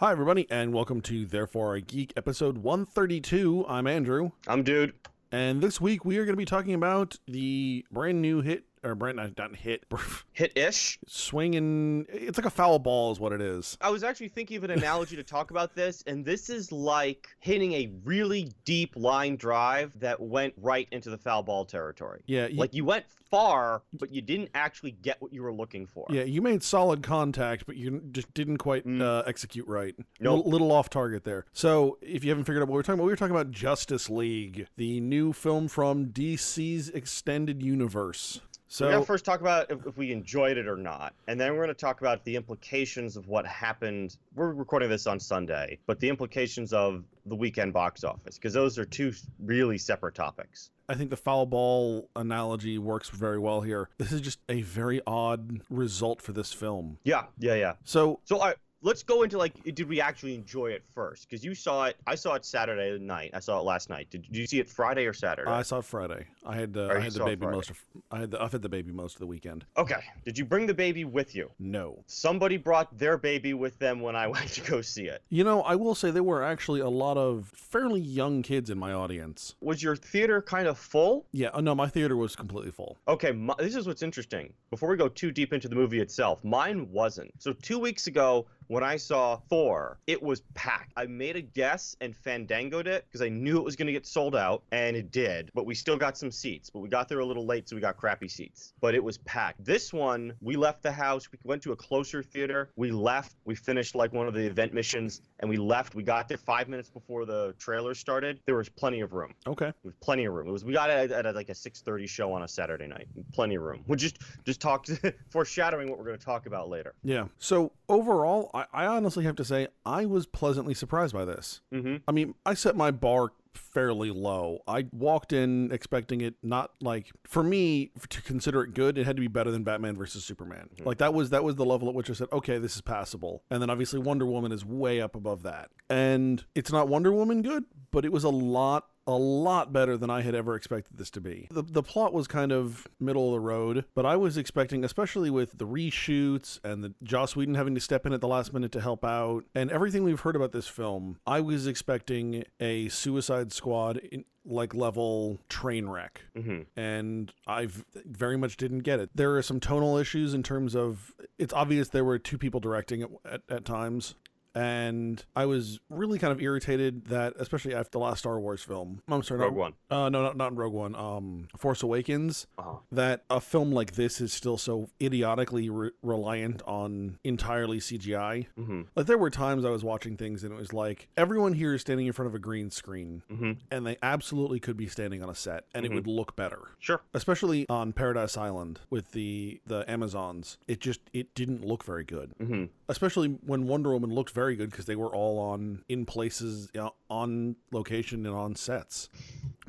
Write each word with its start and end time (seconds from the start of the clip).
Hi, 0.00 0.12
everybody, 0.12 0.46
and 0.48 0.72
welcome 0.72 1.02
to 1.02 1.26
Therefore 1.26 1.76
I 1.76 1.80
Geek 1.80 2.14
episode 2.16 2.56
132. 2.56 3.66
I'm 3.68 3.86
Andrew, 3.86 4.30
I'm 4.48 4.62
dude. 4.62 4.94
and 5.30 5.62
this 5.62 5.78
week 5.78 6.06
we 6.06 6.16
are 6.16 6.24
going 6.24 6.32
to 6.32 6.38
be 6.38 6.46
talking 6.46 6.72
about 6.72 7.18
the 7.28 7.84
brand 7.92 8.22
new 8.22 8.40
hit, 8.40 8.64
or 8.82 8.94
brand 8.94 9.16
not 9.16 9.56
hit, 9.56 9.84
Hit 10.32 10.56
ish. 10.56 10.98
swinging. 11.06 12.06
It's 12.08 12.38
like 12.38 12.46
a 12.46 12.50
foul 12.50 12.78
ball, 12.78 13.12
is 13.12 13.20
what 13.20 13.32
it 13.32 13.40
is. 13.40 13.76
I 13.80 13.90
was 13.90 14.02
actually 14.02 14.28
thinking 14.28 14.56
of 14.56 14.64
an 14.64 14.70
analogy 14.70 15.16
to 15.16 15.22
talk 15.22 15.50
about 15.50 15.74
this, 15.74 16.02
and 16.06 16.24
this 16.24 16.48
is 16.50 16.72
like 16.72 17.28
hitting 17.40 17.72
a 17.74 17.90
really 18.04 18.50
deep 18.64 18.94
line 18.96 19.36
drive 19.36 19.98
that 20.00 20.20
went 20.20 20.54
right 20.56 20.88
into 20.92 21.10
the 21.10 21.18
foul 21.18 21.42
ball 21.42 21.64
territory. 21.64 22.22
Yeah, 22.26 22.46
you, 22.46 22.56
Like 22.58 22.74
you 22.74 22.84
went 22.84 23.04
far, 23.30 23.82
but 23.92 24.12
you 24.12 24.20
didn't 24.20 24.50
actually 24.54 24.90
get 24.90 25.20
what 25.22 25.32
you 25.32 25.42
were 25.42 25.52
looking 25.52 25.86
for. 25.86 26.06
yeah, 26.10 26.22
you 26.24 26.42
made 26.42 26.62
solid 26.62 27.02
contact, 27.02 27.64
but 27.66 27.76
you 27.76 28.02
just 28.12 28.32
didn't 28.34 28.58
quite 28.58 28.86
Mm. 28.86 29.02
uh, 29.02 29.22
execute 29.26 29.66
right. 29.68 29.94
Nope. 30.20 30.38
Little, 30.38 30.50
little 30.50 30.72
off 30.72 30.90
target 30.90 31.22
there. 31.24 31.44
So, 31.52 31.98
if 32.02 32.24
you 32.24 32.30
haven't 32.30 32.44
figured 32.44 32.62
out 32.62 32.68
what 32.68 32.74
we're 32.74 32.82
talking 32.82 32.94
about, 32.94 33.04
we 33.04 33.12
were 33.12 33.16
talking 33.16 33.34
about 33.36 33.50
Justice 33.50 34.08
League, 34.10 34.66
the 34.76 35.00
new 35.00 35.32
film 35.32 35.68
from 35.68 36.06
DC's 36.06 36.88
extended 36.88 37.62
universe. 37.62 38.40
So, 38.72 38.86
we're 38.86 38.92
gonna 38.92 39.04
first 39.04 39.24
talk 39.24 39.40
about 39.40 39.68
if, 39.68 39.84
if 39.84 39.96
we 39.96 40.12
enjoyed 40.12 40.56
it 40.56 40.68
or 40.68 40.76
not, 40.76 41.12
and 41.26 41.40
then 41.40 41.54
we're 41.56 41.62
gonna 41.64 41.74
talk 41.74 42.00
about 42.00 42.22
the 42.22 42.36
implications 42.36 43.16
of 43.16 43.26
what 43.26 43.44
happened. 43.44 44.16
We're 44.36 44.52
recording 44.52 44.88
this 44.88 45.08
on 45.08 45.18
Sunday, 45.18 45.80
but 45.86 45.98
the 45.98 46.08
implications 46.08 46.72
of 46.72 47.02
the 47.26 47.34
weekend 47.34 47.72
box 47.72 48.04
office, 48.04 48.36
because 48.36 48.54
those 48.54 48.78
are 48.78 48.84
two 48.84 49.12
really 49.40 49.76
separate 49.76 50.14
topics. 50.14 50.70
I 50.88 50.94
think 50.94 51.10
the 51.10 51.16
foul 51.16 51.46
ball 51.46 52.10
analogy 52.14 52.78
works 52.78 53.08
very 53.08 53.40
well 53.40 53.60
here. 53.60 53.90
This 53.98 54.12
is 54.12 54.20
just 54.20 54.38
a 54.48 54.62
very 54.62 55.00
odd 55.04 55.62
result 55.68 56.22
for 56.22 56.32
this 56.32 56.52
film. 56.52 56.98
Yeah, 57.02 57.24
yeah, 57.38 57.56
yeah. 57.56 57.72
So, 57.82 58.20
So 58.22 58.40
I 58.40 58.54
let's 58.82 59.02
go 59.02 59.22
into 59.22 59.38
like 59.38 59.52
did 59.62 59.88
we 59.88 60.00
actually 60.00 60.34
enjoy 60.34 60.68
it 60.68 60.82
first? 60.94 61.28
Because 61.28 61.44
you 61.44 61.54
saw 61.54 61.84
it. 61.86 61.96
I 62.06 62.14
saw 62.14 62.34
it 62.34 62.44
Saturday 62.44 62.98
night. 62.98 63.30
I 63.34 63.40
saw 63.40 63.58
it 63.58 63.64
last 63.64 63.90
night. 63.90 64.08
Did, 64.10 64.22
did 64.22 64.36
you 64.36 64.46
see 64.46 64.58
it 64.60 64.68
Friday 64.68 65.06
or 65.06 65.12
Saturday? 65.12 65.50
I 65.50 65.62
saw 65.62 65.78
it 65.78 65.84
Friday. 65.84 66.26
I 66.46 66.56
had 66.56 66.76
uh, 66.76 66.80
Or 66.82 66.92
I 66.92 66.94
you 66.96 67.00
had 67.02 67.12
the 67.12 67.18
saw 67.18 67.22
it 67.24 67.26
baby 67.26 67.40
Friday. 67.42 67.56
most 67.56 67.70
of 67.70 67.78
I 68.10 68.18
had 68.20 68.30
the, 68.30 68.42
I've 68.42 68.52
had 68.52 68.62
the 68.62 68.68
baby 68.68 68.92
most 68.92 69.14
of 69.14 69.20
the 69.20 69.26
weekend. 69.26 69.64
okay. 69.76 70.00
Did 70.24 70.38
you 70.38 70.44
bring 70.44 70.66
the 70.66 70.74
baby 70.74 71.04
with 71.04 71.34
you? 71.34 71.50
No. 71.58 72.02
Somebody 72.06 72.56
brought 72.56 72.96
their 72.98 73.18
baby 73.18 73.54
with 73.54 73.78
them 73.78 74.00
when 74.00 74.16
I 74.16 74.26
went 74.34 74.48
to 74.50 74.60
go 74.62 74.80
see 74.80 75.04
it. 75.06 75.22
You 75.28 75.44
know, 75.44 75.62
I 75.62 75.74
will 75.76 75.94
say 75.94 76.10
there 76.10 76.22
were 76.22 76.42
actually 76.42 76.80
a 76.80 76.88
lot 76.88 77.16
of 77.16 77.52
fairly 77.54 78.00
young 78.00 78.42
kids 78.42 78.70
in 78.70 78.78
my 78.78 78.92
audience. 78.92 79.54
Was 79.60 79.82
your 79.82 79.96
theater 79.96 80.40
kind 80.42 80.66
of 80.66 80.78
full? 80.78 81.26
Yeah, 81.32 81.50
oh, 81.54 81.60
no, 81.60 81.74
my 81.74 81.88
theater 81.88 82.16
was 82.16 82.34
completely 82.36 82.70
full. 82.70 82.96
Okay, 83.08 83.32
my, 83.32 83.54
this 83.58 83.76
is 83.76 83.86
what's 83.86 84.02
interesting. 84.02 84.52
Before 84.70 84.88
we 84.88 84.96
go 84.96 85.08
too 85.08 85.30
deep 85.30 85.52
into 85.52 85.68
the 85.68 85.76
movie 85.76 86.00
itself, 86.00 86.42
mine 86.44 86.88
wasn't. 86.90 87.30
So 87.38 87.52
two 87.52 87.78
weeks 87.78 88.06
ago, 88.06 88.46
when 88.70 88.84
I 88.84 88.98
saw 88.98 89.34
Thor, 89.34 89.98
it 90.06 90.22
was 90.22 90.42
packed. 90.54 90.92
I 90.96 91.06
made 91.06 91.34
a 91.34 91.40
guess 91.40 91.96
and 92.00 92.14
fandangoed 92.14 92.86
it 92.86 93.04
because 93.04 93.20
I 93.20 93.28
knew 93.28 93.58
it 93.58 93.64
was 93.64 93.74
going 93.74 93.88
to 93.88 93.92
get 93.92 94.06
sold 94.06 94.36
out, 94.36 94.62
and 94.70 94.96
it 94.96 95.10
did. 95.10 95.50
But 95.56 95.66
we 95.66 95.74
still 95.74 95.96
got 95.96 96.16
some 96.16 96.30
seats. 96.30 96.70
But 96.70 96.78
we 96.78 96.88
got 96.88 97.08
there 97.08 97.18
a 97.18 97.26
little 97.26 97.44
late, 97.44 97.68
so 97.68 97.74
we 97.74 97.82
got 97.82 97.96
crappy 97.96 98.28
seats. 98.28 98.72
But 98.80 98.94
it 98.94 99.02
was 99.02 99.18
packed. 99.18 99.64
This 99.64 99.92
one, 99.92 100.34
we 100.40 100.54
left 100.54 100.84
the 100.84 100.92
house. 100.92 101.28
We 101.32 101.38
went 101.42 101.62
to 101.62 101.72
a 101.72 101.76
closer 101.76 102.22
theater. 102.22 102.70
We 102.76 102.92
left. 102.92 103.34
We 103.44 103.56
finished 103.56 103.96
like 103.96 104.12
one 104.12 104.28
of 104.28 104.34
the 104.34 104.46
event 104.46 104.72
missions, 104.72 105.20
and 105.40 105.50
we 105.50 105.56
left. 105.56 105.96
We 105.96 106.04
got 106.04 106.28
there 106.28 106.38
five 106.38 106.68
minutes 106.68 106.90
before 106.90 107.24
the 107.26 107.56
trailer 107.58 107.94
started. 107.94 108.38
There 108.46 108.54
was 108.54 108.68
plenty 108.68 109.00
of 109.00 109.14
room. 109.14 109.34
Okay. 109.48 109.66
There 109.66 109.74
was 109.82 109.96
plenty 110.00 110.26
of 110.26 110.32
room. 110.32 110.46
It 110.46 110.52
was 110.52 110.64
we 110.64 110.72
got 110.72 110.90
it 110.90 111.10
at, 111.10 111.26
at 111.26 111.34
like 111.34 111.48
a 111.48 111.54
6:30 111.54 112.08
show 112.08 112.32
on 112.32 112.44
a 112.44 112.48
Saturday 112.48 112.86
night. 112.86 113.08
Plenty 113.32 113.56
of 113.56 113.62
room. 113.62 113.82
We 113.88 113.96
just 113.96 114.18
just 114.44 114.60
talked 114.60 114.92
foreshadowing 115.30 115.90
what 115.90 115.98
we're 115.98 116.04
going 116.04 116.18
to 116.18 116.24
talk 116.24 116.46
about 116.46 116.68
later. 116.68 116.94
Yeah. 117.02 117.26
So 117.40 117.72
overall, 117.88 118.52
I, 118.72 118.84
I 118.84 118.86
honestly 118.86 119.24
have 119.24 119.36
to 119.36 119.44
say 119.44 119.68
I 119.84 120.06
was 120.06 120.26
pleasantly 120.26 120.74
surprised 120.74 121.14
by 121.14 121.24
this. 121.24 121.60
Mm-hmm. 121.72 121.96
I 122.06 122.12
mean, 122.12 122.34
I 122.44 122.54
set 122.54 122.76
my 122.76 122.90
bar 122.90 123.30
fairly 123.72 124.10
low. 124.10 124.60
I 124.66 124.86
walked 124.92 125.32
in 125.32 125.70
expecting 125.72 126.20
it 126.20 126.34
not 126.42 126.72
like 126.80 127.10
for 127.26 127.42
me 127.42 127.90
to 128.08 128.22
consider 128.22 128.62
it 128.62 128.74
good, 128.74 128.98
it 128.98 129.04
had 129.06 129.16
to 129.16 129.20
be 129.20 129.28
better 129.28 129.50
than 129.50 129.62
Batman 129.64 129.96
versus 129.96 130.24
Superman. 130.24 130.68
Mhm. 130.76 130.86
Like 130.86 130.98
that 130.98 131.14
was 131.14 131.30
that 131.30 131.44
was 131.44 131.56
the 131.56 131.64
level 131.64 131.88
at 131.88 131.94
which 131.94 132.10
I 132.10 132.14
said, 132.14 132.28
"Okay, 132.32 132.58
this 132.58 132.74
is 132.76 132.82
passable." 132.82 133.42
And 133.50 133.60
then 133.62 133.70
obviously 133.70 133.98
Wonder 133.98 134.26
Woman 134.26 134.52
is 134.52 134.64
way 134.64 135.00
up 135.00 135.14
above 135.14 135.42
that. 135.42 135.70
And 135.88 136.44
it's 136.54 136.72
not 136.72 136.88
Wonder 136.88 137.12
Woman 137.12 137.42
good, 137.42 137.64
but 137.90 138.04
it 138.04 138.12
was 138.12 138.24
a 138.24 138.28
lot 138.30 138.86
a 139.06 139.16
lot 139.16 139.72
better 139.72 139.96
than 139.96 140.08
I 140.10 140.20
had 140.20 140.36
ever 140.36 140.54
expected 140.54 140.96
this 140.98 141.10
to 141.12 141.20
be. 141.20 141.48
The, 141.50 141.62
the 141.62 141.82
plot 141.82 142.12
was 142.12 142.28
kind 142.28 142.52
of 142.52 142.86
middle 143.00 143.26
of 143.28 143.32
the 143.32 143.40
road, 143.40 143.86
but 143.94 144.06
I 144.06 144.14
was 144.14 144.36
expecting, 144.36 144.84
especially 144.84 145.30
with 145.30 145.58
the 145.58 145.66
reshoots 145.66 146.60
and 146.62 146.84
the 146.84 146.94
Joss 147.02 147.34
Whedon 147.34 147.54
having 147.54 147.74
to 147.74 147.80
step 147.80 148.06
in 148.06 148.12
at 148.12 148.20
the 148.20 148.28
last 148.28 148.52
minute 148.52 148.70
to 148.72 148.80
help 148.80 149.04
out, 149.04 149.46
and 149.54 149.68
everything 149.70 150.04
we've 150.04 150.20
heard 150.20 150.36
about 150.36 150.52
this 150.52 150.68
film, 150.68 151.18
I 151.26 151.40
was 151.40 151.66
expecting 151.66 152.44
a 152.60 152.88
Suicide 152.88 153.52
Squad 153.60 153.98
in, 153.98 154.24
like 154.46 154.74
level 154.74 155.38
train 155.50 155.86
wreck 155.86 156.22
Mm-hmm. 156.34 156.62
and 156.80 157.30
I 157.46 157.68
very 158.06 158.38
much 158.38 158.56
didn't 158.56 158.80
get 158.80 158.98
it. 159.00 159.10
There 159.14 159.36
are 159.36 159.42
some 159.42 159.60
tonal 159.60 159.98
issues 159.98 160.32
in 160.32 160.42
terms 160.42 160.74
of 160.74 161.12
it's 161.38 161.52
obvious 161.52 161.88
there 161.88 162.04
were 162.06 162.18
two 162.18 162.38
people 162.38 162.58
directing 162.58 163.02
it 163.02 163.10
at, 163.24 163.42
at 163.50 163.64
times. 163.66 164.14
And 164.54 165.24
I 165.36 165.46
was 165.46 165.78
really 165.88 166.18
kind 166.18 166.32
of 166.32 166.40
irritated 166.42 167.06
that, 167.06 167.34
especially 167.38 167.74
after 167.74 167.90
the 167.92 167.98
last 168.00 168.20
Star 168.20 168.38
Wars 168.40 168.62
film. 168.62 169.02
I'm 169.08 169.22
sorry, 169.22 169.40
Rogue 169.40 169.52
not, 169.54 169.58
One. 169.60 169.72
Uh, 169.90 170.08
no, 170.08 170.22
not, 170.22 170.36
not 170.36 170.56
Rogue 170.56 170.72
One. 170.72 170.94
Um, 170.96 171.48
Force 171.56 171.82
Awakens. 171.82 172.46
Uh-huh. 172.58 172.76
That 172.90 173.24
a 173.30 173.40
film 173.40 173.70
like 173.72 173.92
this 173.92 174.20
is 174.20 174.32
still 174.32 174.58
so 174.58 174.90
idiotically 175.00 175.70
re- 175.70 175.90
reliant 176.02 176.62
on 176.66 177.18
entirely 177.24 177.78
CGI. 177.78 178.46
Mm-hmm. 178.58 178.82
Like 178.96 179.06
there 179.06 179.18
were 179.18 179.30
times 179.30 179.64
I 179.64 179.70
was 179.70 179.84
watching 179.84 180.16
things 180.16 180.42
and 180.42 180.52
it 180.52 180.56
was 180.56 180.72
like 180.72 181.08
everyone 181.16 181.52
here 181.52 181.74
is 181.74 181.80
standing 181.82 182.06
in 182.06 182.12
front 182.12 182.28
of 182.28 182.34
a 182.34 182.38
green 182.38 182.70
screen, 182.70 183.22
Mm-hmm. 183.30 183.52
and 183.70 183.86
they 183.86 183.96
absolutely 184.02 184.58
could 184.60 184.76
be 184.76 184.86
standing 184.88 185.22
on 185.22 185.28
a 185.30 185.34
set, 185.34 185.64
and 185.74 185.84
it 185.86 185.92
Mhm. 185.92 185.94
would 185.96 186.06
look 186.06 186.34
better 186.36 186.58
Sure. 186.78 187.00
especially 187.14 187.68
on 187.68 187.92
Paradise 187.92 188.36
Island 188.36 188.80
with 188.90 189.12
the 189.12 189.60
the 189.66 189.88
Amazons. 189.90 190.58
It 190.66 190.80
just 190.80 191.00
it 191.12 191.34
didn't 191.34 191.64
look 191.64 191.84
very 191.84 192.04
good. 192.04 192.32
Mm-hmm. 192.40 192.64
Especially 192.88 193.28
when 193.46 193.66
Wonder 193.66 193.92
Woman 193.92 194.10
looked 194.10 194.30
very 194.30 194.39
good 194.56 194.70
because 194.70 194.86
they 194.86 194.96
were 194.96 195.14
all 195.14 195.38
on 195.38 195.84
in 195.88 196.06
places 196.06 196.70
you 196.74 196.80
know, 196.80 196.94
on 197.08 197.56
location 197.72 198.26
and 198.26 198.34
on 198.34 198.54
sets. 198.56 199.08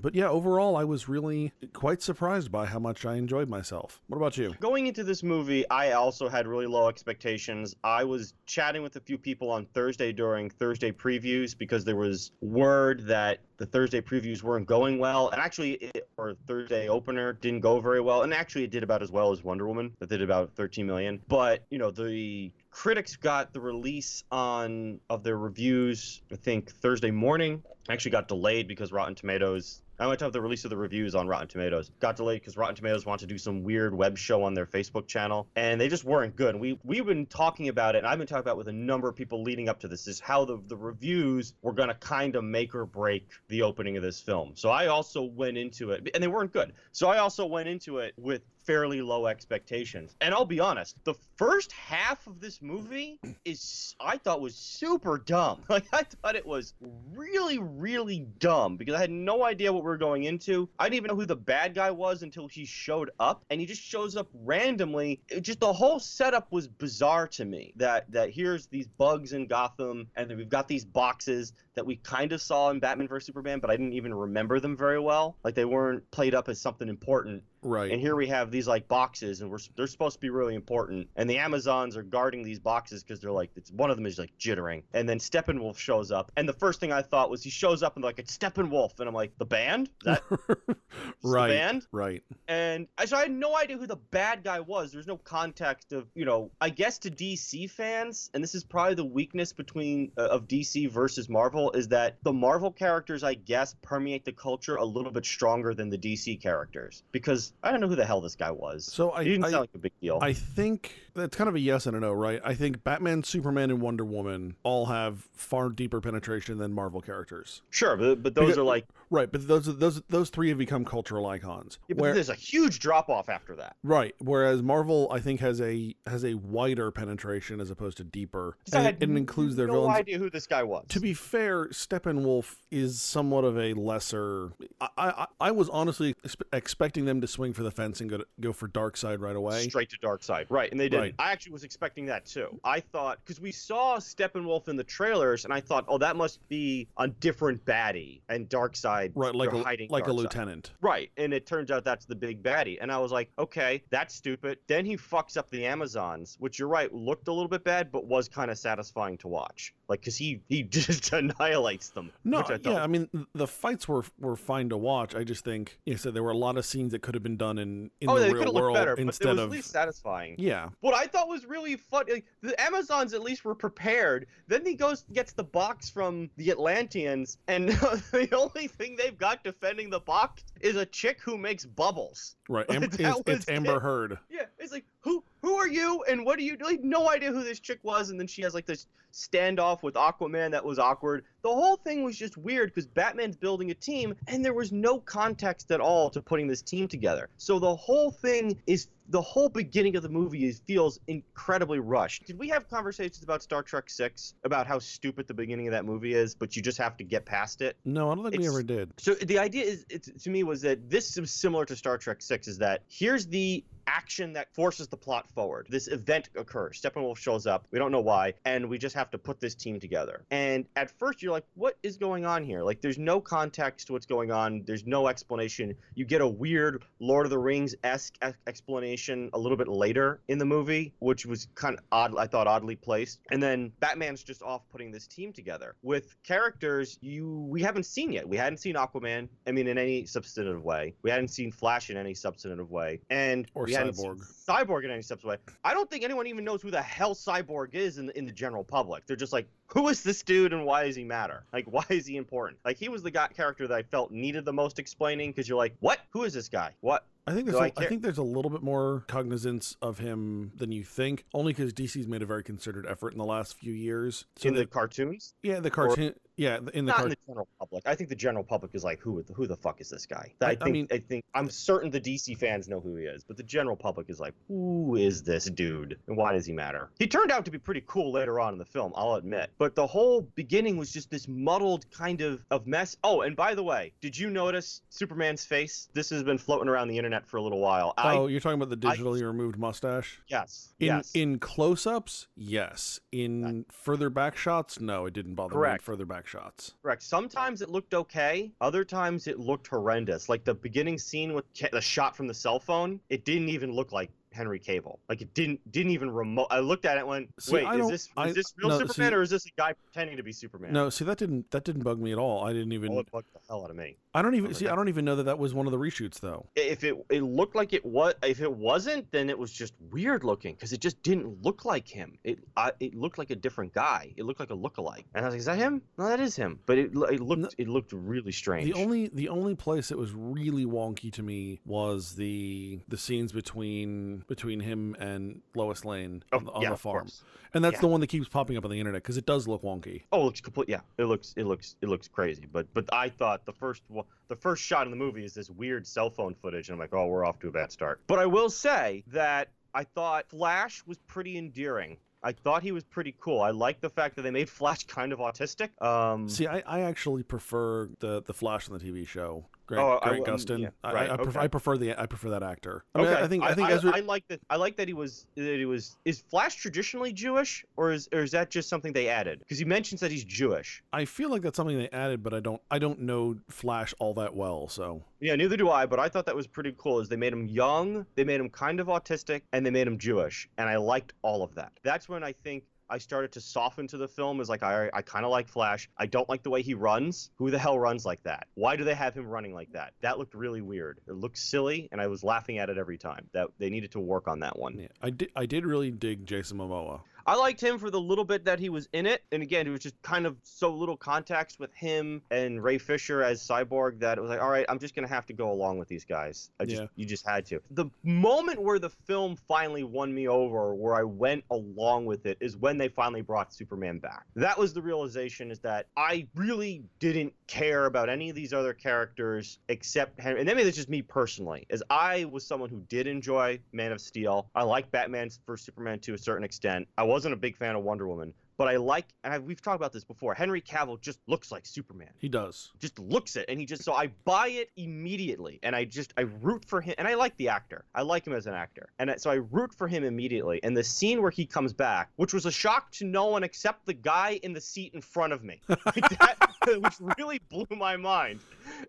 But 0.02 0.16
yeah, 0.16 0.30
overall 0.30 0.76
I 0.76 0.84
was 0.84 1.08
really 1.08 1.52
quite 1.74 2.02
surprised 2.02 2.52
by 2.52 2.66
how 2.66 2.80
much 2.80 3.06
I 3.06 3.16
enjoyed 3.16 3.50
myself. 3.50 4.02
What 4.08 4.18
about 4.18 4.38
you? 4.38 4.56
Going 4.60 4.88
into 4.88 5.04
this 5.04 5.22
movie, 5.22 5.70
I 5.70 5.92
also 5.92 6.28
had 6.28 6.48
really 6.48 6.66
low 6.66 6.88
expectations. 6.88 7.76
I 7.84 8.04
was 8.04 8.34
chatting 8.46 8.82
with 8.82 8.96
a 8.96 9.00
few 9.00 9.18
people 9.18 9.52
on 9.52 9.66
Thursday 9.74 10.12
during 10.12 10.50
Thursday 10.50 10.92
previews 10.92 11.56
because 11.56 11.86
there 11.86 11.96
was 11.96 12.32
word 12.42 13.06
that 13.06 13.40
the 13.58 13.66
Thursday 13.68 14.02
previews 14.02 14.42
weren't 14.42 14.66
going 14.66 14.98
well, 14.98 15.30
and 15.30 15.40
actually, 15.40 15.74
it, 15.74 16.10
or 16.18 16.34
Thursday 16.48 16.90
opener 16.90 17.34
didn't 17.34 17.60
go 17.60 17.80
very 17.80 18.02
well, 18.02 18.24
and 18.24 18.34
actually, 18.34 18.64
it 18.64 18.72
did 18.72 18.82
about 18.82 19.04
as 19.04 19.12
well 19.12 19.32
as 19.32 19.44
Wonder 19.44 19.68
Woman. 19.68 19.94
That 20.00 20.10
did 20.10 20.24
about 20.24 20.56
13 20.56 20.88
million. 20.88 21.22
But 21.28 21.64
you 21.70 21.78
know, 21.78 21.92
the 21.92 22.52
critics 22.72 23.16
got 23.16 23.54
the 23.54 23.60
release 23.60 24.24
on 24.32 25.00
of 25.10 25.24
their 25.24 25.38
reviews. 25.38 26.22
I 26.32 26.36
think 26.36 26.72
Thursday 26.72 27.12
morning. 27.12 27.64
Actually, 27.90 28.12
got 28.12 28.28
delayed 28.28 28.68
because 28.68 28.92
Rotten 28.92 29.16
Tomatoes 29.16 29.82
I 30.02 30.08
went 30.08 30.18
to 30.18 30.26
have 30.26 30.34
the 30.34 30.42
release 30.42 30.64
of 30.64 30.72
the 30.72 30.78
reviews 30.78 31.14
on 31.14 31.28
Rotten 31.28 31.48
Tomatoes. 31.48 31.92
Got 32.00 32.16
delayed 32.16 32.42
because 32.42 32.58
Rotten 32.58 32.76
Tomatoes 32.76 33.06
wanted 33.06 33.28
to 33.28 33.34
do 33.36 33.38
some 33.38 33.62
weird 33.62 33.94
web 33.94 34.18
show 34.18 34.42
on 34.42 34.56
their 34.56 34.66
Facebook 34.66 35.06
channel, 35.06 35.48
and 35.56 35.80
they 35.80 35.90
just 35.90 36.04
weren't 36.04 36.36
good. 36.36 36.56
We 36.56 36.80
we've 36.84 37.06
been 37.06 37.28
talking 37.28 37.68
about 37.68 37.94
it, 37.94 38.00
and 38.00 38.08
I've 38.08 38.18
been 38.18 38.26
talking 38.26 38.42
about 38.42 38.54
it 38.54 38.58
with 38.58 38.68
a 38.68 38.74
number 38.74 39.08
of 39.08 39.16
people 39.16 39.44
leading 39.44 39.70
up 39.70 39.80
to 39.82 39.88
this. 39.88 40.08
Is 40.08 40.20
how 40.20 40.44
the 40.44 40.60
the 40.68 40.76
reviews 40.76 41.54
were 41.62 41.72
gonna 41.72 41.94
kind 41.94 42.36
of 42.36 42.44
make 42.44 42.74
or 42.74 42.88
break 42.88 43.30
the 43.48 43.62
opening 43.62 43.96
of 43.96 44.02
this 44.02 44.20
film. 44.20 44.54
So 44.56 44.70
I 44.72 44.88
also 44.88 45.22
went 45.22 45.56
into 45.60 45.92
it, 45.92 46.10
and 46.16 46.24
they 46.24 46.28
weren't 46.28 46.52
good. 46.52 46.74
So 46.94 47.08
I 47.08 47.20
also 47.20 47.46
went 47.46 47.70
into 47.70 48.00
it 48.00 48.16
with 48.18 48.42
fairly 48.66 49.02
low 49.02 49.28
expectations. 49.28 50.16
And 50.22 50.34
I'll 50.34 50.46
be 50.46 50.60
honest, 50.60 51.04
the 51.04 51.16
first 51.36 51.72
half 51.72 52.26
of 52.28 52.40
this 52.40 52.62
movie 52.62 53.20
is 53.46 53.96
I 54.00 54.18
thought 54.18 54.42
was 54.42 54.56
super 54.56 55.18
dumb. 55.18 55.64
Like 55.72 55.86
I 55.94 56.04
thought 56.04 56.36
it 56.36 56.46
was 56.46 56.74
really 57.16 57.58
really 57.58 58.28
dumb 58.40 58.76
because 58.76 58.94
I 58.94 59.00
had 59.00 59.10
no 59.10 59.46
idea 59.46 59.72
what 59.72 59.84
we 59.84 59.88
were 59.88 59.98
going 59.98 60.26
into. 60.26 60.68
I 60.78 60.86
didn't 60.86 60.98
even 60.98 61.08
know 61.08 61.16
who 61.16 61.26
the 61.26 61.36
bad 61.36 61.74
guy 61.74 61.92
was 61.92 62.24
until 62.24 62.48
he 62.48 62.66
showed 62.66 63.10
up 63.20 63.46
and 63.50 63.62
he 63.62 63.66
just 63.66 63.82
shows 63.82 64.18
up 64.18 64.28
randomly. 64.34 65.22
It 65.30 65.42
just 65.42 65.62
the 65.62 65.72
whole 65.72 66.00
setup 66.00 66.52
was 66.52 66.68
bizarre 66.68 67.26
to 67.30 67.46
me. 67.46 67.72
That 67.78 68.12
that 68.12 68.32
here's 68.32 68.68
these 68.68 68.88
bugs 68.88 69.32
in 69.32 69.48
Gotham 69.48 70.08
and 70.18 70.30
then 70.30 70.38
we've 70.38 70.50
got 70.50 70.68
these 70.68 70.84
boxes 70.84 71.54
that 71.76 71.86
we 71.86 71.96
kind 71.96 72.34
of 72.34 72.42
saw 72.42 72.70
in 72.70 72.80
Batman 72.80 73.08
vs 73.08 73.26
Superman, 73.26 73.60
but 73.60 73.70
I 73.70 73.78
didn't 73.78 73.94
even 73.94 74.14
remember 74.14 74.60
them 74.60 74.76
very 74.76 75.00
well. 75.00 75.38
Like 75.44 75.56
they 75.56 75.66
weren't 75.66 76.10
played 76.12 76.36
up 76.36 76.50
as 76.50 76.60
something 76.60 76.90
important 76.90 77.44
Right. 77.64 77.92
And 77.92 78.02
here 78.02 78.16
we 78.16 78.28
have 78.28 78.50
these 78.50 78.68
like 78.68 78.88
boxes, 78.88 79.42
and 79.42 79.52
we're 79.52 79.60
they're 79.76 79.88
supposed 79.88 80.16
to 80.16 80.20
be 80.20 80.30
really 80.30 80.56
important. 80.56 81.08
And 81.16 81.30
the 81.30 81.38
Amazons 81.38 81.96
are 81.96 82.04
guarding 82.04 82.44
these 82.44 82.60
boxes 82.60 83.04
because 83.04 83.20
they're 83.20 83.32
like, 83.32 83.52
it's 83.56 83.72
one 83.72 83.92
of 83.92 83.98
them 83.98 84.06
is 84.06 84.18
like 84.18 84.32
jittering. 84.40 84.84
And 84.94 85.08
then 85.08 85.20
Steppenwolf 85.20 85.78
shows 85.78 86.12
up, 86.12 86.32
and 86.38 86.50
the 86.50 86.54
first 86.54 86.80
thing 86.80 86.92
I 86.92 87.02
thought 87.02 87.30
was 87.30 87.44
he 87.44 87.50
shows 87.50 87.84
up 87.84 87.96
and 87.96 88.04
like 88.04 88.18
it's 88.20 88.36
Steppenwolf, 88.36 89.00
and 89.00 89.08
I'm 89.08 89.14
like, 89.14 89.38
the 89.38 89.46
band? 89.46 89.90
Is 90.06 90.06
that 90.06 90.24
right. 91.24 91.48
the 91.48 91.54
band? 91.54 91.88
Right. 91.92 92.24
And 92.48 92.88
I- 92.98 93.06
so 93.06 93.18
I 93.18 93.24
had 93.24 93.32
no 93.32 93.56
idea 93.58 93.78
who 93.78 93.88
the 93.88 93.98
bad 93.98 94.44
guy 94.44 94.60
was. 94.62 94.92
There's 94.92 95.08
no 95.08 95.18
context 95.18 95.92
of, 95.92 96.08
you 96.16 96.26
know, 96.26 96.50
I 96.62 96.70
guess 96.70 96.98
to 97.00 97.12
DC 97.12 97.70
fans, 97.70 98.30
and 98.34 98.44
this 98.44 98.56
is 98.56 98.64
probably 98.64 98.96
the 98.96 99.06
weakness 99.06 99.54
between 99.54 100.12
uh, 100.18 100.22
of 100.30 100.48
DC 100.48 100.90
versus 100.90 101.28
Marvel 101.30 101.72
is 101.72 101.90
that 101.90 102.18
the 102.24 102.34
Marvel 102.34 102.72
characters, 102.72 103.24
I 103.24 103.34
guess, 103.34 103.76
permeate 103.82 104.26
the 104.26 104.32
culture 104.32 104.78
a 104.78 104.86
little 104.86 105.12
bit 105.12 105.26
stronger 105.26 105.74
than 105.74 105.90
the 105.90 105.98
DC 105.98 106.42
characters 106.42 107.04
because 107.12 107.51
I 107.64 107.72
don't 107.72 107.80
know 107.82 107.88
who 107.88 107.96
the 107.96 108.06
hell 108.06 108.22
this 108.22 108.36
guy 108.36 108.52
was. 108.52 108.86
So 108.86 109.12
I 109.12 109.24
he 109.24 109.30
didn't 109.32 109.46
I, 109.46 109.50
sound 109.52 109.62
like 109.62 109.70
a 109.76 109.80
big 109.80 109.94
deal. 110.02 110.20
I 110.22 110.34
think 110.34 110.96
that's 111.14 111.36
kind 111.36 111.48
of 111.48 111.56
a 111.56 111.60
yes 111.60 111.86
and 111.86 111.96
a 111.96 112.00
no, 112.00 112.12
right? 112.14 112.42
I 112.44 112.54
think 112.56 112.84
Batman, 112.84 113.24
Superman, 113.24 113.70
and 113.70 113.82
Wonder 113.82 114.06
Woman 114.06 114.56
all 114.64 114.86
have 114.88 115.28
far 115.34 115.70
deeper 115.70 116.00
penetration 116.02 116.58
than 116.58 116.74
Marvel 116.74 117.02
characters. 117.02 117.62
sure, 117.70 117.96
but, 117.98 118.24
but 118.24 118.34
those 118.36 118.44
Because- 118.46 118.58
are 118.58 118.64
like, 118.64 118.86
Right, 119.14 119.30
but 119.30 119.46
those 119.46 119.66
those 119.78 120.02
those 120.08 120.30
three 120.30 120.48
have 120.50 120.58
become 120.58 120.86
cultural 120.86 121.26
icons. 121.28 121.80
yeah, 121.90 121.96
but 121.96 122.02
Where- 122.02 122.14
there's 122.14 122.30
a 122.30 122.34
huge 122.36 122.80
drop 122.80 123.10
off 123.10 123.28
after 123.28 123.58
that. 123.58 123.76
right, 123.84 124.16
whereas 124.20 124.62
Marvel, 124.64 125.10
I 125.12 125.20
think, 125.20 125.42
has 125.42 125.60
a 125.60 125.94
has 126.08 126.24
a 126.24 126.36
wider 126.36 126.92
penetration 126.92 127.60
as 127.60 127.70
opposed 127.70 127.98
to 127.98 128.06
deeper, 128.06 128.56
and 128.72 128.88
it 128.88 129.04
includes 129.04 129.58
their 129.58 129.68
no 129.68 129.74
villains. 129.74 129.98
idea 129.98 130.18
who 130.18 130.30
this 130.30 130.48
guy 130.48 130.64
was. 130.64 130.86
To 130.90 131.02
be 131.02 131.14
fair, 131.14 131.66
Steppenwolf 131.68 132.56
is 132.72 133.02
somewhat 133.02 133.44
of 133.44 133.58
a 133.58 133.74
lesser. 133.74 134.54
I 134.80 134.88
I, 134.98 135.28
I 135.42 135.52
was 135.52 135.68
honestly 135.70 136.16
expecting 136.54 137.04
them 137.04 137.20
to 137.20 137.28
swing 137.42 137.54
for 137.54 137.64
the 137.64 137.72
fence 137.72 138.02
and 138.02 138.10
go 138.12 138.18
to, 138.20 138.26
go 138.40 138.54
for 138.54 138.68
Darkseid 138.68 139.20
right 139.20 139.36
away. 139.36 139.64
straight 139.68 139.90
to 139.90 139.98
dark 139.98 140.22
side 140.22 140.46
right 140.50 140.70
and 140.70 140.80
they 140.80 140.88
did 140.88 141.00
Right. 141.00 141.16
i 141.18 141.32
actually 141.32 141.54
was 141.54 141.64
expecting 141.64 142.06
that 142.06 142.24
too 142.28 142.60
i 142.64 142.80
thought 142.80 143.18
because 143.24 143.42
we 143.42 143.52
saw 143.52 143.98
steppenwolf 143.98 144.68
in 144.68 144.76
the 144.76 144.84
trailers 144.84 145.44
and 145.46 145.52
i 145.52 145.60
thought 145.60 145.86
oh 145.88 145.98
that 145.98 146.16
must 146.16 146.48
be 146.50 146.88
a 146.98 147.08
different 147.08 147.66
baddie 147.66 148.22
and 148.30 148.48
Darkseid 148.48 149.12
Right, 149.16 149.34
like 149.34 149.52
a 149.54 149.64
hiding 149.64 149.90
like 149.90 150.06
a 150.06 150.14
lieutenant. 150.14 150.74
right 150.82 151.10
and 151.18 151.34
it 151.34 151.48
turns 151.48 151.72
out 151.72 151.84
that's 151.84 152.06
the 152.06 152.14
big 152.14 152.44
baddie 152.44 152.78
and 152.80 152.92
i 152.92 153.00
was 153.00 153.12
like 153.12 153.32
okay 153.40 153.82
that's 153.90 154.14
stupid 154.14 154.60
then 154.68 154.86
he 154.86 154.96
fucks 154.96 155.36
up 155.36 155.50
the 155.50 155.66
amazons 155.66 156.36
which 156.40 156.60
you're 156.60 156.68
right 156.68 156.94
looked 156.94 157.28
a 157.28 157.34
little 157.34 157.50
bit 157.50 157.64
bad 157.64 157.92
but 157.92 158.06
was 158.06 158.30
kind 158.30 158.52
of 158.52 158.58
satisfying 158.60 159.18
to 159.18 159.28
watch 159.28 159.74
like 159.90 160.02
because 160.02 160.16
he 160.16 160.40
he 160.48 160.62
just 160.82 161.12
annihilates 161.12 161.90
them 161.90 162.12
No, 162.24 162.38
which 162.38 162.52
I 162.52 162.58
thought 162.60 162.74
yeah, 162.74 162.84
I 162.84 162.88
mean 162.88 163.10
the 163.34 163.48
fights 163.48 163.88
were 163.88 164.04
were 164.20 164.36
fine 164.36 164.70
to 164.70 164.78
watch. 164.78 165.16
I 165.16 165.24
just 165.24 165.44
think, 165.44 165.80
you 165.86 165.98
said 165.98 166.14
there 166.14 166.24
were 166.24 166.32
a 166.32 166.38
lot 166.38 166.58
of 166.58 166.66
scenes 166.66 166.92
that 166.92 167.02
could 167.02 167.14
have 167.16 167.24
been 167.24 167.31
done 167.38 167.58
in 167.58 167.90
in 168.02 168.10
oh 168.10 168.20
the 168.20 168.34
real 168.34 168.54
world 168.54 168.76
better 168.76 168.96
but 168.96 169.02
it 169.02 169.06
instead 169.06 169.30
was 169.30 169.40
of 169.40 169.46
at 169.46 169.52
least 169.52 169.70
satisfying 169.70 170.36
yeah. 170.42 170.70
What 170.80 170.96
I 170.96 171.06
thought 171.06 171.28
was 171.28 171.46
really 171.46 171.76
fun, 171.76 172.06
like, 172.10 172.26
the 172.42 172.60
Amazons 172.60 173.14
at 173.14 173.22
least 173.22 173.46
were 173.46 173.56
prepared. 173.56 174.28
Then 174.48 174.66
he 174.66 174.74
goes 174.74 175.06
gets 175.14 175.34
the 175.34 175.44
box 175.44 175.90
from 175.90 176.30
the 176.38 176.50
Atlanteans, 176.52 177.38
and 177.48 177.70
the 177.70 178.30
only 178.32 178.68
thing 178.68 178.96
they've 178.96 179.18
got 179.18 179.44
defending 179.44 179.90
the 179.90 180.00
box 180.00 180.44
is 180.60 180.76
a 180.76 180.86
chick 180.86 181.20
who 181.22 181.38
makes 181.38 181.66
bubbles. 181.66 182.36
Right, 182.50 182.66
Am- 182.72 182.84
it's, 182.84 182.98
it's 183.00 183.48
it. 183.48 183.54
Amber 183.54 183.80
Heard. 183.80 184.18
Yeah, 184.30 184.46
it's 184.60 184.72
like 184.72 184.86
who 185.02 185.24
who 185.42 185.56
are 185.56 185.68
you 185.68 186.04
and 186.10 186.26
what 186.26 186.38
do 186.38 186.46
you 186.46 186.58
do? 186.58 186.66
Like 186.66 186.84
no 186.84 187.10
idea 187.10 187.32
who 187.32 187.44
this 187.44 187.60
chick 187.60 187.80
was, 187.84 188.10
and 188.10 188.20
then 188.20 188.28
she 188.28 188.42
has 188.44 188.54
like 188.54 188.66
this 188.66 188.88
standoff 189.14 189.84
with 189.84 189.96
Aquaman 189.96 190.52
that 190.52 190.64
was 190.64 190.80
awkward. 190.80 191.26
The 191.42 191.50
whole 191.50 191.76
thing 191.76 192.04
was 192.04 192.18
just 192.18 192.38
weird 192.38 192.70
because 192.70 192.88
Batman's 192.88 193.36
building 193.36 193.72
a 193.72 193.74
team, 193.74 194.16
and 194.28 194.44
there 194.44 194.54
was 194.54 194.72
no 194.72 195.00
context 195.00 195.72
at 195.72 195.82
all 195.82 196.10
to 196.12 196.22
putting 196.22 196.48
this 196.48 196.62
team 196.62 196.88
together. 196.88 197.30
So 197.38 197.60
the 197.60 197.76
whole 197.76 198.12
thing 198.12 198.62
is 198.68 198.88
the 199.12 199.22
whole 199.22 199.50
beginning 199.50 199.98
of 199.98 200.04
the 200.04 200.10
movie 200.10 200.46
is 200.46 200.62
feels 200.66 200.98
incredibly 201.08 201.80
rushed. 201.80 202.26
Did 202.26 202.40
we 202.40 202.48
have 202.48 202.70
conversations 202.70 203.24
about 203.24 203.44
Star 203.44 203.62
Trek 203.62 203.90
Six 203.90 204.34
about 204.46 204.68
how 204.68 204.80
stupid 204.80 205.28
the 205.28 205.34
beginning 205.34 205.68
of 205.68 205.74
that 205.74 205.84
movie 205.84 206.14
is, 206.14 206.34
but 206.34 206.56
you 206.56 206.62
just 206.62 206.78
have 206.78 206.96
to 206.98 207.04
get 207.04 207.26
past 207.26 207.62
it? 207.62 207.76
No, 207.84 208.10
I 208.10 208.16
don't 208.16 208.30
think 208.30 208.42
we 208.42 208.48
ever 208.48 208.64
did. 208.64 208.92
So 208.98 209.14
the 209.14 209.40
idea 209.40 209.66
is, 209.66 209.86
it's, 209.90 210.10
to 210.24 210.30
me, 210.30 210.44
was 210.44 210.62
that 210.62 210.90
this 210.90 211.18
is 211.18 211.32
similar 211.32 211.66
to 211.66 211.76
Star 211.76 211.98
Trek 211.98 212.22
Six. 212.22 212.48
Is 212.48 212.60
that 212.60 212.84
here's 212.88 213.28
the 213.28 213.66
action 213.86 214.34
that 214.34 214.54
forces 214.54 214.88
the 214.88 214.96
plot 214.96 215.28
forward. 215.36 215.68
This 215.70 215.88
event 215.88 216.30
occurs. 216.38 216.82
Steppenwolf 216.82 217.18
shows 217.18 217.46
up. 217.46 217.68
We 217.72 217.80
don't 217.80 217.92
know 217.92 218.00
why, 218.00 218.36
and 218.46 218.70
we 218.70 218.78
just 218.78 218.96
have 218.96 219.12
to 219.12 219.18
put 219.18 219.42
this 219.42 219.56
team 219.56 219.80
together. 219.80 220.24
And 220.32 220.66
at 220.78 220.90
first, 221.00 221.22
you're 221.22 221.34
like, 221.34 221.46
"What 221.56 221.78
is 221.84 221.98
going 221.98 222.26
on 222.26 222.46
here?" 222.46 222.64
Like, 222.64 222.80
there's 222.80 222.98
no 222.98 223.20
context 223.20 223.88
to 223.88 223.94
what's 223.94 224.06
going 224.06 224.32
on. 224.32 224.64
There's 224.66 224.86
no 224.86 225.08
explanation. 225.08 225.76
You 225.96 226.06
get 226.06 226.22
a 226.22 226.28
weird 226.28 226.84
Lord 227.00 227.26
of 227.26 227.30
the 227.30 227.40
Rings 227.40 227.76
esque 227.84 228.18
explanation 228.48 229.01
a 229.10 229.38
little 229.38 229.58
bit 229.58 229.68
later 229.68 230.22
in 230.28 230.38
the 230.38 230.46
movie, 230.46 230.94
which 231.00 231.26
was 231.26 231.48
kind 231.56 231.78
of 231.78 231.84
odd. 231.92 232.18
I 232.18 232.28
thought 232.28 232.48
oddly 232.48 232.76
placed. 232.76 233.20
And 233.32 233.42
then 233.42 233.72
Batman's 233.80 234.24
just 234.24 234.42
off 234.44 234.62
putting 234.72 234.92
this 234.92 235.08
team 235.08 235.34
together 235.34 235.76
with 235.82 236.16
characters 236.24 236.98
you 237.02 237.46
we 237.50 237.62
haven't 237.62 237.86
seen 237.86 238.12
yet. 238.12 238.28
We 238.28 238.38
hadn't 238.38 238.58
seen 238.58 238.76
Aquaman. 238.76 239.28
I 239.48 239.52
mean, 239.52 239.68
in 239.68 239.78
any 239.78 240.06
substantive 240.06 240.64
way. 240.64 240.94
We 241.02 241.10
hadn't 241.10 241.30
seen 241.30 241.52
Flash 241.52 241.90
in 241.90 241.98
any 241.98 242.14
substantive 242.14 242.70
way, 242.70 243.00
and 243.10 243.48
Or 243.54 243.66
we 243.66 243.74
Cyborg. 243.74 244.20
Cyborg 244.48 244.86
in 244.86 244.92
any 244.92 245.02
substantive 245.02 245.40
way. 245.48 245.54
I 245.64 245.74
don't 245.74 245.90
think 245.90 246.04
anyone 246.04 246.28
even 246.28 246.44
knows 246.44 246.62
who 246.62 246.72
the 246.72 246.82
hell 246.82 247.16
Cyborg 247.16 247.74
is 247.74 247.98
in 247.98 248.08
the, 248.08 248.18
in 248.18 248.26
the 248.26 248.32
general 248.32 248.64
public. 248.64 249.06
They're 249.06 249.16
just 249.16 249.34
like, 249.34 249.48
who 249.74 249.88
is 249.88 250.04
this 250.04 250.22
dude 250.22 250.54
and 250.54 250.66
why 250.66 250.86
does 250.86 250.96
he 250.96 251.04
matter? 251.04 251.46
Like, 251.54 251.66
why 251.70 251.86
is 251.90 252.06
he 252.06 252.18
important? 252.18 252.60
Like, 252.66 252.78
he 252.78 252.90
was 252.90 253.04
the 253.04 253.12
guy 253.12 253.28
character 253.28 253.68
that 253.68 253.76
I 253.76 253.84
felt 253.84 254.12
needed 254.12 254.46
the 254.46 254.54
most 254.54 254.80
explaining 254.80 255.32
because 255.32 255.48
you're 255.48 255.58
like, 255.58 255.76
what? 255.80 256.00
Who 256.12 256.24
is 256.24 256.34
this 256.34 256.50
guy? 256.50 256.74
What? 256.82 257.06
I 257.28 257.34
think 257.34 257.46
there's 257.46 257.58
I 257.58 257.66
a, 257.66 257.68
I 257.68 257.70
care? 257.70 257.90
think 257.90 258.02
there's 258.02 258.18
a 258.18 258.24
little 258.24 258.50
bit 258.50 258.64
more 258.64 259.04
cognizance 259.08 259.78
of 259.82 260.00
him 260.00 260.52
than 260.56 260.72
you 260.72 260.84
think, 260.84 261.26
only 261.34 261.54
because 261.54 261.72
DC's 261.72 262.08
made 262.08 262.24
a 262.24 262.26
very 262.26 262.44
concerted 262.44 262.86
effort 262.88 263.14
in 263.14 263.20
the 263.20 263.26
last 263.26 263.58
few 263.58 263.74
years. 263.74 264.26
So 264.38 264.50
in 264.50 264.56
the 264.56 264.66
cartoons? 264.66 265.36
yeah, 265.44 265.60
the 265.60 265.70
cartoon, 265.70 266.16
yeah, 266.38 266.58
in 266.74 266.86
the 266.86 266.92
Not 266.92 267.04
in 267.04 267.10
the 267.10 267.18
general 267.28 267.48
public. 267.60 267.84
I 267.86 267.96
think 267.96 268.10
the 268.10 268.16
general 268.16 268.44
public 268.44 268.72
is 268.74 268.84
like, 268.84 269.00
who 269.00 269.22
the, 269.24 269.34
who 269.34 269.46
the 269.48 269.56
fuck 269.56 269.82
is 269.82 269.90
this 269.90 270.06
guy? 270.06 270.34
I, 270.42 270.46
I- 270.46 270.50
I 270.50 270.56
think 270.56 270.72
mean- 270.74 270.88
I 270.92 270.98
think 270.98 271.24
I'm 271.34 271.50
certain 271.50 271.90
the 271.92 272.02
DC 272.02 272.38
fans 272.38 272.68
know 272.68 272.80
who 272.80 272.96
he 272.96 273.06
is, 273.06 273.24
but 273.24 273.38
the 273.38 273.44
general 273.44 273.76
public 273.76 274.10
is 274.10 274.20
like, 274.20 274.34
who 274.48 274.96
is 274.96 275.24
this 275.24 275.46
dude 275.46 275.98
and 276.08 276.18
why 276.18 276.34
does 276.34 276.46
he 276.46 276.54
matter? 276.54 276.90
He 277.00 277.08
turned 277.08 277.32
out 277.32 277.46
to 277.46 277.52
be 277.52 277.58
pretty 277.58 277.84
cool 277.88 278.12
later 278.12 278.40
on 278.40 278.54
in 278.54 278.60
the 278.60 278.66
film, 278.66 278.92
I'll 278.96 279.16
admit. 279.16 279.52
But 279.58 279.76
the 279.76 279.86
whole 279.88 280.22
beginning 280.36 280.78
was 280.78 280.92
just 280.92 281.10
this 281.12 281.28
muddled 281.28 281.90
kind 281.92 282.22
of 282.22 282.44
of 282.52 282.68
mess. 282.68 282.98
Oh, 283.04 283.22
and 283.22 283.36
by 283.36 283.56
the 283.56 283.64
way, 283.64 283.94
did 284.02 284.18
you 284.18 284.30
notice 284.30 284.82
Superman's 284.90 285.46
face? 285.46 285.90
This 285.94 286.10
has 286.10 286.24
been 286.24 286.38
floating 286.38 286.68
around 286.70 286.88
the 286.88 286.98
internet 286.98 287.28
for 287.28 287.38
a 287.38 287.42
little 287.42 287.60
while. 287.60 287.94
I 287.98 288.16
oh, 288.16 288.28
you're 288.28 288.40
talking 288.40 288.62
about 288.62 288.78
the 288.80 288.88
I- 288.88 288.96
digitally 288.96 289.22
removed 289.24 289.58
mustache. 289.58 290.20
yes, 290.28 290.74
In 290.80 290.88
yes. 290.88 291.12
in 291.14 291.40
close-ups, 291.40 292.28
yes. 292.36 293.00
In 293.12 293.66
further 293.72 294.10
back 294.10 294.36
shots, 294.36 294.80
no, 294.80 295.06
it 295.06 295.14
didn't 295.14 295.36
bother 295.36 295.54
Correct. 295.54 295.82
me. 295.82 295.86
Further 295.86 296.06
back 296.06 296.21
shots. 296.28 296.74
Correct. 296.82 297.04
Sometimes 297.04 297.62
it 297.62 297.70
looked 297.70 297.94
okay. 297.94 298.52
Other 298.62 298.84
times 298.84 299.28
it 299.28 299.40
looked 299.40 299.68
horrendous. 299.68 300.30
Like 300.30 300.44
the 300.44 300.54
beginning 300.54 300.98
scene 300.98 301.34
with 301.34 301.46
Ca- 301.58 301.70
the 301.72 301.82
shot 301.82 302.16
from 302.16 302.28
the 302.28 302.34
cell 302.34 302.60
phone, 302.60 303.00
it 303.10 303.26
didn't 303.26 303.50
even 303.50 303.72
look 303.72 303.92
like 303.92 304.10
Henry 304.32 304.60
Cavill. 304.60 304.98
Like 305.10 305.22
it 305.22 305.34
didn't 305.34 305.60
didn't 305.72 305.92
even 305.92 306.10
remote. 306.10 306.48
I 306.52 306.60
looked 306.60 306.86
at 306.86 306.96
it 306.96 307.02
and 307.02 307.10
went, 307.10 307.30
See, 307.40 307.54
wait, 307.56 307.80
is 307.82 307.90
this 307.90 308.02
is 308.04 308.10
I- 308.16 308.32
this 308.32 308.54
real 308.58 308.70
no, 308.70 308.80
Superman 308.80 309.12
see- 309.12 309.16
or 309.16 309.22
is 309.22 309.30
this 309.30 309.46
a 309.46 309.50
guy 309.58 309.74
pretending 309.74 310.18
to 310.18 310.24
be 310.24 310.32
Superman? 310.32 310.72
No, 310.72 310.90
see 310.90 311.04
that 311.06 311.18
didn't 311.18 311.52
that 311.52 311.64
didn't 311.66 311.84
bug 311.84 312.00
me 312.00 312.12
at 312.14 312.18
all. 312.18 312.46
I 312.46 312.54
didn't 312.54 312.72
even. 312.72 312.94
Oh, 312.94 313.00
it 313.00 313.12
bugged 313.12 313.28
the 313.34 313.40
hell 313.50 313.64
out 313.64 313.70
of 313.70 313.76
me. 313.76 313.98
I 314.14 314.22
don't 314.22 314.36
even 314.36 314.54
see. 314.54 314.68
I 314.68 314.76
don't 314.76 314.90
even 314.90 315.06
know 315.06 315.16
that 315.16 315.24
that 315.24 315.40
was 315.40 315.54
one 315.54 315.68
of 315.68 315.72
the 315.72 315.78
reshoots 315.78 316.20
though. 316.20 316.46
If 316.58 316.84
it 316.84 316.96
it 317.10 317.22
looked 317.22 317.56
like 317.56 317.72
it 317.72 317.86
was, 317.86 318.14
if 318.24 318.42
it 318.42 318.52
wasn't, 318.52 319.10
then 319.12 319.30
it 319.30 319.40
was 319.40 319.54
just 319.54 319.74
weird 319.90 320.26
looking 320.26 320.54
because 320.56 320.74
it 320.74 320.82
just 320.82 321.02
didn't 321.02 321.42
look 321.44 321.64
like 321.64 321.88
him. 321.88 322.18
It 322.26 322.40
I, 322.58 322.74
it 322.82 322.94
looked 322.94 323.18
like 323.18 323.30
a 323.30 323.36
different 323.38 323.74
guy. 323.74 324.14
It 324.18 324.26
looked 324.26 324.42
like 324.42 324.50
a 324.50 324.56
lookalike, 324.56 325.06
and 325.16 325.24
I 325.24 325.28
was 325.30 325.34
like, 325.34 325.40
is 325.40 325.46
that 325.46 325.58
him? 325.58 325.82
No, 325.98 326.10
that 326.10 326.20
is 326.20 326.36
him. 326.36 326.60
But 326.66 326.78
it 326.78 326.92
it 326.94 327.22
looked 327.22 327.56
it 327.58 327.70
looked 327.70 327.94
really 327.94 328.34
strange. 328.34 328.74
The 328.74 328.82
only 328.82 329.08
the 329.14 329.30
only 329.30 329.56
place 329.56 329.88
that 329.88 329.98
was 329.98 330.12
really 330.14 330.66
wonky 330.66 331.12
to 331.14 331.24
me 331.24 331.62
was 331.66 332.16
the 332.16 332.82
the 332.90 332.98
scenes 332.98 333.32
between 333.32 334.26
between 334.28 334.60
him 334.60 334.94
and 335.00 335.42
Lois 335.56 335.86
Lane 335.86 336.24
Oh, 336.34 336.38
on 336.38 336.44
the, 336.46 336.52
on 336.52 336.62
yeah, 336.64 336.70
the 336.72 336.78
farm, 336.78 337.08
and 337.54 337.64
that's 337.64 337.76
Yeah. 337.76 337.82
the 337.82 337.88
one 337.88 338.02
that 338.02 338.08
keeps 338.08 338.28
popping 338.28 338.58
up 338.58 338.66
on 338.66 338.72
the 338.72 338.80
internet 338.80 339.04
because 339.04 339.16
it 339.16 339.26
does 339.26 339.48
look 339.48 339.62
wonky. 339.62 340.04
Oh, 340.12 340.22
it 340.22 340.26
looks 340.26 340.42
complete. 340.42 340.68
Yeah, 340.68 340.82
it 340.98 341.06
looks 341.06 341.34
it 341.38 341.46
looks 341.46 341.78
it 341.82 341.88
looks 341.88 342.10
crazy. 342.10 342.46
But 342.52 342.68
but 342.74 342.94
I 342.94 343.08
thought 343.08 343.46
the 343.46 343.54
first 343.54 343.84
one- 343.88 344.01
the 344.28 344.36
first 344.36 344.64
shot 344.64 344.88
in 344.88 344.92
the 344.92 344.98
movie 344.98 345.26
is 345.26 345.34
this 345.34 345.50
weird 345.50 345.86
cell 345.86 346.10
phone 346.10 346.34
footage, 346.36 346.70
and 346.70 346.76
I'm 346.76 346.80
like, 346.80 346.94
oh, 346.94 347.08
we're 347.08 347.26
off 347.26 347.40
to 347.40 347.48
a 347.48 347.52
bad 347.52 347.72
start. 347.72 348.02
But 348.08 348.20
I 348.20 348.26
will 348.26 348.50
say 348.50 349.04
that 349.08 349.50
I 349.74 349.84
thought 349.84 350.30
Flash 350.30 350.84
was 350.86 350.98
pretty 351.00 351.38
endearing. 351.38 351.98
I 352.24 352.34
thought 352.34 352.62
he 352.62 352.72
was 352.72 352.84
pretty 352.84 353.16
cool. 353.20 353.42
I 353.42 353.50
like 353.50 353.82
the 353.82 353.90
fact 353.90 354.16
that 354.16 354.22
they 354.22 354.32
made 354.32 354.50
Flash 354.60 354.84
kind 354.86 355.12
of 355.12 355.20
autistic. 355.20 355.70
Um, 355.82 356.30
See, 356.30 356.48
I, 356.48 356.64
I 356.68 356.82
actually 356.82 357.24
prefer 357.24 357.90
the 358.00 358.22
the 358.22 358.34
Flash 358.34 358.70
on 358.70 358.78
the 358.78 358.84
TV 358.84 359.08
show. 359.08 359.46
Grant, 359.72 359.88
Oh, 359.88 360.00
I- 360.02 360.10
Grant 360.10 360.28
um, 360.28 360.36
Gustin. 360.36 360.60
yeah, 360.60 360.70
I, 360.84 360.94
right, 360.94 361.10
I, 361.10 361.16
prefer, 361.16 361.30
okay. 361.32 361.40
I 361.40 361.48
prefer 361.48 361.78
the 361.78 362.02
I 362.02 362.06
prefer 362.06 362.30
that 362.32 362.44
actor. 362.44 362.84
I, 362.94 362.98
mean, 363.00 363.08
okay, 363.08 363.24
I 363.24 363.28
think 363.28 363.44
I 363.44 363.54
think 363.54 363.70
I, 363.70 363.72
Ezra. 363.74 363.92
I 363.96 364.00
like 364.02 364.28
that. 364.28 364.42
I 364.50 364.58
like 364.58 364.76
that 364.78 364.88
he 364.88 364.94
was 364.94 365.28
that 365.36 365.58
he 365.58 365.66
was. 365.66 365.98
Is 366.06 366.24
Flash 366.30 366.56
traditionally 366.56 367.14
Jewish, 367.14 367.66
or 367.78 367.92
is 367.92 368.10
or 368.12 368.20
is 368.20 368.32
that 368.32 368.50
just 368.50 368.68
something 368.70 368.92
they 368.92 369.08
added? 369.08 369.40
Because 369.40 369.60
he 369.60 369.66
mentions 369.66 370.02
that 370.02 370.12
he's 370.12 370.26
Jewish. 370.26 370.84
I 370.92 371.06
feel 371.06 371.30
like 371.30 371.42
that's 371.42 371.56
something 371.58 371.78
they 371.78 371.90
added, 371.90 372.22
but 372.24 372.34
I 372.34 372.40
don't 372.40 372.62
I 372.70 372.80
don't 372.80 373.00
know 373.00 373.38
Flash 373.50 373.94
all 374.00 374.14
that 374.16 374.36
well. 374.36 374.68
So 374.68 375.04
Yeah, 375.20 375.36
neither 375.36 375.56
do 375.56 375.70
I, 375.70 375.86
but 375.86 376.00
I 376.00 376.10
thought 376.10 376.26
that 376.26 376.36
was 376.36 376.48
pretty 376.48 376.76
cool. 376.78 377.00
Is 377.00 377.08
they 377.08 377.16
made 377.16 377.32
him 377.34 377.48
young, 377.48 378.06
they 378.16 378.24
made 378.24 378.40
him 378.42 378.50
kind 378.50 378.80
of 378.80 378.88
autistic, 378.88 379.42
and 379.54 379.66
they 379.66 379.72
made 379.72 379.88
him 379.88 379.98
Jewish, 379.98 380.50
and 380.58 380.68
I 380.68 380.78
liked 380.78 381.14
all 381.22 381.44
of 381.44 381.56
that. 381.56 381.72
That's 381.84 382.10
when 382.10 382.24
I 382.24 382.34
think 382.44 382.64
I 382.92 382.98
started 382.98 383.32
to 383.34 383.42
soften 383.42 383.88
to 383.88 383.98
the 383.98 384.08
film. 384.08 384.40
Is 384.42 384.50
like 384.50 384.64
I 384.64 384.90
I 384.94 385.02
kind 385.02 385.26
of 385.26 385.32
like 385.32 385.48
Flash. 385.48 385.90
I 385.98 386.06
don't 386.06 386.30
like 386.30 386.44
the 386.44 386.50
way 386.50 386.62
he 386.62 386.74
runs. 386.74 387.30
Who 387.36 387.50
the 387.50 387.60
hell 387.60 387.80
runs 387.80 388.06
like 388.06 388.22
that? 388.24 388.48
Why 388.56 388.76
do 388.76 388.84
they 388.84 388.94
have 388.94 389.16
him 389.16 389.28
running 389.28 389.54
like 389.54 389.72
that? 389.74 389.94
That 390.02 390.20
looked 390.20 390.34
really 390.36 390.62
weird. 390.62 391.00
It 391.08 391.14
looked 391.14 391.38
silly, 391.38 391.90
and 391.92 392.02
I 392.02 392.08
was 392.08 392.24
laughing 392.24 392.58
at 392.60 392.70
it 392.70 392.78
every 392.78 392.98
time. 392.98 393.28
That 393.34 393.50
they 393.58 393.70
needed 393.70 393.92
to 393.94 394.00
work 394.00 394.28
on 394.28 394.40
that 394.42 394.60
one. 394.60 394.78
yeah, 394.78 394.88
I 395.02 395.10
did 395.10 395.32
I 395.36 395.46
did 395.46 395.66
really 395.66 395.92
dig 395.92 396.26
Jason 396.26 396.58
Momoa. 396.58 397.02
I 397.26 397.36
liked 397.36 397.62
him 397.62 397.78
for 397.78 397.90
the 397.90 398.00
little 398.00 398.26
bit 398.26 398.46
that 398.46 398.60
he 398.60 398.70
was 398.70 398.90
in 398.94 399.06
it. 399.06 399.24
And 399.32 399.44
again, 399.44 399.68
it 399.68 399.70
was 399.70 399.82
just 399.82 400.02
kind 400.02 400.26
of 400.26 400.38
so 400.44 400.74
little 400.74 400.98
context 400.98 401.60
with 401.60 401.74
him 401.74 402.22
and 402.32 402.64
Ray 402.64 402.78
Fisher 402.78 403.22
as 403.22 403.46
Cyborg 403.46 404.00
that 404.00 404.18
it 404.18 404.22
was 404.22 404.30
like, 404.30 404.42
all 404.42 404.50
right, 404.50 404.66
I'm 404.68 404.80
just 404.80 404.96
going 404.96 405.08
to 405.08 405.14
have 405.14 405.26
to 405.28 405.34
go 405.34 405.52
along 405.52 405.78
with 405.78 405.88
these 405.88 406.06
guys. 406.06 406.50
I 406.60 406.66
just, 406.66 406.82
Yeah. 406.82 406.88
You 406.96 407.06
just 407.06 407.28
had 407.28 407.46
to. 407.48 407.62
The 407.72 407.86
moment 408.04 408.62
where 408.62 408.80
the 408.80 408.90
film 408.90 409.36
finally 409.48 409.84
won 409.84 410.14
me 410.14 410.28
over, 410.28 410.74
where 410.74 410.96
I 410.96 411.04
went 411.04 411.44
along 411.52 412.06
with 412.06 412.26
it, 412.26 412.38
is 412.42 412.58
when 412.58 412.78
they 412.82 412.90
finally 412.90 413.22
brought 413.22 413.54
Superman 413.54 414.00
back. 414.00 414.26
That 414.36 414.58
was 414.58 414.74
the 414.74 414.82
realization 414.82 415.52
is 415.52 415.60
that 415.60 415.88
I 415.96 416.28
really 416.36 416.84
didn't 417.00 417.34
care 417.48 417.86
about 417.86 418.10
any 418.10 418.30
of 418.30 418.36
these 418.36 418.54
other 418.54 418.74
characters 418.74 419.60
except 419.70 420.20
Henry. 420.20 420.40
And 420.40 420.48
maybe 420.48 420.64
that's 420.64 420.76
just 420.76 420.90
me 420.90 421.02
personally, 421.02 421.66
as 421.70 421.84
I 421.90 422.26
was 422.26 422.46
someone 422.46 422.70
who 422.70 422.82
did 422.90 423.08
enjoy 423.08 423.60
Man 423.72 423.92
of 423.92 424.02
Steel. 424.02 424.50
I 424.56 424.64
like 424.64 424.90
Batman 424.92 425.30
vs 425.46 425.66
Superman 425.66 426.00
to 426.00 426.14
a 426.14 426.18
certain 426.18 426.44
extent. 426.44 426.88
I 426.98 427.04
wasn't 427.04 427.34
a 427.34 427.38
big 427.38 427.58
fan 427.58 427.76
of 427.76 427.84
Wonder 427.84 428.08
Woman. 428.08 428.34
But 428.62 428.68
I 428.68 428.78
like, 428.78 429.08
and 429.24 429.34
I, 429.34 429.40
we've 429.40 429.60
talked 429.60 429.78
about 429.78 429.92
this 429.92 430.04
before. 430.04 430.36
Henry 430.36 430.62
Cavill 430.62 431.02
just 431.02 431.18
looks 431.26 431.52
like 431.52 431.66
Superman 431.66 432.12
He 432.20 432.30
does. 432.30 432.70
just 432.78 433.00
looks 433.00 433.36
it 433.36 433.46
and 433.50 433.60
he 433.60 433.66
just 433.66 433.84
so 433.84 433.92
I 433.92 434.12
buy 434.24 434.50
it 434.50 434.70
immediately 434.78 435.60
and 435.64 435.76
I 435.76 435.86
just 435.86 436.14
I 436.16 436.26
root 436.44 436.64
for 436.66 436.80
him 436.80 436.94
and 437.00 437.08
I 437.08 437.16
like 437.16 437.36
the 437.38 437.50
actor. 437.50 437.86
I 437.96 438.04
like 438.04 438.28
him 438.28 438.34
as 438.34 438.46
an 438.46 438.54
actor. 438.54 438.90
And 439.00 439.12
so 439.18 439.32
I 439.32 439.40
root 439.50 439.74
for 439.74 439.88
him 439.88 440.04
immediately. 440.04 440.60
And 440.62 440.78
the 440.78 440.84
scene 440.84 441.24
where 441.24 441.32
he 441.32 441.48
comes 441.48 441.74
back, 441.74 442.12
which 442.18 442.36
was 442.36 442.46
a 442.46 442.52
shock 442.52 442.92
to 442.92 443.06
no 443.06 443.26
one 443.30 443.42
except 443.44 443.88
the 443.88 443.96
guy 443.96 444.40
in 444.44 444.54
the 444.54 444.62
seat 444.62 444.94
in 444.94 445.02
front 445.02 445.34
of 445.34 445.44
me. 445.44 445.60
Like 445.68 446.10
that, 446.20 446.38
which 446.68 447.16
really 447.18 447.42
blew 447.50 447.66
my 447.72 447.98
mind 447.98 448.42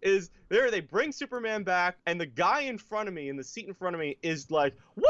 is 0.02 0.28
there 0.50 0.70
they 0.70 0.80
bring 0.80 1.12
Superman 1.12 1.62
back 1.62 1.96
and 2.04 2.20
the 2.20 2.26
guy 2.26 2.62
in 2.62 2.76
front 2.76 3.08
of 3.08 3.14
me 3.14 3.30
in 3.30 3.36
the 3.36 3.44
seat 3.44 3.66
in 3.68 3.72
front 3.72 3.94
of 3.96 4.00
me 4.00 4.18
is 4.22 4.50
like, 4.50 4.74
"Woo! 4.96 5.02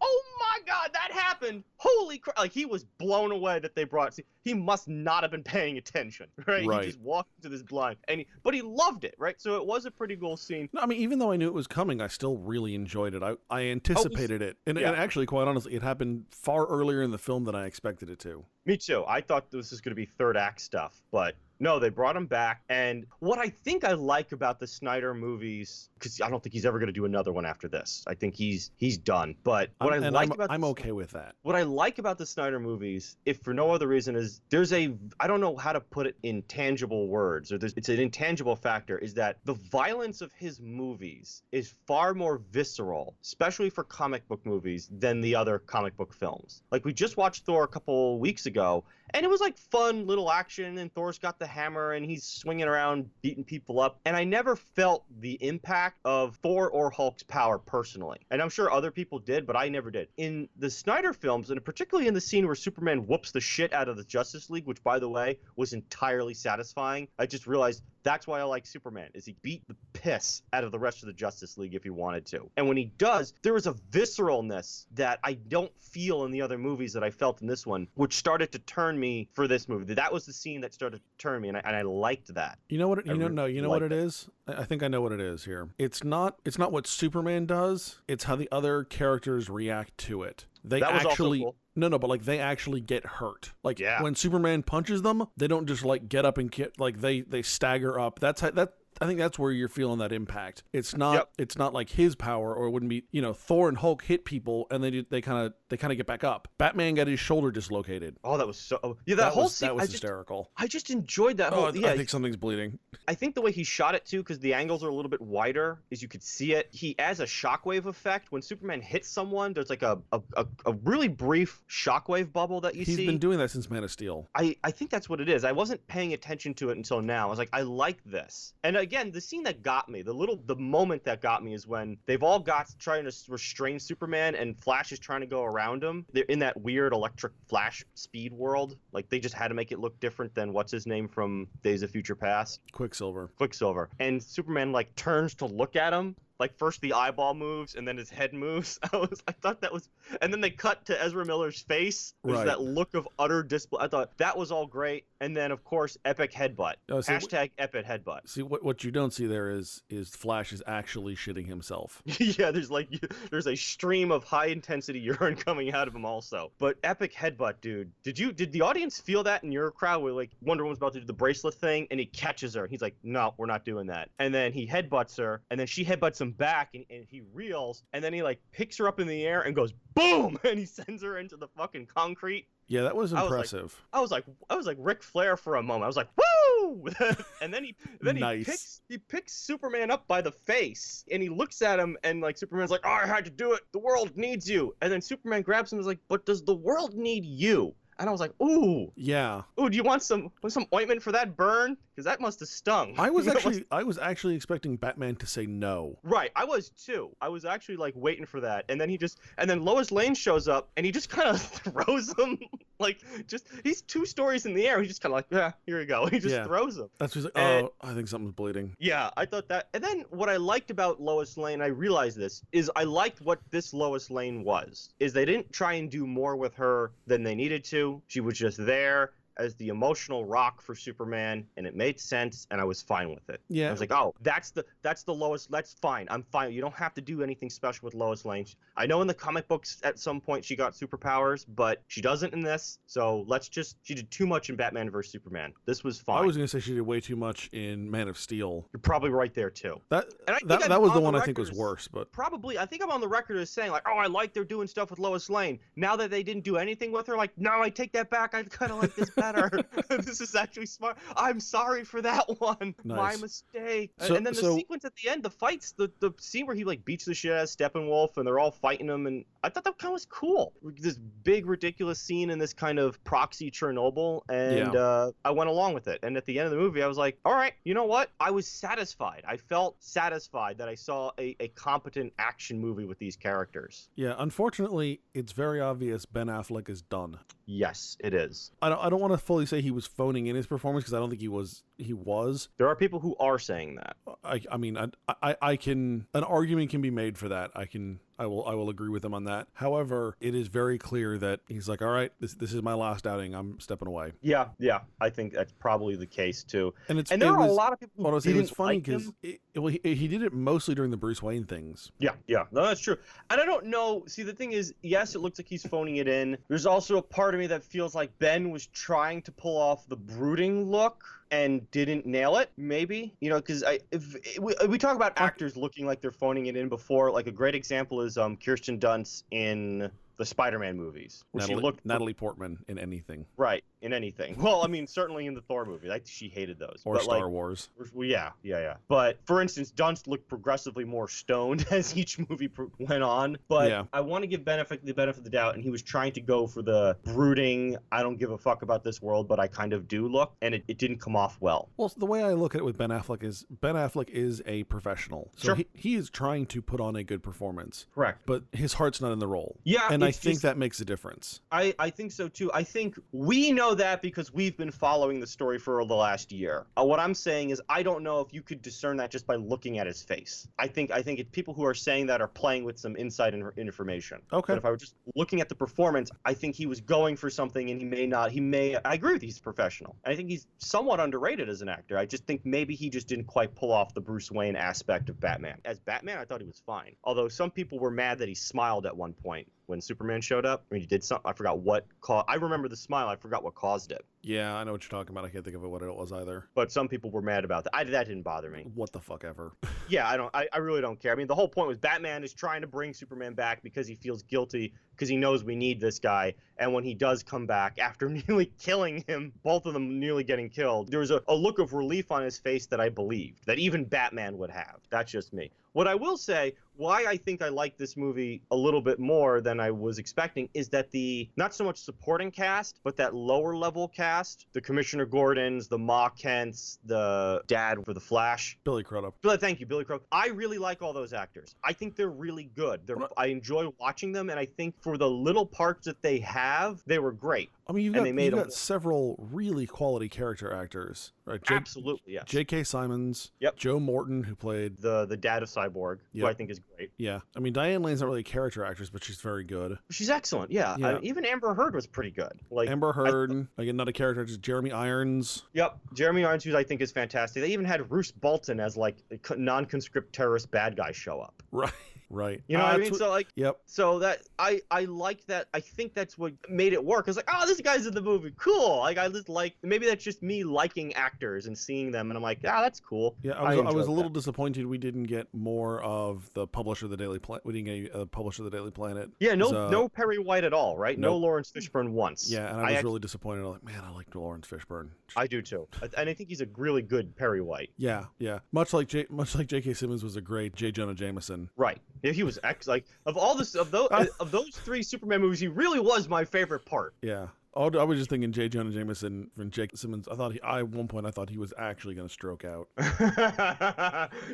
Oh 0.00 0.22
my 0.40 0.58
god, 0.66 0.90
that 0.94 1.12
happened. 1.12 1.64
Holy 1.76 2.18
crap." 2.18 2.38
Like 2.38 2.52
he 2.52 2.64
was 2.64 2.84
blown 2.84 3.30
away 3.32 3.58
that 3.58 3.74
they 3.74 3.84
brought 3.90 4.16
he 4.42 4.54
must 4.54 4.88
not 4.88 5.22
have 5.22 5.30
been 5.30 5.42
paying 5.42 5.76
attention, 5.76 6.26
right? 6.46 6.64
Right. 6.70 6.84
He 6.84 6.90
just 6.90 7.00
walked 7.00 7.30
into 7.36 7.48
this 7.48 7.62
blind, 7.62 7.96
and 8.06 8.20
he, 8.20 8.26
but 8.42 8.54
he 8.54 8.62
loved 8.62 9.04
it, 9.04 9.14
right? 9.18 9.40
So 9.40 9.56
it 9.56 9.66
was 9.66 9.86
a 9.86 9.90
pretty 9.90 10.16
cool 10.16 10.36
scene. 10.36 10.68
No, 10.72 10.82
I 10.82 10.86
mean, 10.86 11.00
even 11.00 11.18
though 11.18 11.32
I 11.32 11.36
knew 11.36 11.48
it 11.48 11.54
was 11.54 11.66
coming, 11.66 12.00
I 12.00 12.06
still 12.06 12.36
really 12.36 12.74
enjoyed 12.74 13.14
it. 13.14 13.22
I, 13.22 13.30
I 13.50 13.62
oh, 13.62 13.72
anticipated 13.72 14.40
it. 14.40 14.56
And, 14.66 14.78
yeah. 14.78 14.88
and 14.88 14.96
actually, 14.96 15.26
quite 15.26 15.48
honestly, 15.48 15.74
it 15.74 15.82
happened 15.82 16.26
far 16.30 16.66
earlier 16.66 17.02
in 17.02 17.10
the 17.10 17.18
film 17.18 17.44
than 17.44 17.54
I 17.54 17.66
expected 17.66 18.08
it 18.08 18.18
to. 18.20 18.44
Me 18.66 18.76
too. 18.76 19.04
I 19.08 19.20
thought 19.20 19.50
this 19.50 19.70
was 19.70 19.80
going 19.80 19.92
to 19.92 19.96
be 19.96 20.06
third 20.06 20.36
act 20.36 20.60
stuff, 20.60 21.02
but 21.10 21.34
no, 21.60 21.78
they 21.78 21.90
brought 21.90 22.16
him 22.16 22.26
back. 22.26 22.62
And 22.68 23.06
what 23.18 23.38
I 23.38 23.50
think 23.50 23.84
I 23.84 23.92
like 23.92 24.32
about 24.32 24.58
the 24.58 24.66
Snyder 24.66 25.14
movies, 25.14 25.90
because 25.94 26.20
I 26.20 26.30
don't 26.30 26.42
think 26.42 26.54
he's 26.54 26.64
ever 26.64 26.78
going 26.78 26.88
to 26.88 26.92
do 26.92 27.04
another 27.04 27.32
one 27.32 27.44
after 27.46 27.68
this. 27.68 28.02
I 28.06 28.14
think 28.14 28.34
he's 28.34 28.70
he's 28.76 28.96
done. 28.96 29.36
But 29.44 29.70
what 29.78 29.92
I'm, 29.92 30.02
I 30.04 30.08
like 30.08 30.28
I'm, 30.28 30.32
about 30.32 30.50
I'm 30.50 30.62
the- 30.62 30.66
okay 30.68 30.92
with 30.92 31.10
that. 31.10 31.34
what 31.42 31.54
I 31.54 31.62
like 31.62 31.98
about 31.98 32.18
the 32.18 32.26
Snyder 32.26 32.58
movies, 32.58 33.16
if 33.26 33.40
for 33.42 33.54
no 33.54 33.70
other 33.70 33.86
reason, 33.86 34.16
is 34.16 34.40
there's 34.48 34.72
a 34.72 34.94
I 35.20 35.26
don't 35.26 35.40
know 35.40 35.56
how 35.56 35.72
to 35.72 35.80
put 35.80 36.06
it 36.06 36.16
in 36.22 36.42
tangible 36.42 37.08
words, 37.08 37.52
or 37.52 37.58
there's, 37.58 37.74
it's 37.76 37.88
an 37.88 38.00
intangible 38.00 38.56
factor, 38.56 38.98
is 38.98 39.14
that 39.14 39.36
the 39.44 39.54
violence 39.54 40.22
of 40.22 40.32
his 40.32 40.60
movies 40.60 41.42
is 41.52 41.74
far 41.86 42.14
more 42.14 42.40
visceral, 42.50 43.14
especially 43.22 43.68
for 43.68 43.84
comic 43.84 44.26
book 44.28 44.40
movies, 44.46 44.88
than 44.90 45.20
the 45.20 45.34
other 45.34 45.58
comic 45.58 45.96
book 45.96 46.14
films. 46.14 46.62
Like 46.70 46.84
we 46.84 46.92
just 46.94 47.16
watched 47.18 47.44
Thor 47.44 47.64
a 47.64 47.68
couple 47.68 48.18
weeks 48.18 48.46
ago, 48.46 48.84
and 49.14 49.24
it 49.24 49.28
was 49.28 49.40
like 49.40 49.56
fun 49.56 50.06
little 50.06 50.30
action, 50.30 50.78
and 50.78 50.92
Thor's 50.94 51.18
got 51.18 51.38
the 51.38 51.46
hammer 51.46 51.92
and 51.92 52.04
he's 52.04 52.24
swinging 52.24 52.66
around 52.66 53.08
beating 53.22 53.44
people 53.44 53.80
up, 53.80 54.00
and 54.04 54.16
I 54.16 54.24
never 54.24 54.56
felt 54.56 55.04
the 55.20 55.34
impact 55.42 55.98
of 56.04 56.36
Thor 56.36 56.70
or 56.70 56.90
Hulk's 56.90 57.22
power 57.22 57.58
personally, 57.58 58.18
and 58.30 58.40
I'm 58.40 58.48
sure 58.50 58.70
other 58.70 58.90
people 58.90 59.18
did, 59.18 59.46
but 59.46 59.56
I 59.56 59.68
never 59.68 59.90
did. 59.90 60.08
In 60.16 60.48
the 60.56 60.70
Snyder 60.70 61.12
films, 61.12 61.50
and 61.50 61.64
particularly 61.64 62.08
in 62.08 62.14
the 62.14 62.20
scene 62.20 62.46
where 62.46 62.54
Superman 62.54 63.06
whoops 63.06 63.30
the 63.30 63.40
shit 63.40 63.72
out 63.72 63.88
of 63.88 63.96
the 63.96 64.04
Justice 64.04 64.50
League, 64.50 64.66
which 64.66 64.82
by 64.82 64.98
the 64.98 65.08
way 65.08 65.38
was 65.56 65.72
entirely 65.72 66.34
satisfying, 66.34 67.08
I 67.18 67.26
just 67.26 67.46
realized 67.46 67.82
that's 68.02 68.26
why 68.26 68.40
I 68.40 68.42
like 68.44 68.66
Superman 68.66 69.10
is 69.14 69.24
he 69.24 69.36
beat 69.42 69.66
the 69.68 69.76
piss 69.92 70.42
out 70.52 70.64
of 70.64 70.72
the 70.72 70.78
rest 70.78 71.02
of 71.02 71.06
the 71.06 71.12
Justice 71.12 71.58
League 71.58 71.74
if 71.74 71.82
he 71.82 71.90
wanted 71.90 72.26
to. 72.26 72.50
And 72.56 72.68
when 72.68 72.76
he 72.76 72.86
does, 72.98 73.34
there 73.42 73.56
is 73.56 73.66
a 73.66 73.74
visceralness 73.74 74.86
that 74.94 75.18
I 75.24 75.34
don't 75.34 75.72
feel 75.78 76.24
in 76.24 76.30
the 76.30 76.42
other 76.42 76.58
movies 76.58 76.92
that 76.92 77.04
I 77.04 77.10
felt 77.10 77.40
in 77.42 77.46
this 77.46 77.66
one, 77.66 77.88
which 77.94 78.14
started 78.14 78.52
to 78.52 78.58
turn 78.60 78.98
me 78.98 79.28
for 79.32 79.46
this 79.48 79.68
movie. 79.68 79.94
That 79.94 80.12
was 80.12 80.26
the 80.26 80.32
scene 80.32 80.60
that 80.62 80.74
started 80.74 80.98
to 80.98 81.02
turn 81.18 81.42
me, 81.42 81.48
and 81.48 81.56
I, 81.56 81.62
and 81.64 81.76
I 81.76 81.82
liked 81.82 82.34
that. 82.34 82.58
You 82.68 82.78
know 82.78 82.88
what? 82.88 83.08
I 83.08 83.12
You 83.12 83.18
know, 83.18 83.28
no. 83.28 83.46
You 83.46 83.62
know 83.62 83.68
what 83.68 83.82
it 83.82 83.92
it. 83.92 83.98
is. 83.98 84.28
I 84.46 84.64
think 84.64 84.82
I 84.82 84.88
know 84.88 85.00
what 85.00 85.12
it 85.12 85.20
is 85.20 85.44
here. 85.44 85.68
It's 85.78 86.02
not. 86.04 86.36
It's 86.44 86.58
not 86.58 86.72
what 86.72 86.86
Superman 86.86 87.46
does. 87.46 88.00
It's 88.08 88.24
how 88.24 88.36
the 88.36 88.48
other 88.50 88.84
characters 88.84 89.48
react 89.48 89.96
to 89.98 90.22
it. 90.22 90.46
They 90.64 90.80
That 90.80 91.06
actually. 91.06 91.40
cool. 91.40 91.56
No, 91.76 91.88
no, 91.88 91.98
but 91.98 92.10
like 92.10 92.24
they 92.24 92.38
actually 92.38 92.80
get 92.80 93.06
hurt. 93.06 93.52
Like 93.62 93.78
Yeah. 93.78 94.02
when 94.02 94.14
Superman 94.14 94.62
punches 94.62 95.02
them, 95.02 95.26
they 95.36 95.46
don't 95.46 95.66
just 95.66 95.84
like 95.84 96.08
get 96.08 96.24
up 96.24 96.36
and 96.38 96.50
get 96.50 96.78
like 96.80 97.00
they 97.00 97.20
they 97.20 97.42
stagger 97.42 97.98
up. 97.98 98.18
That's 98.18 98.40
how 98.40 98.50
that. 98.50 98.74
I 99.00 99.06
think 99.06 99.18
that's 99.18 99.38
where 99.38 99.50
you're 99.50 99.68
feeling 99.68 99.98
that 100.00 100.12
impact. 100.12 100.62
It's 100.72 100.96
not. 100.96 101.14
Yep. 101.14 101.28
It's 101.38 101.58
not 101.58 101.72
like 101.72 101.90
his 101.90 102.14
power, 102.14 102.54
or 102.54 102.66
it 102.66 102.70
wouldn't 102.70 102.90
be. 102.90 103.04
You 103.12 103.22
know, 103.22 103.32
Thor 103.32 103.68
and 103.68 103.78
Hulk 103.78 104.02
hit 104.02 104.24
people, 104.24 104.66
and 104.70 104.82
they 104.84 104.90
do- 104.90 105.06
they 105.08 105.20
kind 105.20 105.46
of 105.46 105.54
they 105.68 105.76
kind 105.76 105.92
of 105.92 105.96
get 105.96 106.06
back 106.06 106.24
up. 106.24 106.48
Batman 106.58 106.94
got 106.94 107.06
his 107.06 107.18
shoulder 107.20 107.50
dislocated. 107.50 108.16
Oh, 108.24 108.36
that 108.36 108.46
was 108.46 108.58
so. 108.58 108.78
oh, 108.82 108.96
Yeah, 109.06 109.16
that, 109.16 109.32
whole 109.32 109.44
was 109.44 109.54
scene. 109.56 109.68
that 109.68 109.74
was 109.74 109.82
I 109.82 109.86
just, 109.86 109.92
hysterical. 109.94 110.50
I 110.56 110.66
just 110.66 110.90
enjoyed 110.90 111.36
that 111.38 111.52
Oh, 111.52 111.56
whole. 111.56 111.64
I- 111.66 111.70
yeah, 111.72 111.90
I 111.92 111.96
think 111.96 112.08
something's 112.08 112.36
bleeding. 112.36 112.78
I 113.08 113.14
think 113.14 113.34
the 113.34 113.40
way 113.40 113.52
he 113.52 113.64
shot 113.64 113.94
it 113.94 114.04
too, 114.04 114.18
because 114.18 114.38
the 114.38 114.54
angles 114.54 114.84
are 114.84 114.88
a 114.88 114.94
little 114.94 115.10
bit 115.10 115.20
wider, 115.20 115.80
is 115.90 116.02
you 116.02 116.08
could 116.08 116.22
see 116.22 116.52
it. 116.54 116.68
He 116.70 116.98
adds 116.98 117.20
a 117.20 117.24
shockwave 117.26 117.86
effect 117.86 118.32
when 118.32 118.42
Superman 118.42 118.80
hits 118.80 119.08
someone. 119.08 119.52
There's 119.52 119.70
like 119.70 119.82
a 119.82 119.98
a, 120.12 120.20
a, 120.36 120.46
a 120.66 120.72
really 120.84 121.08
brief 121.08 121.62
shockwave 121.68 122.32
bubble 122.32 122.60
that 122.62 122.74
you 122.74 122.80
He's 122.84 122.96
see. 122.96 123.02
He's 123.02 123.10
been 123.10 123.18
doing 123.18 123.38
that 123.38 123.50
since 123.50 123.70
Man 123.70 123.84
of 123.84 123.90
Steel. 123.90 124.28
I, 124.34 124.56
I 124.62 124.70
think 124.70 124.90
that's 124.90 125.08
what 125.08 125.20
it 125.20 125.28
is. 125.28 125.44
I 125.44 125.52
wasn't 125.52 125.86
paying 125.86 126.12
attention 126.12 126.54
to 126.54 126.70
it 126.70 126.76
until 126.76 127.00
now. 127.00 127.26
I 127.26 127.30
was 127.30 127.38
like, 127.38 127.50
I 127.52 127.62
like 127.62 128.02
this. 128.04 128.52
And 128.62 128.76
uh, 128.76 128.84
again, 128.90 129.12
the 129.12 129.20
scene 129.20 129.44
that 129.44 129.62
got 129.62 129.88
me, 129.88 130.02
the 130.02 130.12
little, 130.12 130.42
the 130.46 130.56
moment 130.56 131.04
that 131.04 131.20
got 131.20 131.44
me 131.44 131.54
is 131.54 131.64
when 131.64 131.96
they've 132.06 132.24
all 132.24 132.40
got 132.40 132.74
trying 132.80 133.04
to 133.04 133.12
restrain 133.28 133.78
Superman 133.78 134.34
and 134.34 134.58
Flash 134.58 134.90
is 134.90 134.98
trying 134.98 135.20
to 135.20 135.28
go 135.28 135.44
around 135.44 135.84
him. 135.84 136.04
They're 136.12 136.24
in 136.24 136.40
that 136.40 136.60
weird 136.60 136.92
electric 136.92 137.32
Flash 137.46 137.84
speed 137.94 138.32
world. 138.32 138.76
Like 138.90 139.08
they 139.08 139.20
just 139.20 139.36
had 139.36 139.46
to 139.46 139.54
make 139.54 139.70
it 139.70 139.78
look 139.78 140.00
different 140.00 140.34
than 140.34 140.52
what's 140.52 140.72
his 140.72 140.88
name 140.88 141.06
from 141.06 141.46
Days 141.62 141.82
of 141.82 141.90
Future 141.92 142.16
Past, 142.16 142.62
Quicksilver. 142.72 143.30
Quicksilver. 143.36 143.90
And 144.00 144.20
Superman 144.20 144.72
like 144.72 144.92
turns 144.96 145.36
to 145.36 145.46
look 145.46 145.76
at 145.76 145.92
him. 145.92 146.16
Like 146.40 146.56
first 146.56 146.80
the 146.80 146.94
eyeball 146.94 147.34
moves 147.34 147.74
and 147.76 147.86
then 147.86 147.96
his 147.96 148.10
head 148.10 148.32
moves. 148.34 148.78
I 148.92 148.96
was 148.96 149.22
I 149.28 149.32
thought 149.32 149.60
that 149.60 149.72
was 149.72 149.88
and 150.20 150.32
then 150.32 150.40
they 150.40 150.50
cut 150.50 150.86
to 150.86 151.00
Ezra 151.02 151.24
Miller's 151.24 151.60
face. 151.60 152.14
There's 152.24 152.38
Right. 152.38 152.46
that 152.46 152.60
look 152.62 152.94
of 152.94 153.06
utter 153.18 153.42
disbelief. 153.42 153.84
I 153.84 153.88
thought 153.88 154.16
that 154.18 154.36
was 154.36 154.50
all 154.50 154.66
great. 154.66 155.04
And 155.20 155.36
then 155.36 155.52
of 155.52 155.62
course 155.64 155.98
epic 156.04 156.32
headbutt. 156.32 156.74
Oh, 156.88 157.02
wh- 157.02 157.04
Hashtag 157.04 157.50
epic 157.58 157.84
headbutt. 157.86 158.28
See 158.28 158.42
what 158.42 158.64
what 158.64 158.82
you 158.82 158.90
don't 158.90 159.12
see 159.12 159.26
there 159.26 159.50
is 159.50 159.82
is 159.90 160.08
Flash 160.10 160.52
is 160.52 160.62
actually 160.66 161.14
shitting 161.14 161.46
himself. 161.46 162.02
yeah, 162.18 162.50
there's 162.50 162.70
like 162.70 162.88
there's 163.30 163.46
a 163.46 163.54
stream 163.54 164.10
of 164.10 164.24
high 164.24 164.46
intensity 164.46 164.98
urine 165.20 165.36
coming 165.36 165.72
out 165.72 165.86
of 165.88 165.94
him 165.94 166.04
also. 166.06 166.50
But 166.58 166.78
epic 166.82 167.12
headbutt, 167.14 167.60
dude. 167.60 167.92
Did 168.02 168.18
you 168.18 168.32
did 168.32 168.50
the 168.52 168.62
audience 168.62 168.98
feel 168.98 169.22
that 169.24 169.44
in 169.44 169.52
your 169.52 169.70
crowd 169.70 170.02
where 170.02 170.12
like 170.14 170.30
Wonder 170.40 170.64
Woman's 170.64 170.78
about 170.78 170.94
to 170.94 171.00
do 171.00 171.06
the 171.06 171.12
bracelet 171.12 171.54
thing 171.54 171.86
and 171.90 172.00
he 172.00 172.06
catches 172.06 172.54
her 172.54 172.62
and 172.62 172.70
he's 172.70 172.80
like, 172.80 172.96
no, 173.02 173.34
we're 173.36 173.44
not 173.46 173.64
doing 173.66 173.88
that. 173.88 174.08
And 174.18 174.32
then 174.32 174.52
he 174.52 174.66
headbutts 174.66 175.18
her 175.18 175.42
and 175.50 175.60
then 175.60 175.66
she 175.66 175.84
headbutts 175.84 176.18
him 176.20 176.29
back 176.32 176.70
and, 176.74 176.84
and 176.90 177.04
he 177.08 177.22
reels 177.32 177.82
and 177.92 178.02
then 178.02 178.12
he 178.12 178.22
like 178.22 178.40
picks 178.52 178.76
her 178.78 178.88
up 178.88 179.00
in 179.00 179.06
the 179.06 179.24
air 179.24 179.42
and 179.42 179.54
goes 179.54 179.72
boom 179.94 180.38
and 180.44 180.58
he 180.58 180.64
sends 180.66 181.02
her 181.02 181.18
into 181.18 181.36
the 181.36 181.48
fucking 181.56 181.86
concrete. 181.86 182.46
Yeah, 182.68 182.82
that 182.82 182.94
was 182.94 183.12
I 183.12 183.22
was 183.22 183.30
like- 183.30 183.36
impressive. 183.38 183.82
I 183.92 184.00
was 184.00 184.10
like, 184.12 184.24
I 184.48 184.54
was 184.54 184.66
like 184.66 184.76
Ric 184.78 185.02
Flair 185.02 185.36
for 185.36 185.56
a 185.56 185.62
moment. 185.62 185.84
I 185.84 185.86
was 185.88 185.96
like, 185.96 186.08
woo! 186.16 186.86
and 187.42 187.52
then 187.52 187.64
he, 187.64 187.74
then 188.00 188.14
he 188.14 188.20
Nice. 188.20 188.44
picks, 188.46 188.80
he 188.88 188.98
picks 188.98 189.32
Superman 189.32 189.90
up 189.90 190.06
by 190.06 190.20
the 190.20 190.30
face, 190.30 191.04
and 191.10 191.20
he 191.20 191.28
looks 191.28 191.62
at 191.62 191.80
him, 191.80 191.96
and 192.04 192.20
like 192.20 192.38
Superman's 192.38 192.70
like, 192.70 192.82
oh, 192.84 192.90
I 192.90 193.06
had 193.08 193.24
to 193.24 193.30
do 193.30 193.54
it. 193.54 193.62
The 193.72 193.80
world 193.80 194.16
needs 194.16 194.48
you. 194.48 194.72
And 194.82 194.92
then 194.92 195.00
Superman 195.00 195.42
grabs 195.42 195.72
him 195.72 195.78
and 195.78 195.82
is 195.82 195.86
like, 195.88 195.98
but 196.08 196.24
does 196.26 196.44
the 196.44 196.54
world 196.54 196.94
need 196.94 197.24
you? 197.24 197.74
And 198.00 198.08
I 198.08 198.12
was 198.12 198.20
like, 198.20 198.32
ooh, 198.42 198.90
Yeah, 198.96 199.42
ooh, 199.60 199.68
do 199.68 199.76
you 199.76 199.84
want 199.84 200.02
some 200.02 200.32
want 200.42 200.52
some 200.52 200.66
ointment 200.74 201.02
for 201.02 201.12
that 201.12 201.36
burn? 201.36 201.76
Because 201.94 202.06
that 202.06 202.20
must 202.20 202.40
have 202.40 202.48
stung. 202.48 202.94
I 202.98 203.10
was 203.10 203.26
You 203.26 203.34
know, 203.34 203.38
it 203.38 203.46
actually 203.46 203.64
I 203.70 203.82
was 203.82 203.98
actually 203.98 204.34
expecting 204.34 204.76
Batman 204.76 205.16
to 205.16 205.26
say 205.26 205.46
no. 205.46 205.98
Right, 206.02 206.30
I 206.34 206.44
was 206.44 206.70
too. 206.70 207.10
I 207.20 207.28
was 207.28 207.44
actually 207.44 207.76
like 207.76 207.94
waiting 207.94 208.26
for 208.26 208.40
that, 208.40 208.64
and 208.68 208.80
then 208.80 208.88
he 208.88 208.96
just, 208.96 209.20
and 209.38 209.48
then 209.48 209.64
Lois 209.64 209.92
Lane 209.92 210.14
shows 210.14 210.48
up, 210.48 210.70
and 210.76 210.86
he 210.86 210.90
just 210.92 211.10
kind 211.10 211.28
of 211.28 211.40
throws 211.42 212.12
him, 212.18 212.38
like 212.80 213.02
just 213.26 213.46
he's 213.62 213.82
two 213.82 214.04
stories 214.06 214.46
in 214.46 214.54
the 214.54 214.66
air. 214.68 214.80
He 214.82 214.88
just 214.88 215.00
kind 215.00 215.12
of 215.12 215.16
like, 215.18 215.26
yeah, 215.30 215.52
here 215.66 215.78
you 215.80 215.86
go. 215.86 216.06
He 216.10 216.18
just 216.18 216.34
Yeah. 216.34 216.44
throws 216.44 216.76
them. 216.76 216.88
That's 216.98 217.12
just 217.12 217.24
like, 217.26 217.32
And- 217.36 217.66
oh, 217.66 217.72
I 217.80 217.94
think 217.94 218.08
something's 218.08 218.32
bleeding. 218.32 218.74
Yeah, 218.78 219.10
I 219.16 219.26
thought 219.26 219.48
that. 219.48 219.68
And 219.74 219.82
then 219.84 220.04
what 220.10 220.28
I 220.28 220.36
liked 220.36 220.70
about 220.70 221.00
Lois 221.00 221.36
Lane, 221.36 221.60
I 221.62 221.66
realized 221.66 222.16
this 222.16 222.42
is 222.52 222.70
I 222.74 222.84
liked 222.84 223.20
what 223.20 223.40
this 223.50 223.72
Lois 223.72 224.10
Lane 224.10 224.42
was. 224.44 224.90
Is 224.98 225.12
they 225.12 225.24
didn't 225.24 225.52
try 225.52 225.74
and 225.74 225.90
do 225.90 226.06
more 226.06 226.36
with 226.36 226.54
her 226.54 226.92
than 227.06 227.22
they 227.22 227.34
needed 227.34 227.64
to. 227.64 228.02
She 228.08 228.20
was 228.20 228.36
just 228.36 228.56
there 228.64 229.12
as 229.38 229.54
the 229.56 229.68
emotional 229.68 230.24
rock 230.24 230.60
for 230.60 230.74
Superman, 230.74 231.46
and 231.56 231.66
it 231.66 231.74
made 231.74 231.98
sense, 231.98 232.46
and 232.50 232.60
I 232.60 232.64
was 232.64 232.82
fine 232.82 233.10
with 233.10 233.28
it. 233.30 233.40
Yeah, 233.48 233.68
I 233.68 233.70
was 233.70 233.80
like, 233.80 233.92
oh, 233.92 234.14
that's 234.22 234.50
the 234.50 234.64
that's 234.82 235.02
the 235.02 235.14
Lois. 235.14 235.46
That's 235.46 235.74
fine. 235.74 236.06
I'm 236.10 236.22
fine. 236.22 236.52
You 236.52 236.60
don't 236.60 236.74
have 236.74 236.94
to 236.94 237.00
do 237.00 237.22
anything 237.22 237.50
special 237.50 237.86
with 237.86 237.94
Lois 237.94 238.24
Lane. 238.24 238.46
I 238.76 238.86
know 238.86 239.00
in 239.00 239.06
the 239.06 239.14
comic 239.14 239.48
books 239.48 239.80
at 239.82 239.98
some 239.98 240.20
point 240.20 240.44
she 240.44 240.56
got 240.56 240.74
superpowers, 240.74 241.44
but 241.48 241.82
she 241.88 242.00
doesn't 242.00 242.32
in 242.32 242.40
this. 242.40 242.78
So 242.86 243.24
let's 243.26 243.48
just 243.48 243.76
she 243.82 243.94
did 243.94 244.10
too 244.10 244.26
much 244.26 244.50
in 244.50 244.56
Batman 244.56 244.90
vs 244.90 245.10
Superman. 245.10 245.52
This 245.66 245.82
was 245.82 245.98
fine. 245.98 246.18
I 246.18 246.26
was 246.26 246.36
gonna 246.36 246.48
say 246.48 246.60
she 246.60 246.74
did 246.74 246.82
way 246.82 247.00
too 247.00 247.16
much 247.16 247.48
in 247.52 247.90
Man 247.90 248.08
of 248.08 248.18
Steel. 248.18 248.66
You're 248.72 248.80
probably 248.80 249.10
right 249.10 249.34
there 249.34 249.50
too. 249.50 249.80
That 249.88 250.06
And 250.26 250.36
I 250.36 250.38
that, 250.44 250.68
that 250.68 250.80
was 250.80 250.90
the 250.90 250.96
on 250.96 251.02
the 251.02 251.04
one 251.04 251.14
I 251.16 251.24
think 251.24 251.38
was 251.38 251.52
worse, 251.52 251.88
but 251.88 252.10
Probably, 252.12 252.58
I 252.58 252.66
think 252.66 252.82
I'm 252.82 252.90
on 252.90 253.00
the 253.00 253.08
record 253.08 253.36
as 253.38 253.50
saying 253.50 253.70
like, 253.70 253.82
oh, 253.86 253.96
I 253.96 254.06
like 254.06 254.34
they're 254.34 254.44
doing 254.44 254.66
stuff 254.66 254.90
with 254.90 254.98
Lois 254.98 255.30
Lane. 255.30 255.58
Now 255.76 255.96
that 255.96 256.10
they 256.10 256.22
didn't 256.22 256.44
do 256.44 256.56
anything 256.56 256.92
with 256.92 257.06
her, 257.06 257.16
like, 257.16 257.30
no, 257.36 257.62
I 257.62 257.70
take 257.70 257.92
that 257.92 258.10
back. 258.10 258.34
I 258.34 258.42
kind 258.42 258.72
of 258.72 258.80
like 258.80 258.94
this 258.94 259.10
better. 259.20 259.50
this 259.88 260.20
is 260.20 260.34
actually 260.34 260.66
smart. 260.66 260.96
I'm 261.16 261.40
sorry 261.40 261.84
for 261.84 262.00
that 262.02 262.24
one. 262.40 262.74
My 262.84 263.16
mistake. 263.16 263.92
And- 263.98 264.08
So- 264.08 264.14
and 264.16 264.26
then 264.26 264.34
the 264.34 264.40
so- 264.40 264.56
sequence 264.56 264.84
at 264.84 264.94
the 264.96 265.08
end, 265.10 265.22
the 265.22 265.30
fights, 265.30 265.72
the 265.72 265.90
the 266.00 266.10
scene 266.18 266.46
where 266.46 266.56
he 266.56 266.64
like 266.64 266.84
beats 266.84 267.04
the 267.04 267.14
shit 267.14 267.32
out 267.32 267.42
of 267.44 267.48
Steppenwolf 267.48 268.16
and 268.16 268.26
they're 268.26 268.38
all 268.38 268.50
fighting 268.50 268.88
him, 268.88 269.06
and 269.06 269.24
I 269.44 269.48
thought 269.48 269.64
that 269.64 269.78
kind 269.78 269.90
of 269.90 269.94
was 269.94 270.06
cool. 270.06 270.52
This 270.62 270.98
big 270.98 271.46
ridiculous 271.46 272.00
scene 272.00 272.30
in 272.30 272.38
this 272.38 272.52
kind 272.52 272.78
of 272.78 273.02
proxy 273.04 273.50
Chernobyl, 273.50 274.22
and 274.28 274.72
Yeah. 274.74 274.80
uh, 274.80 275.10
I 275.24 275.30
went 275.30 275.48
along 275.50 275.74
with 275.74 275.88
it. 275.88 276.00
And 276.02 276.16
at 276.16 276.24
the 276.26 276.38
end 276.38 276.46
of 276.46 276.52
the 276.52 276.58
movie, 276.58 276.82
I 276.82 276.86
was 276.86 276.98
like, 276.98 277.18
all 277.24 277.34
right, 277.34 277.52
you 277.64 277.74
know 277.74 277.84
what? 277.84 278.10
I 278.18 278.30
was 278.30 278.46
satisfied. 278.46 279.22
I 279.26 279.36
felt 279.36 279.76
satisfied 279.82 280.58
that 280.58 280.68
I 280.68 280.74
saw 280.74 281.10
a, 281.18 281.36
a 281.40 281.48
competent 281.48 282.12
action 282.18 282.58
movie 282.60 282.84
with 282.84 282.98
these 282.98 283.16
characters. 283.16 283.88
yeah, 283.96 284.14
unfortunately, 284.18 285.00
it's 285.14 285.32
very 285.32 285.60
obvious 285.60 286.06
Ben 286.06 286.26
Affleck 286.28 286.68
is 286.68 286.82
done. 286.82 287.18
Yes, 287.46 287.96
it 288.00 288.14
is. 288.14 288.52
I 288.62 288.68
don't 288.68 288.78
I 288.78 288.88
don't 288.88 289.00
want 289.00 289.09
to 289.12 289.24
fully 289.24 289.46
say 289.46 289.60
he 289.60 289.70
was 289.70 289.86
phoning 289.86 290.26
in 290.26 290.36
his 290.36 290.46
performance 290.46 290.84
because 290.84 290.94
I 290.94 290.98
don't 290.98 291.10
think 291.10 291.20
he 291.20 291.28
was 291.28 291.62
he 291.78 291.92
was. 291.92 292.48
There 292.58 292.68
are 292.68 292.76
people 292.76 293.00
who 293.00 293.16
are 293.18 293.38
saying 293.38 293.76
that. 293.76 293.96
I 294.24 294.40
I 294.50 294.56
mean 294.56 294.76
I, 294.76 294.88
I 295.22 295.36
I 295.40 295.56
can 295.56 296.06
an 296.14 296.24
argument 296.24 296.70
can 296.70 296.80
be 296.80 296.90
made 296.90 297.18
for 297.18 297.28
that. 297.28 297.50
I 297.54 297.66
can 297.66 298.00
I 298.20 298.26
will 298.26 298.46
I 298.46 298.52
will 298.52 298.68
agree 298.68 298.90
with 298.90 299.02
him 299.02 299.14
on 299.14 299.24
that. 299.24 299.48
However, 299.54 300.14
it 300.20 300.34
is 300.34 300.48
very 300.48 300.76
clear 300.76 301.16
that 301.18 301.40
he's 301.48 301.70
like, 301.70 301.80
all 301.80 301.88
right, 301.88 302.12
this 302.20 302.34
this 302.34 302.52
is 302.52 302.62
my 302.62 302.74
last 302.74 303.06
outing. 303.06 303.34
I'm 303.34 303.58
stepping 303.58 303.88
away. 303.88 304.12
Yeah, 304.20 304.48
yeah, 304.58 304.80
I 305.00 305.08
think 305.08 305.32
that's 305.32 305.52
probably 305.58 305.96
the 305.96 306.06
case 306.06 306.44
too. 306.44 306.74
And 306.90 306.98
it's 306.98 307.10
And 307.10 307.22
there 307.22 307.30
it 307.30 307.32
are 307.32 307.38
was, 307.38 307.50
a 307.50 307.54
lot 307.54 307.72
of 307.72 307.80
people 307.80 307.94
who 307.96 308.02
Well, 308.02 308.12
I 308.12 308.14
was 308.16 308.24
saying, 308.24 308.36
didn't 308.36 308.48
it's 308.48 308.56
funny 308.56 308.74
like 308.74 308.84
because 308.84 309.10
it, 309.22 309.40
well, 309.56 309.72
he, 309.82 309.94
he 309.94 310.06
did 310.06 310.22
it 310.22 310.34
mostly 310.34 310.74
during 310.74 310.90
the 310.90 310.98
Bruce 310.98 311.22
Wayne 311.22 311.44
things. 311.44 311.92
Yeah, 311.98 312.10
yeah, 312.26 312.44
no, 312.52 312.66
that's 312.66 312.82
true. 312.82 312.98
And 313.30 313.40
I 313.40 313.46
don't 313.46 313.64
know. 313.64 314.04
See, 314.06 314.22
the 314.22 314.34
thing 314.34 314.52
is, 314.52 314.74
yes, 314.82 315.14
it 315.14 315.20
looks 315.20 315.38
like 315.38 315.48
he's 315.48 315.66
phoning 315.66 315.96
it 315.96 316.06
in. 316.06 316.36
There's 316.48 316.66
also 316.66 316.98
a 316.98 317.02
part 317.02 317.32
of 317.34 317.40
me 317.40 317.46
that 317.46 317.64
feels 317.64 317.94
like 317.94 318.16
Ben 318.18 318.50
was 318.50 318.66
trying 318.66 319.22
to 319.22 319.32
pull 319.32 319.56
off 319.56 319.88
the 319.88 319.96
brooding 319.96 320.70
look 320.70 321.02
and 321.30 321.70
didn't 321.70 322.06
nail 322.06 322.36
it. 322.36 322.50
Maybe 322.56 323.14
you 323.20 323.30
know, 323.30 323.36
because 323.36 323.62
I 323.64 323.80
if 323.90 324.38
we, 324.40 324.54
we 324.68 324.78
talk 324.78 324.96
about 324.96 325.12
actors 325.16 325.56
looking 325.56 325.86
like 325.86 326.00
they're 326.00 326.10
phoning 326.10 326.46
it 326.46 326.56
in 326.56 326.68
before. 326.68 327.10
Like 327.10 327.26
a 327.26 327.32
great 327.32 327.54
example 327.54 328.00
is 328.00 328.16
um 328.18 328.36
Kirsten 328.36 328.78
Dunst 328.78 329.24
in 329.30 329.90
the 330.20 330.26
Spider-Man 330.26 330.76
movies, 330.76 331.24
where 331.32 331.40
Natalie, 331.40 331.58
she 331.60 331.64
looked 331.64 331.86
Natalie 331.86 332.12
Portman 332.14 332.58
in 332.68 332.78
anything 332.78 333.24
right 333.36 333.64
in 333.82 333.92
anything. 333.94 334.36
Well, 334.50 334.62
I 334.62 334.66
mean, 334.68 334.86
certainly 334.86 335.26
in 335.26 335.32
the 335.34 335.40
Thor 335.40 335.64
movie, 335.64 335.88
like 335.88 336.02
she 336.06 336.28
hated 336.28 336.58
those. 336.58 336.82
or 336.84 336.94
but 336.94 337.02
Star 337.04 337.20
like, 337.22 337.30
Wars. 337.30 337.70
well, 337.94 338.06
yeah, 338.06 338.30
yeah, 338.42 338.58
yeah. 338.58 338.74
But 338.88 339.18
for 339.24 339.40
instance, 339.40 339.72
Dunst 339.74 340.06
looked 340.06 340.28
progressively 340.28 340.84
more 340.84 341.08
stoned 341.08 341.66
as 341.70 341.96
each 341.96 342.18
movie 342.28 342.48
pro- 342.48 342.70
went 342.78 343.02
on. 343.02 343.38
But 343.48 343.70
Yeah. 343.70 343.84
I 343.94 344.00
want 344.02 344.22
to 344.22 344.26
give 344.28 344.44
benefit 344.44 344.84
the 344.84 344.92
benefit 344.92 345.18
of 345.18 345.24
the 345.24 345.30
doubt, 345.30 345.54
and 345.54 345.64
he 345.64 345.70
was 345.70 345.80
trying 345.82 346.12
to 346.12 346.20
go 346.20 346.46
for 346.46 346.60
the 346.62 346.96
brooding, 347.04 347.76
I 347.90 348.02
don't 348.02 348.18
give 348.18 348.30
a 348.32 348.38
fuck 348.38 348.60
about 348.62 348.84
this 348.84 349.00
world, 349.00 349.28
but 349.28 349.40
I 349.40 349.46
kind 349.46 349.72
of 349.72 349.88
do 349.88 350.06
look, 350.08 350.34
and 350.42 350.54
it, 350.54 350.64
it 350.68 350.76
didn't 350.78 350.98
come 351.00 351.16
off 351.16 351.38
well. 351.40 351.70
Well, 351.78 351.90
the 351.96 352.06
way 352.06 352.22
I 352.22 352.32
look 352.34 352.54
at 352.54 352.60
it 352.60 352.64
with 352.64 352.76
Ben 352.76 352.90
Affleck 352.90 353.22
is 353.22 353.44
Ben 353.50 353.74
Affleck 353.76 354.10
is 354.10 354.42
a 354.46 354.64
professional, 354.64 355.30
so 355.36 355.46
Sure. 355.48 355.54
he, 355.56 355.66
he 355.74 355.94
is 355.94 356.10
trying 356.10 356.46
to 356.46 356.60
put 356.62 356.80
on 356.80 356.96
a 356.96 357.02
good 357.02 357.22
performance, 357.22 357.86
Correct. 357.94 358.20
but 358.26 358.42
his 358.52 358.74
heart's 358.74 359.00
not 359.00 359.12
in 359.12 359.18
the 359.20 359.26
role. 359.28 359.58
Yeah, 359.64 359.88
and 359.90 360.02
I 360.10 360.12
think 360.12 360.34
just- 360.34 360.42
that 360.42 360.58
makes 360.58 360.80
a 360.80 360.84
difference. 360.84 361.40
I, 361.52 361.74
I 361.78 361.90
think 361.90 362.12
so 362.12 362.28
too. 362.28 362.50
I 362.52 362.62
think 362.62 362.98
we 363.12 363.52
know 363.52 363.74
that 363.74 364.02
because 364.02 364.32
we've 364.32 364.56
been 364.56 364.70
following 364.70 365.20
the 365.20 365.26
story 365.26 365.58
for 365.58 365.84
the 365.84 365.94
last 365.94 366.32
year. 366.32 366.66
Uh, 366.76 366.84
what 366.84 367.00
I'm 367.00 367.14
saying 367.14 367.50
is 367.50 367.60
I 367.68 367.82
don't 367.82 368.02
know 368.02 368.20
if 368.20 368.32
you 368.32 368.42
could 368.42 368.62
discern 368.62 368.96
that 368.98 369.10
just 369.10 369.26
by 369.26 369.36
looking 369.36 369.78
at 369.78 369.86
his 369.86 370.02
face. 370.02 370.48
I 370.58 370.66
think 370.66 370.90
I 370.90 371.02
think 371.02 371.20
it, 371.20 371.32
people 371.32 371.54
who 371.54 371.64
are 371.64 371.74
saying 371.74 372.06
that 372.06 372.20
are 372.20 372.28
playing 372.28 372.64
with 372.64 372.78
some 372.78 372.96
inside 372.96 373.34
in- 373.34 373.50
information. 373.56 374.20
Okay. 374.32 374.52
But 374.52 374.58
if 374.58 374.64
I 374.64 374.70
were 374.70 374.76
just 374.76 374.94
looking 375.14 375.40
at 375.40 375.48
the 375.48 375.54
performance, 375.54 376.10
I 376.24 376.34
think 376.34 376.54
he 376.54 376.66
was 376.66 376.80
going 376.80 377.16
for 377.16 377.30
something, 377.30 377.70
and 377.70 377.80
he 377.80 377.86
may 377.86 378.06
not. 378.06 378.30
He 378.32 378.40
may. 378.40 378.76
I 378.76 378.94
agree 378.94 379.12
with 379.12 379.22
you, 379.22 379.28
he's 379.28 379.38
professional. 379.38 379.96
I 380.04 380.14
think 380.16 380.28
he's 380.28 380.46
somewhat 380.58 381.00
underrated 381.00 381.48
as 381.48 381.62
an 381.62 381.68
actor. 381.68 381.96
I 381.98 382.06
just 382.06 382.26
think 382.26 382.44
maybe 382.44 382.74
he 382.74 382.90
just 382.90 383.06
didn't 383.08 383.26
quite 383.26 383.54
pull 383.54 383.72
off 383.72 383.94
the 383.94 384.00
Bruce 384.00 384.30
Wayne 384.30 384.56
aspect 384.56 385.08
of 385.08 385.20
Batman. 385.20 385.58
As 385.64 385.78
Batman, 385.78 386.18
I 386.18 386.24
thought 386.24 386.40
he 386.40 386.46
was 386.46 386.62
fine. 386.66 386.96
Although 387.04 387.28
some 387.28 387.50
people 387.50 387.78
were 387.78 387.90
mad 387.90 388.18
that 388.18 388.28
he 388.28 388.34
smiled 388.34 388.86
at 388.86 388.96
one 388.96 389.12
point 389.12 389.48
when 389.70 389.80
Superman 389.80 390.20
showed 390.20 390.44
up. 390.44 390.64
I 390.70 390.74
mean, 390.74 390.80
he 390.82 390.86
did 390.86 391.02
something. 391.02 391.30
I 391.30 391.32
forgot 391.32 391.60
what 391.60 391.86
caused. 392.00 392.26
I 392.28 392.34
remember 392.34 392.68
the 392.68 392.76
smile. 392.76 393.08
I 393.08 393.16
forgot 393.16 393.42
what 393.42 393.54
caused 393.54 393.92
it. 393.92 394.04
Yeah, 394.22 394.54
I 394.54 394.64
know 394.64 394.72
what 394.72 394.82
you're 394.82 394.90
talking 394.90 395.14
about. 395.14 395.24
I 395.24 395.30
can't 395.30 395.44
think 395.44 395.56
of 395.56 395.62
what 395.62 395.80
it 395.80 395.94
was 395.94 396.12
either. 396.12 396.46
But 396.54 396.70
some 396.70 396.88
people 396.88 397.10
were 397.10 397.22
mad 397.22 397.44
about 397.44 397.64
that. 397.64 397.74
I, 397.74 397.84
that 397.84 398.06
didn't 398.06 398.22
bother 398.22 398.50
me. 398.50 398.66
What 398.74 398.92
the 398.92 399.00
fuck 399.00 399.24
ever. 399.24 399.52
Yeah, 399.88 400.08
I 400.08 400.16
don't. 400.16 400.32
I, 400.32 400.46
I 400.52 400.58
really 400.58 400.80
don't 400.80 401.00
care. 401.00 401.10
I 401.10 401.16
mean, 401.16 401.26
the 401.26 401.34
whole 401.34 401.48
point 401.48 401.66
was 401.66 401.76
Batman 401.76 402.22
is 402.22 402.32
trying 402.32 402.60
to 402.60 402.68
bring 402.68 402.94
Superman 402.94 403.34
back 403.34 403.60
because 403.60 403.88
he 403.88 403.96
feels 403.96 404.22
guilty 404.22 404.72
because 404.92 405.08
he 405.08 405.16
knows 405.16 405.42
we 405.42 405.56
need 405.56 405.80
this 405.80 405.98
guy. 405.98 406.32
And 406.58 406.72
when 406.72 406.84
he 406.84 406.94
does 406.94 407.24
come 407.24 407.44
back 407.44 407.80
after 407.80 408.08
nearly 408.28 408.52
killing 408.60 409.02
him, 409.08 409.32
both 409.42 409.66
of 409.66 409.72
them 409.72 409.98
nearly 409.98 410.22
getting 410.22 410.48
killed, 410.48 410.92
there 410.92 411.00
was 411.00 411.10
a, 411.10 411.20
a 411.26 411.34
look 411.34 411.58
of 411.58 411.72
relief 411.72 412.12
on 412.12 412.22
his 412.22 412.38
face 412.38 412.66
that 412.66 412.80
I 412.80 412.88
believed 412.88 413.44
that 413.46 413.58
even 413.58 413.84
Batman 413.84 414.38
would 414.38 414.50
have. 414.50 414.76
That's 414.90 415.10
just 415.10 415.32
me. 415.32 415.50
What 415.72 415.88
I 415.88 415.94
will 415.96 416.16
say, 416.16 416.54
why 416.80 417.04
I 417.04 417.18
think 417.18 417.42
I 417.42 417.48
like 417.48 417.76
this 417.76 417.94
movie 417.94 418.40
a 418.50 418.56
little 418.56 418.80
bit 418.80 418.98
more 418.98 419.42
than 419.42 419.60
I 419.60 419.70
was 419.70 419.98
expecting 419.98 420.48
is 420.54 420.70
that 420.70 420.90
the 420.90 421.28
not 421.36 421.54
so 421.54 421.62
much 421.62 421.76
supporting 421.76 422.30
cast, 422.30 422.80
but 422.82 422.96
that 422.96 423.14
lower 423.14 423.54
level 423.54 423.86
cast, 423.86 424.46
the 424.54 424.62
Commissioner 424.62 425.04
Gordons, 425.04 425.68
the 425.68 425.76
Ma 425.76 426.08
Kents, 426.08 426.78
the 426.86 427.42
dad 427.46 427.84
for 427.84 427.92
the 427.92 428.00
Flash, 428.00 428.58
Billy 428.64 428.82
Crudup. 428.82 429.14
Billy, 429.20 429.36
thank 429.36 429.60
you, 429.60 429.66
Billy 429.66 429.84
Crow. 429.84 430.00
I 430.10 430.28
really 430.28 430.56
like 430.56 430.80
all 430.80 430.94
those 430.94 431.12
actors. 431.12 431.54
I 431.62 431.74
think 431.74 431.96
they're 431.96 432.08
really 432.08 432.50
good. 432.56 432.80
They're, 432.86 432.96
I 433.14 433.26
enjoy 433.26 433.68
watching 433.78 434.12
them, 434.12 434.30
and 434.30 434.38
I 434.38 434.46
think 434.46 434.74
for 434.80 434.96
the 434.96 435.10
little 435.10 435.44
parts 435.44 435.84
that 435.84 436.00
they 436.00 436.18
have, 436.20 436.82
they 436.86 436.98
were 436.98 437.12
great. 437.12 437.50
I 437.70 437.72
mean, 437.72 437.84
you've 437.84 437.94
got, 437.94 438.02
they 438.02 438.10
made 438.12 438.32
you've 438.32 438.42
got 438.42 438.52
several 438.52 439.16
really 439.30 439.64
quality 439.64 440.08
character 440.08 440.52
actors, 440.52 441.12
right? 441.24 441.40
J- 441.40 441.54
Absolutely, 441.54 442.14
yes. 442.14 442.24
J.K. 442.26 442.64
Simmons, 442.64 443.30
Yep. 443.38 443.56
Joe 443.56 443.78
Morton, 443.78 444.24
who 444.24 444.34
played, 444.34 444.76
the 444.78 445.06
the 445.06 445.16
dad 445.16 445.44
of 445.44 445.48
Cyborg, 445.48 445.98
who 446.12 446.26
I 446.26 446.34
think 446.34 446.50
is 446.50 446.60
great. 446.76 446.90
yeah. 446.98 447.20
I 447.36 447.38
mean, 447.40 447.52
Diane 447.52 447.82
Lane's 447.82 448.00
not 448.00 448.08
really 448.08 448.20
a 448.20 448.24
character 448.24 448.64
actress, 448.64 448.90
but 448.90 449.04
she's 449.04 449.20
very 449.20 449.44
good. 449.44 449.78
She's 449.90 450.10
excellent. 450.10 450.50
Yeah. 450.50 450.74
Yeah. 450.78 450.96
I- 450.96 451.00
even 451.02 451.24
Amber 451.24 451.54
Heard 451.54 451.74
was 451.76 451.86
pretty 451.86 452.10
good. 452.10 452.32
Like 452.50 452.68
Amber 452.68 452.92
Heard, 452.92 453.46
again, 453.56 453.76
not 453.76 453.88
a 453.88 453.92
character 453.92 454.22
actress. 454.22 454.36
Jeremy 454.38 454.72
Irons. 454.72 455.44
Yep, 455.52 455.78
Jeremy 455.94 456.24
Irons, 456.24 456.42
who 456.42 456.56
I 456.56 456.64
think 456.64 456.80
is 456.80 456.90
fantastic. 456.90 457.42
They 457.42 457.50
even 457.52 457.64
had 457.64 457.88
Bruce 457.88 458.10
Bolton 458.10 458.58
as 458.58 458.76
like 458.76 458.96
a 459.12 459.16
co- 459.18 459.36
non-conscript 459.36 460.12
terrorist 460.12 460.50
bad 460.50 460.76
guy 460.76 460.90
show 460.92 461.20
up. 461.20 461.40
Right, 461.52 461.72
right. 462.10 462.42
You 462.48 462.58
know 462.58 462.64
Uh, 462.64 462.66
what 462.66 462.74
I 462.74 462.78
that's 462.78 462.90
mean? 462.90 462.98
So 462.98 463.08
like, 463.10 463.28
Yep. 463.36 463.60
So 463.66 463.98
that 464.00 464.18
I 464.38 464.60
I 464.70 464.84
like 464.84 465.24
that. 465.26 465.48
I 465.54 465.60
think 465.60 465.94
that's 465.94 466.18
what 466.18 466.32
made 466.48 466.72
it 466.72 466.84
work. 466.84 467.08
It's 467.08 467.16
like, 467.16 467.28
oh, 467.32 467.46
this 467.46 467.60
guy's 467.60 467.86
in 467.86 467.94
the 467.94 468.02
movie. 468.02 468.32
Cool. 468.36 468.78
Like 468.78 468.98
I 468.98 469.08
just 469.08 469.28
like 469.28 469.54
maybe 469.62 469.86
that's 469.86 470.04
just 470.04 470.22
me 470.22 470.44
liking 470.44 470.92
actors 470.94 471.46
and 471.46 471.56
seeing 471.56 471.90
them, 471.90 472.10
and 472.10 472.16
I'm 472.16 472.22
like, 472.22 472.38
ah, 472.44 472.60
that's 472.60 472.80
cool. 472.80 473.16
Yeah, 473.22 473.32
I 473.32 473.54
was, 473.54 473.66
I 473.66 473.76
was 473.76 473.86
a 473.86 473.90
little 473.92 474.10
that. 474.10 474.18
disappointed 474.18 474.66
we 474.66 474.78
didn't 474.78 475.04
get 475.04 475.26
more 475.32 475.80
of 475.82 476.28
the 476.34 476.46
publisher 476.46 476.84
of 476.86 476.90
the 476.90 476.96
Daily 476.96 477.18
Planet. 477.18 477.44
We 477.46 477.52
didn't 477.52 477.66
get 477.66 477.72
any, 477.76 477.90
uh, 477.90 478.04
publisher 478.06 478.42
of 478.44 478.50
the 478.50 478.56
Daily 478.56 478.70
Planet. 478.70 479.10
Yeah, 479.20 479.34
no 479.34 479.48
So- 479.50 479.68
no 479.70 479.88
Perry 479.88 480.18
White 480.18 480.44
at 480.44 480.52
all, 480.52 480.76
right? 480.76 480.98
No 480.98 481.16
Laurence 481.16 481.50
Fishburne 481.52 481.90
once. 481.90 482.30
Yeah, 482.30 482.50
and 482.50 482.60
I 482.60 482.62
was 482.70 482.74
act- 482.74 482.84
really 482.84 483.00
disappointed. 483.00 483.40
I'm 483.44 483.52
like, 483.52 483.64
man, 483.64 483.82
I 483.84 483.90
like 483.92 484.14
Laurence 484.14 484.46
Fishburne. 484.46 484.90
I 485.16 485.26
do 485.26 485.42
too, 485.42 485.68
and 485.96 486.08
I 486.08 486.14
think 486.14 486.28
he's 486.28 486.40
a 486.40 486.46
really 486.56 486.82
good 486.82 487.16
Perry 487.16 487.40
White. 487.40 487.70
Yeah, 487.76 488.06
yeah. 488.18 488.40
Much 488.52 488.72
like 488.72 488.88
J, 488.88 489.06
much 489.10 489.34
like 489.34 489.46
J.K. 489.46 489.74
Simmons 489.74 490.02
was 490.02 490.16
a 490.16 490.20
great 490.20 490.54
J. 490.54 490.70
Jonah 490.72 490.94
Jameson. 490.94 491.50
Right. 491.56 491.78
Yeah, 492.02 492.12
he 492.12 492.22
was 492.22 492.38
ex 492.44 492.66
like 492.66 492.84
of 493.06 493.16
all 493.16 493.34
this 493.34 493.54
of 493.54 493.70
those 493.70 493.88
uh. 493.90 494.06
of 494.18 494.30
those 494.30 494.50
three 494.50 494.82
Superman 494.82 495.20
movies, 495.20 495.40
he 495.40 495.48
really 495.48 495.80
was 495.80 496.08
my 496.08 496.24
favorite 496.24 496.64
part. 496.64 496.94
Yeah, 497.02 497.28
Oh, 497.54 497.68
I 497.78 497.82
was 497.82 497.98
just 497.98 498.10
thinking 498.10 498.30
J. 498.30 498.48
Jonah 498.48 498.70
Jameson 498.70 499.28
from 499.36 499.50
J.K. 499.50 499.74
Simmons. 499.74 500.06
I 500.06 500.14
thought 500.14 500.32
he, 500.32 500.40
I 500.40 500.60
at 500.60 500.68
one 500.68 500.86
point 500.86 501.04
I 501.04 501.10
thought 501.10 501.28
he 501.28 501.38
was 501.38 501.52
actually 501.58 501.96
going 501.96 502.06
to 502.06 502.12
stroke 502.12 502.44
out. 502.44 502.68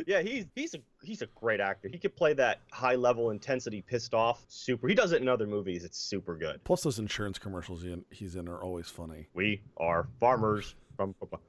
yeah, 0.07 0.21
he's 0.21 0.45
he's 0.55 0.75
a 0.75 0.79
he's 1.03 1.23
a 1.23 1.27
great 1.35 1.59
actor. 1.61 1.89
He 1.89 1.99
could 1.99 2.15
play 2.15 2.35
that 2.35 2.61
high 2.71 2.95
level 2.95 3.31
intensity, 3.31 3.81
pissed 3.81 4.13
off, 4.13 4.45
super. 4.49 4.87
He 4.87 4.95
does 4.95 5.13
it 5.13 5.23
in 5.23 5.29
other 5.29 5.47
movies. 5.47 5.83
It's 5.83 5.99
super 5.99 6.37
good. 6.37 6.63
Plus, 6.65 6.83
those 6.83 6.99
insurance 6.99 7.39
commercials 7.39 7.83
he 7.83 7.93
in, 7.93 8.05
he's 8.11 8.37
in 8.37 8.49
are 8.49 8.63
always 8.63 8.89
funny. 8.89 9.29
We 9.33 9.63
are 9.79 10.09
farmers. 10.21 10.75